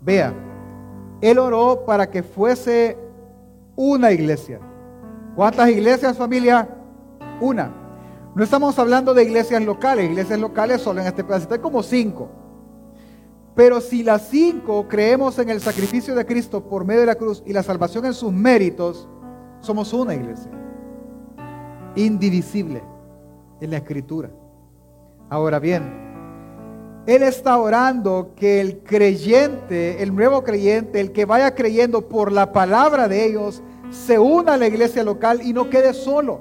Vea, 0.00 0.32
Él 1.20 1.38
oró 1.38 1.84
para 1.84 2.08
que 2.08 2.22
fuese 2.22 2.96
una 3.74 4.12
iglesia. 4.12 4.60
¿Cuántas 5.34 5.68
iglesias, 5.68 6.16
familia? 6.16 6.68
Una. 7.40 7.70
No 8.34 8.44
estamos 8.44 8.78
hablando 8.78 9.14
de 9.14 9.24
iglesias 9.24 9.62
locales, 9.62 10.10
iglesias 10.10 10.38
locales 10.38 10.80
solo 10.80 11.00
en 11.00 11.06
este 11.06 11.24
pedacito, 11.24 11.54
hay 11.54 11.60
como 11.60 11.82
cinco. 11.82 12.28
Pero 13.56 13.80
si 13.80 14.02
las 14.02 14.28
cinco 14.28 14.86
creemos 14.86 15.38
en 15.38 15.48
el 15.48 15.62
sacrificio 15.62 16.14
de 16.14 16.26
Cristo 16.26 16.62
por 16.62 16.84
medio 16.84 17.00
de 17.00 17.06
la 17.06 17.14
cruz 17.14 17.42
y 17.46 17.54
la 17.54 17.62
salvación 17.62 18.04
en 18.04 18.12
sus 18.12 18.30
méritos, 18.30 19.08
somos 19.60 19.94
una 19.94 20.14
iglesia. 20.14 20.50
Indivisible 21.94 22.82
en 23.62 23.70
la 23.70 23.78
escritura. 23.78 24.28
Ahora 25.30 25.58
bien, 25.58 27.02
Él 27.06 27.22
está 27.22 27.56
orando 27.56 28.34
que 28.36 28.60
el 28.60 28.80
creyente, 28.80 30.02
el 30.02 30.14
nuevo 30.14 30.44
creyente, 30.44 31.00
el 31.00 31.12
que 31.12 31.24
vaya 31.24 31.54
creyendo 31.54 32.06
por 32.06 32.32
la 32.32 32.52
palabra 32.52 33.08
de 33.08 33.24
ellos, 33.24 33.62
se 33.88 34.18
una 34.18 34.54
a 34.54 34.56
la 34.58 34.66
iglesia 34.66 35.02
local 35.02 35.40
y 35.42 35.54
no 35.54 35.70
quede 35.70 35.94
solo. 35.94 36.40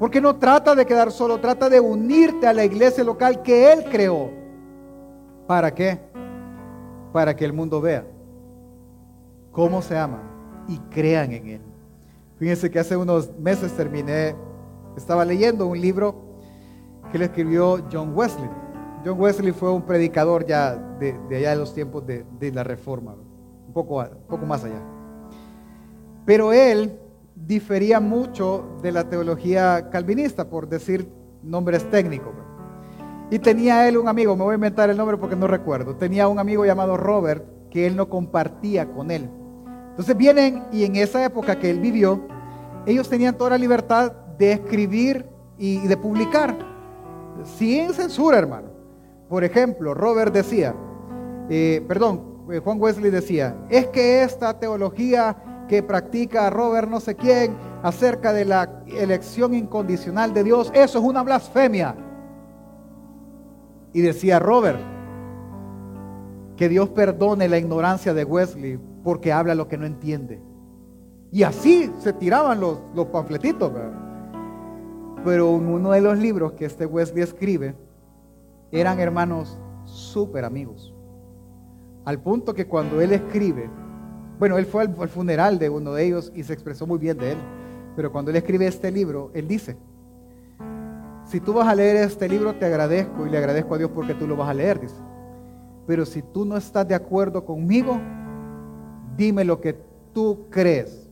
Porque 0.00 0.20
no 0.20 0.34
trata 0.34 0.74
de 0.74 0.86
quedar 0.86 1.12
solo, 1.12 1.38
trata 1.38 1.68
de 1.68 1.78
unirte 1.78 2.48
a 2.48 2.52
la 2.52 2.64
iglesia 2.64 3.04
local 3.04 3.42
que 3.42 3.72
Él 3.72 3.84
creó. 3.84 4.30
¿Para 5.46 5.72
qué? 5.72 6.15
Para 7.12 7.34
que 7.34 7.44
el 7.44 7.52
mundo 7.52 7.80
vea 7.80 8.06
cómo 9.52 9.80
se 9.80 9.96
ama 9.96 10.22
y 10.68 10.78
crean 10.90 11.32
en 11.32 11.46
Él. 11.46 11.60
Fíjense 12.38 12.70
que 12.70 12.78
hace 12.78 12.96
unos 12.96 13.36
meses 13.38 13.72
terminé, 13.72 14.36
estaba 14.96 15.24
leyendo 15.24 15.66
un 15.66 15.80
libro 15.80 16.14
que 17.10 17.18
le 17.18 17.24
escribió 17.26 17.82
John 17.90 18.12
Wesley. 18.14 18.50
John 19.04 19.18
Wesley 19.18 19.52
fue 19.52 19.70
un 19.72 19.82
predicador 19.82 20.44
ya 20.44 20.74
de, 20.98 21.18
allá 21.30 21.50
de 21.50 21.56
los 21.56 21.72
tiempos 21.72 22.04
de, 22.06 22.52
la 22.52 22.64
Reforma, 22.64 23.14
un 23.66 23.72
poco, 23.72 24.04
más 24.46 24.64
allá. 24.64 24.82
Pero 26.24 26.52
él 26.52 26.98
difería 27.34 28.00
mucho 28.00 28.76
de 28.82 28.92
la 28.92 29.08
teología 29.08 29.88
calvinista, 29.90 30.50
por 30.50 30.68
decir 30.68 31.08
nombres 31.42 31.88
técnicos. 31.90 32.34
Y 33.30 33.38
tenía 33.40 33.88
él 33.88 33.98
un 33.98 34.08
amigo, 34.08 34.36
me 34.36 34.44
voy 34.44 34.52
a 34.52 34.54
inventar 34.54 34.88
el 34.88 34.96
nombre 34.96 35.16
porque 35.16 35.34
no 35.34 35.46
recuerdo, 35.46 35.96
tenía 35.96 36.28
un 36.28 36.38
amigo 36.38 36.64
llamado 36.64 36.96
Robert 36.96 37.44
que 37.70 37.86
él 37.86 37.96
no 37.96 38.08
compartía 38.08 38.86
con 38.92 39.10
él. 39.10 39.28
Entonces 39.90 40.16
vienen 40.16 40.62
y 40.70 40.84
en 40.84 40.94
esa 40.96 41.24
época 41.24 41.58
que 41.58 41.70
él 41.70 41.80
vivió, 41.80 42.20
ellos 42.86 43.08
tenían 43.08 43.36
toda 43.36 43.50
la 43.50 43.58
libertad 43.58 44.12
de 44.38 44.52
escribir 44.52 45.26
y 45.58 45.86
de 45.86 45.96
publicar, 45.96 46.56
sin 47.58 47.92
censura, 47.92 48.38
hermano. 48.38 48.68
Por 49.28 49.42
ejemplo, 49.42 49.92
Robert 49.92 50.32
decía, 50.32 50.74
eh, 51.48 51.84
perdón, 51.88 52.46
eh, 52.52 52.60
Juan 52.62 52.80
Wesley 52.80 53.10
decía, 53.10 53.56
es 53.68 53.88
que 53.88 54.22
esta 54.22 54.58
teología 54.58 55.36
que 55.68 55.82
practica 55.82 56.48
Robert 56.50 56.88
no 56.88 57.00
sé 57.00 57.16
quién 57.16 57.56
acerca 57.82 58.32
de 58.32 58.44
la 58.44 58.84
elección 58.86 59.52
incondicional 59.54 60.32
de 60.32 60.44
Dios, 60.44 60.70
eso 60.74 60.98
es 60.98 61.04
una 61.04 61.24
blasfemia. 61.24 61.96
Y 63.96 64.02
decía 64.02 64.38
Robert, 64.38 64.78
que 66.54 66.68
Dios 66.68 66.90
perdone 66.90 67.48
la 67.48 67.56
ignorancia 67.56 68.12
de 68.12 68.24
Wesley 68.24 68.78
porque 69.02 69.32
habla 69.32 69.54
lo 69.54 69.68
que 69.68 69.78
no 69.78 69.86
entiende. 69.86 70.38
Y 71.32 71.44
así 71.44 71.90
se 72.00 72.12
tiraban 72.12 72.60
los, 72.60 72.78
los 72.94 73.06
panfletitos. 73.06 73.72
Pero 75.24 75.56
en 75.56 75.68
uno 75.68 75.92
de 75.92 76.02
los 76.02 76.18
libros 76.18 76.52
que 76.52 76.66
este 76.66 76.84
Wesley 76.84 77.22
escribe, 77.22 77.74
eran 78.70 79.00
hermanos 79.00 79.58
súper 79.86 80.44
amigos. 80.44 80.94
Al 82.04 82.20
punto 82.20 82.52
que 82.52 82.66
cuando 82.66 83.00
él 83.00 83.12
escribe, 83.12 83.70
bueno, 84.38 84.58
él 84.58 84.66
fue 84.66 84.82
al, 84.82 84.94
al, 85.00 85.08
funeral 85.08 85.58
de 85.58 85.70
uno 85.70 85.94
de 85.94 86.04
ellos 86.04 86.30
y 86.34 86.42
se 86.42 86.52
expresó 86.52 86.86
muy 86.86 86.98
bien 86.98 87.16
de 87.16 87.32
él, 87.32 87.38
pero 87.96 88.12
cuando 88.12 88.30
él 88.30 88.36
escribe 88.36 88.66
este 88.66 88.90
libro, 88.90 89.30
él 89.32 89.48
dice, 89.48 89.78
si 91.26 91.40
tú 91.40 91.52
vas 91.52 91.66
a 91.66 91.74
leer 91.74 91.96
este 91.96 92.28
libro, 92.28 92.54
te 92.54 92.66
agradezco 92.66 93.26
y 93.26 93.30
le 93.30 93.38
agradezco 93.38 93.74
a 93.74 93.78
Dios 93.78 93.90
porque 93.92 94.14
tú 94.14 94.28
lo 94.28 94.36
vas 94.36 94.48
a 94.48 94.54
leer, 94.54 94.80
dice. 94.80 94.94
Pero 95.86 96.06
si 96.06 96.22
tú 96.22 96.44
no 96.44 96.56
estás 96.56 96.86
de 96.86 96.94
acuerdo 96.94 97.44
conmigo, 97.44 98.00
dime 99.16 99.44
lo 99.44 99.60
que 99.60 99.76
tú 100.12 100.46
crees. 100.50 101.10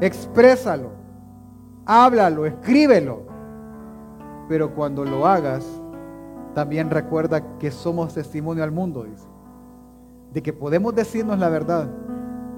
Exprésalo, 0.00 0.90
háblalo, 1.86 2.44
escríbelo. 2.44 3.22
Pero 4.48 4.74
cuando 4.74 5.04
lo 5.04 5.26
hagas, 5.26 5.66
también 6.54 6.90
recuerda 6.90 7.58
que 7.58 7.70
somos 7.70 8.14
testimonio 8.14 8.64
al 8.64 8.70
mundo, 8.70 9.04
dice. 9.04 9.26
De 10.32 10.42
que 10.42 10.52
podemos 10.52 10.94
decirnos 10.94 11.38
la 11.38 11.48
verdad, 11.48 11.88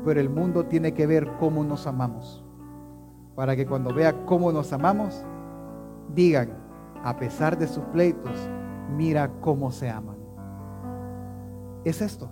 pero 0.05 0.21
el 0.21 0.29
mundo 0.29 0.67
tiene 0.67 0.93
que 0.93 1.07
ver 1.07 1.29
cómo 1.39 1.63
nos 1.63 1.87
amamos. 1.87 2.45
Para 3.37 3.55
que 3.55 3.65
cuando 3.65 3.95
vea 3.95 4.25
cómo 4.27 4.51
nos 4.51 4.73
amamos, 4.73 5.25
digan, 6.15 6.60
a 7.03 7.17
pesar 7.17 7.57
de 7.59 7.67
sus 7.67 7.85
pleitos, 7.87 8.37
mira 8.97 9.31
cómo 9.41 9.71
se 9.71 9.89
aman. 9.89 10.17
Es 11.85 12.01
esto. 12.01 12.31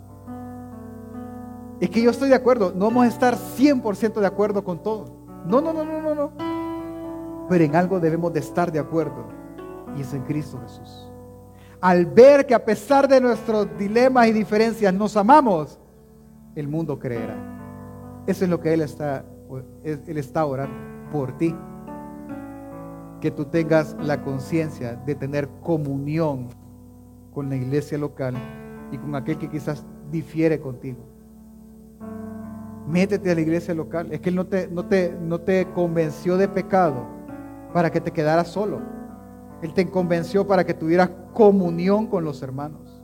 Es 1.81 1.91
que 1.91 2.03
yo 2.03 2.11
estoy 2.11 2.29
de 2.29 2.35
acuerdo, 2.35 2.73
no 2.75 2.87
vamos 2.87 3.05
a 3.05 3.09
estar 3.09 3.37
100% 3.37 4.21
de 4.21 4.27
acuerdo 4.27 4.65
con 4.65 4.83
todo. 4.83 5.07
No, 5.47 5.61
no, 5.61 5.73
no, 5.73 5.85
no, 5.85 6.03
no, 6.03 6.15
no. 6.15 6.33
Pero 7.49 7.65
en 7.65 7.77
algo 7.77 8.01
debemos 8.01 8.33
de 8.33 8.41
estar 8.41 8.71
de 8.71 8.79
acuerdo 8.79 9.27
y 9.97 10.03
es 10.03 10.13
en 10.13 10.23
Cristo 10.25 10.59
Jesús. 10.63 11.11
Al 11.81 12.07
ver 12.07 12.47
que 12.47 12.55
a 12.55 12.65
pesar 12.65 13.07
de 13.07 13.21
nuestros 13.21 13.69
dilemas 13.79 14.27
y 14.27 14.33
diferencias 14.33 14.93
nos 14.93 15.17
amamos, 15.17 15.79
el 16.57 16.67
mundo 16.67 16.99
creerá. 16.99 17.37
Eso 18.27 18.45
es 18.45 18.51
lo 18.51 18.61
que 18.61 18.75
Él 18.75 18.81
está, 18.81 19.25
Él 19.85 20.19
está 20.19 20.45
orando 20.45 20.75
por 21.13 21.39
ti. 21.39 21.55
Que 23.21 23.31
tú 23.31 23.47
tengas 23.47 23.97
la 24.01 24.23
conciencia 24.23 24.95
de 24.95 25.15
tener 25.15 25.49
comunión 25.63 26.49
con 27.33 27.49
la 27.49 27.57
iglesia 27.57 27.99
local 27.99 28.35
y 28.93 28.99
con 28.99 29.15
aquel 29.15 29.39
que 29.39 29.49
quizás 29.49 29.85
difiere 30.11 30.61
contigo. 30.61 30.99
Métete 32.87 33.31
a 33.31 33.35
la 33.35 33.41
iglesia 33.41 33.75
local. 33.75 34.09
Es 34.13 34.21
que 34.21 34.31
Él 34.31 34.35
no 34.35 34.47
te, 34.47 34.69
no 34.69 34.87
te, 34.87 35.17
no 35.21 35.41
te 35.41 35.67
convenció 35.75 36.37
de 36.37 36.49
pecado 36.49 37.07
para 37.73 37.91
que 37.91 38.01
te 38.01 38.13
quedaras 38.13 38.49
solo. 38.49 38.81
Él 39.63 39.75
te 39.75 39.89
convenció 39.91 40.47
para 40.47 40.65
que 40.65 40.75
tuvieras 40.75 41.11
comunión 41.35 42.07
con 42.07 42.25
los 42.25 42.43
hermanos. 42.43 43.03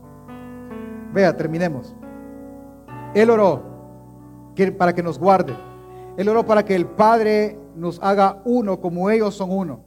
Vea, 1.13 1.37
terminemos. 1.37 1.95
Él 3.15 3.31
oró 3.31 3.63
para 4.79 4.93
que 4.95 5.03
nos 5.03 5.19
guarde. 5.19 5.55
Él 6.17 6.29
oró 6.29 6.47
para 6.47 6.65
que 6.65 6.75
el 6.75 6.87
Padre 6.87 7.59
nos 7.77 8.01
haga 8.03 8.41
uno 8.45 8.81
como 8.81 9.11
ellos 9.11 9.35
son 9.35 9.51
uno. 9.51 9.81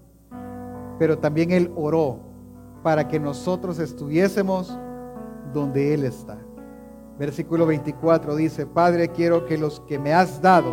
Pero 1.00 1.18
también 1.20 1.52
Él 1.52 1.72
oró 1.76 2.20
para 2.84 3.08
que 3.08 3.20
nosotros 3.20 3.80
estuviésemos 3.80 4.78
donde 5.54 5.94
Él 5.94 6.04
está. 6.04 6.38
Versículo 7.20 7.66
24 7.66 8.36
dice, 8.36 8.66
Padre, 8.66 9.10
quiero 9.10 9.46
que 9.46 9.58
los 9.58 9.80
que 9.82 9.98
me 9.98 10.14
has 10.14 10.42
dado 10.42 10.72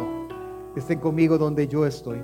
estén 0.76 1.00
conmigo 1.00 1.38
donde 1.38 1.66
yo 1.66 1.86
estoy. 1.86 2.22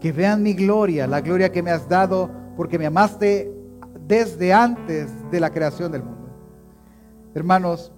Que 0.00 0.12
vean 0.12 0.42
mi 0.42 0.54
gloria, 0.54 1.06
la 1.06 1.20
gloria 1.20 1.50
que 1.50 1.62
me 1.62 1.70
has 1.70 1.88
dado 1.88 2.30
porque 2.56 2.78
me 2.78 2.86
amaste 2.86 3.52
desde 4.06 4.52
antes 4.52 5.10
de 5.30 5.40
la 5.40 5.50
creación 5.50 5.90
del 5.92 6.02
mundo. 6.02 6.28
Hermanos, 7.34 7.92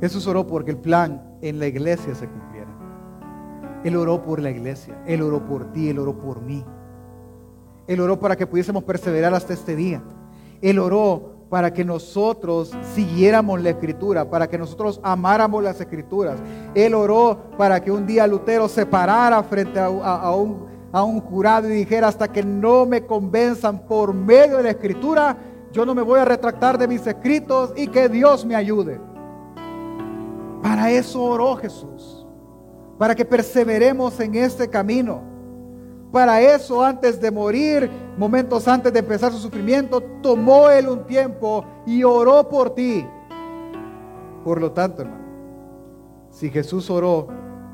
Jesús 0.00 0.26
oró 0.26 0.46
porque 0.46 0.70
el 0.70 0.78
plan 0.78 1.36
en 1.42 1.58
la 1.58 1.66
iglesia 1.66 2.14
se 2.14 2.28
cumpliera. 2.28 2.68
Él 3.84 3.96
oró 3.96 4.22
por 4.22 4.40
la 4.40 4.50
iglesia, 4.50 5.02
Él 5.06 5.22
oró 5.22 5.44
por 5.44 5.72
ti, 5.72 5.88
Él 5.90 5.98
oró 5.98 6.18
por 6.18 6.42
mí. 6.42 6.64
Él 7.90 8.00
oró 8.00 8.20
para 8.20 8.36
que 8.36 8.46
pudiésemos 8.46 8.84
perseverar 8.84 9.34
hasta 9.34 9.52
este 9.52 9.74
día. 9.74 10.00
Él 10.62 10.78
oró 10.78 11.48
para 11.50 11.72
que 11.72 11.84
nosotros 11.84 12.70
siguiéramos 12.94 13.60
la 13.60 13.70
escritura, 13.70 14.30
para 14.30 14.48
que 14.48 14.56
nosotros 14.56 15.00
amáramos 15.02 15.60
las 15.60 15.80
escrituras. 15.80 16.38
Él 16.72 16.94
oró 16.94 17.36
para 17.58 17.82
que 17.82 17.90
un 17.90 18.06
día 18.06 18.28
Lutero 18.28 18.68
se 18.68 18.86
parara 18.86 19.42
frente 19.42 19.80
a, 19.80 19.90
un, 19.90 20.66
un 20.92 21.20
jurado 21.20 21.68
y 21.68 21.72
dijera, 21.78 22.06
hasta 22.06 22.28
que 22.28 22.44
no 22.44 22.86
me 22.86 23.04
convenzan 23.04 23.80
por 23.80 24.14
medio 24.14 24.58
de 24.58 24.62
la 24.62 24.70
escritura, 24.70 25.36
yo 25.72 25.84
no 25.84 25.92
me 25.92 26.02
voy 26.02 26.20
a 26.20 26.24
retractar 26.24 26.78
de 26.78 26.86
mis 26.86 27.04
escritos 27.04 27.72
y 27.74 27.88
que 27.88 28.08
Dios 28.08 28.46
me 28.46 28.54
ayude. 28.54 29.00
Para 30.62 30.92
eso 30.92 31.20
oró 31.20 31.56
Jesús, 31.56 32.24
para 32.98 33.16
que 33.16 33.24
perseveremos 33.24 34.20
en 34.20 34.36
este 34.36 34.70
camino. 34.70 35.29
Para 36.12 36.40
eso, 36.40 36.82
antes 36.82 37.20
de 37.20 37.30
morir, 37.30 37.88
momentos 38.16 38.66
antes 38.66 38.92
de 38.92 38.98
empezar 38.98 39.30
su 39.30 39.38
sufrimiento, 39.38 40.02
tomó 40.22 40.68
él 40.68 40.88
un 40.88 41.06
tiempo 41.06 41.64
y 41.86 42.02
oró 42.02 42.48
por 42.48 42.74
ti. 42.74 43.06
Por 44.44 44.60
lo 44.60 44.72
tanto, 44.72 45.02
hermano, 45.02 45.24
si 46.30 46.50
Jesús 46.50 46.90
oró 46.90 47.28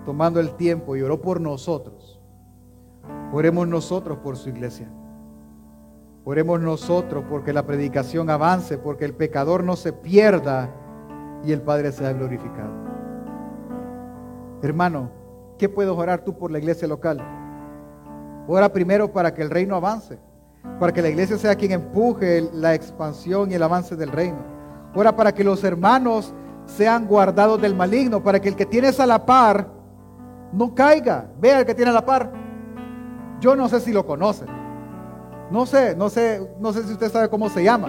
tomando 0.05 0.39
el 0.39 0.55
tiempo 0.57 0.97
y 0.97 1.03
oró 1.03 1.20
por 1.20 1.41
nosotros, 1.41 2.20
oremos 3.32 3.66
nosotros 3.68 4.18
por 4.18 4.37
su 4.37 4.51
iglesia. 4.51 4.91
Oremos 6.24 6.61
nosotros 6.61 7.24
porque 7.30 7.53
la 7.53 7.64
predicación 7.64 8.28
avance, 8.28 8.76
porque 8.78 9.05
el 9.05 9.14
pecador 9.14 9.62
no 9.62 9.76
se 9.76 9.93
pierda 9.93 10.74
y 11.45 11.53
el 11.53 11.62
Padre 11.62 11.93
sea 11.93 12.12
glorificado. 12.12 12.72
Hermano, 14.61 15.11
¿qué 15.57 15.68
puedes 15.68 15.93
orar 15.93 16.24
tú 16.24 16.37
por 16.37 16.51
la 16.51 16.59
iglesia 16.59 16.89
local? 16.89 17.20
Ora 18.49 18.72
primero 18.72 19.12
para 19.12 19.34
que 19.34 19.42
el 19.42 19.51
reino 19.51 19.76
avance, 19.76 20.18
para 20.78 20.92
que 20.92 21.03
la 21.03 21.09
iglesia 21.09 21.36
sea 21.36 21.57
quien 21.57 21.72
empuje 21.72 22.49
la 22.53 22.74
expansión 22.74 23.51
y 23.51 23.55
el 23.55 23.62
avance 23.62 23.97
del 23.97 24.12
reino. 24.12 24.38
Ora 24.94 25.14
para 25.16 25.32
que 25.32 25.44
los 25.44 25.64
hermanos 25.64 26.32
sean 26.66 27.07
guardados 27.07 27.61
del 27.61 27.74
maligno, 27.74 28.22
para 28.22 28.40
que 28.40 28.49
el 28.49 28.57
que 28.57 28.66
tienes 28.66 29.01
a 29.01 29.07
la 29.07 29.24
par 29.24 29.68
no 30.53 30.74
caiga. 30.74 31.28
Vea 31.40 31.61
el 31.61 31.66
que 31.66 31.74
tiene 31.74 31.90
a 31.90 31.94
la 31.94 32.05
par. 32.05 32.32
Yo 33.40 33.57
no 33.57 33.68
sé 33.68 33.80
si 33.80 33.92
lo 33.92 34.07
conoce. 34.07 34.47
No 35.51 35.66
sé, 35.66 35.94
no 35.97 36.09
sé, 36.09 36.49
no 36.61 36.72
sé 36.72 36.82
si 36.84 36.92
usted 36.92 37.11
sabe 37.11 37.28
cómo 37.28 37.49
se 37.49 37.62
llama. 37.62 37.88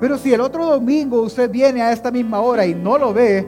Pero 0.00 0.18
si 0.18 0.32
el 0.32 0.40
otro 0.40 0.66
domingo 0.66 1.20
usted 1.22 1.50
viene 1.50 1.82
a 1.82 1.92
esta 1.92 2.10
misma 2.10 2.40
hora 2.40 2.66
y 2.66 2.74
no 2.74 2.98
lo 2.98 3.12
ve, 3.12 3.46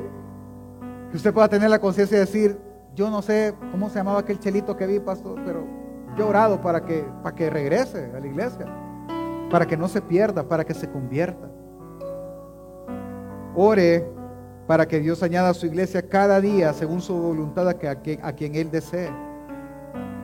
que 1.10 1.16
usted 1.16 1.32
pueda 1.32 1.48
tener 1.48 1.70
la 1.70 1.78
conciencia 1.78 2.18
de 2.18 2.24
decir, 2.24 2.58
yo 2.94 3.10
no 3.10 3.22
sé 3.22 3.54
cómo 3.70 3.88
se 3.88 3.96
llamaba 3.96 4.20
aquel 4.20 4.38
chelito 4.38 4.76
que 4.76 4.86
vi, 4.86 5.00
pastor, 5.00 5.40
pero 5.44 5.81
yo 6.16 6.24
he 6.24 6.28
orado 6.28 6.60
para 6.60 6.84
que, 6.84 7.04
para 7.22 7.34
que 7.34 7.50
regrese 7.50 8.12
a 8.14 8.20
la 8.20 8.26
iglesia, 8.26 8.66
para 9.50 9.66
que 9.66 9.76
no 9.76 9.88
se 9.88 10.00
pierda, 10.00 10.42
para 10.48 10.64
que 10.64 10.74
se 10.74 10.90
convierta. 10.90 11.48
Ore 13.54 14.06
para 14.66 14.86
que 14.86 15.00
Dios 15.00 15.22
añada 15.22 15.50
a 15.50 15.54
su 15.54 15.66
iglesia 15.66 16.08
cada 16.08 16.40
día 16.40 16.72
según 16.72 17.00
su 17.00 17.14
voluntad 17.14 17.68
a, 17.68 17.74
quien, 17.74 18.20
a 18.22 18.32
quien 18.32 18.54
Él 18.54 18.70
desee. 18.70 19.10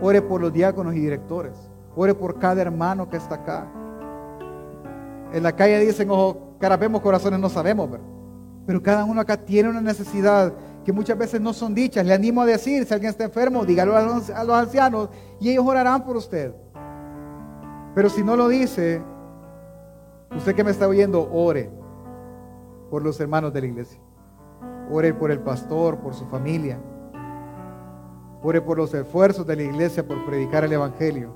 Ore 0.01 0.23
por 0.23 0.41
los 0.41 0.53
diáconos 0.53 0.95
y 0.95 1.01
directores. 1.01 1.55
Ore 1.97 2.15
por 2.15 2.39
cada 2.39 2.63
hermano 2.63 3.09
que 3.09 3.17
está 3.17 3.37
acá. 3.37 3.67
En 5.33 5.43
la 5.43 5.53
calle 5.53 5.81
dicen, 5.81 6.09
ojo, 6.11 6.57
vemos 6.79 7.01
corazones 7.03 7.39
no 7.41 7.49
sabemos, 7.49 7.91
pero 8.67 8.83
cada 8.83 9.05
uno 9.05 9.21
acá 9.21 9.37
tiene 9.37 9.69
una 9.69 9.81
necesidad 9.81 10.53
que 10.89 10.93
muchas 10.95 11.19
veces 11.19 11.39
no 11.39 11.53
son 11.53 11.75
dichas. 11.75 12.07
Le 12.07 12.15
animo 12.15 12.41
a 12.41 12.47
decir, 12.47 12.87
si 12.87 12.95
alguien 12.95 13.11
está 13.11 13.25
enfermo, 13.25 13.67
dígalo 13.67 13.95
a 13.95 14.01
los, 14.01 14.31
a 14.31 14.43
los 14.43 14.57
ancianos 14.57 15.11
y 15.39 15.51
ellos 15.51 15.67
orarán 15.67 16.03
por 16.03 16.17
usted. 16.17 16.55
Pero 17.95 18.09
si 18.09 18.25
no 18.25 18.37
lo 18.37 18.49
dice, 18.49 19.03
usted 20.35 20.55
que 20.55 20.65
me 20.65 20.71
está 20.71 20.89
oyendo, 20.89 21.31
ore 21.31 21.71
por 22.89 23.03
los 23.03 23.21
hermanos 23.21 23.53
de 23.53 23.61
la 23.61 23.67
iglesia. 23.67 24.01
Ore 24.91 25.13
por 25.13 25.31
el 25.31 25.41
pastor, 25.41 25.99
por 25.99 26.15
su 26.15 26.25
familia. 26.25 26.81
Ore 28.43 28.63
por 28.63 28.79
los 28.79 28.95
esfuerzos 28.95 29.47
de 29.47 29.57
la 29.57 29.63
iglesia 29.65 30.09
por 30.09 30.25
predicar 30.25 30.65
el 30.65 30.73
Evangelio. 30.73 31.35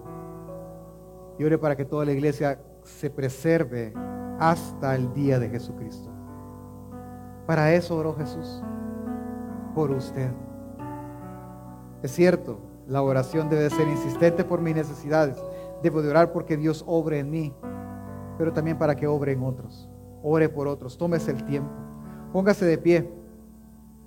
Y 1.39 1.45
ore 1.45 1.59
para 1.59 1.77
que 1.77 1.85
toda 1.85 2.07
la 2.07 2.13
iglesia 2.13 2.59
se 2.85 3.11
preserve 3.11 3.93
hasta 4.39 4.95
el 4.95 5.13
día 5.13 5.39
de 5.39 5.51
Jesucristo. 5.51 6.11
Para 7.47 7.75
eso 7.75 7.97
oró 7.97 8.15
Jesús, 8.15 8.63
por 9.75 9.91
usted. 9.91 10.31
Es 12.03 12.11
cierto, 12.13 12.59
la 12.87 13.03
oración 13.03 13.49
debe 13.49 13.71
ser 13.71 13.89
insistente 13.89 14.45
por 14.45 14.61
mis 14.61 14.75
necesidades. 14.75 15.43
Debo 15.83 16.03
de 16.03 16.11
orar 16.11 16.33
porque 16.33 16.57
Dios 16.57 16.85
obre 16.87 17.19
en 17.19 17.31
mí, 17.31 17.55
pero 18.39 18.53
también 18.53 18.79
para 18.79 18.97
que 18.97 19.07
obre 19.07 19.33
en 19.33 19.43
otros. 19.43 19.89
Ore 20.23 20.49
por 20.49 20.69
otros, 20.69 20.97
tómese 20.97 21.31
el 21.31 21.45
tiempo. 21.45 21.71
Póngase 22.33 22.65
de 22.65 22.79
pie 22.79 23.13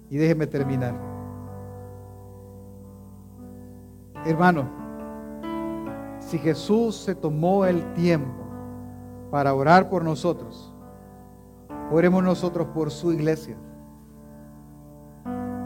y 0.09 0.17
déjeme 0.17 0.47
terminar. 0.47 0.95
Hermano, 4.25 4.67
si 6.19 6.39
Jesús 6.39 6.95
se 6.95 7.13
tomó 7.13 7.65
el 7.65 7.93
tiempo 7.93 8.43
para 9.29 9.53
orar 9.53 9.89
por 9.89 10.03
nosotros, 10.03 10.73
oremos 11.91 12.23
nosotros 12.23 12.67
por 12.73 12.89
su 12.89 13.13
iglesia, 13.13 13.55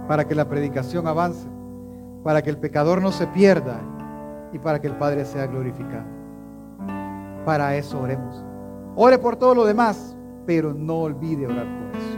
para 0.09 0.25
que 0.25 0.33
la 0.33 0.49
predicación 0.49 1.05
avance, 1.05 1.47
para 2.23 2.41
que 2.41 2.49
el 2.49 2.57
pecador 2.57 2.99
no 2.99 3.11
se 3.11 3.27
pierda 3.27 3.79
y 4.51 4.57
para 4.57 4.81
que 4.81 4.87
el 4.87 4.95
Padre 4.95 5.23
sea 5.23 5.45
glorificado. 5.45 6.07
Para 7.45 7.75
eso 7.75 8.01
oremos. 8.01 8.43
Ore 8.95 9.19
por 9.19 9.35
todo 9.35 9.53
lo 9.53 9.65
demás, 9.65 10.17
pero 10.47 10.73
no 10.73 11.01
olvide 11.01 11.45
orar 11.45 11.67
por 11.67 11.99
eso. 11.99 12.17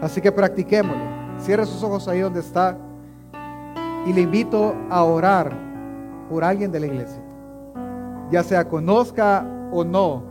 Así 0.00 0.20
que 0.20 0.30
practiquémoslo. 0.30 1.02
Cierre 1.40 1.66
sus 1.66 1.82
ojos 1.82 2.06
ahí 2.06 2.20
donde 2.20 2.38
está 2.38 2.78
y 4.06 4.12
le 4.12 4.20
invito 4.20 4.72
a 4.88 5.02
orar 5.02 5.50
por 6.30 6.44
alguien 6.44 6.70
de 6.70 6.78
la 6.78 6.86
iglesia. 6.86 7.24
Ya 8.30 8.44
sea 8.44 8.68
conozca 8.68 9.44
o 9.72 9.82
no 9.82 10.22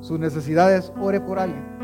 sus 0.00 0.18
necesidades, 0.18 0.92
ore 1.00 1.20
por 1.20 1.38
alguien. 1.38 1.75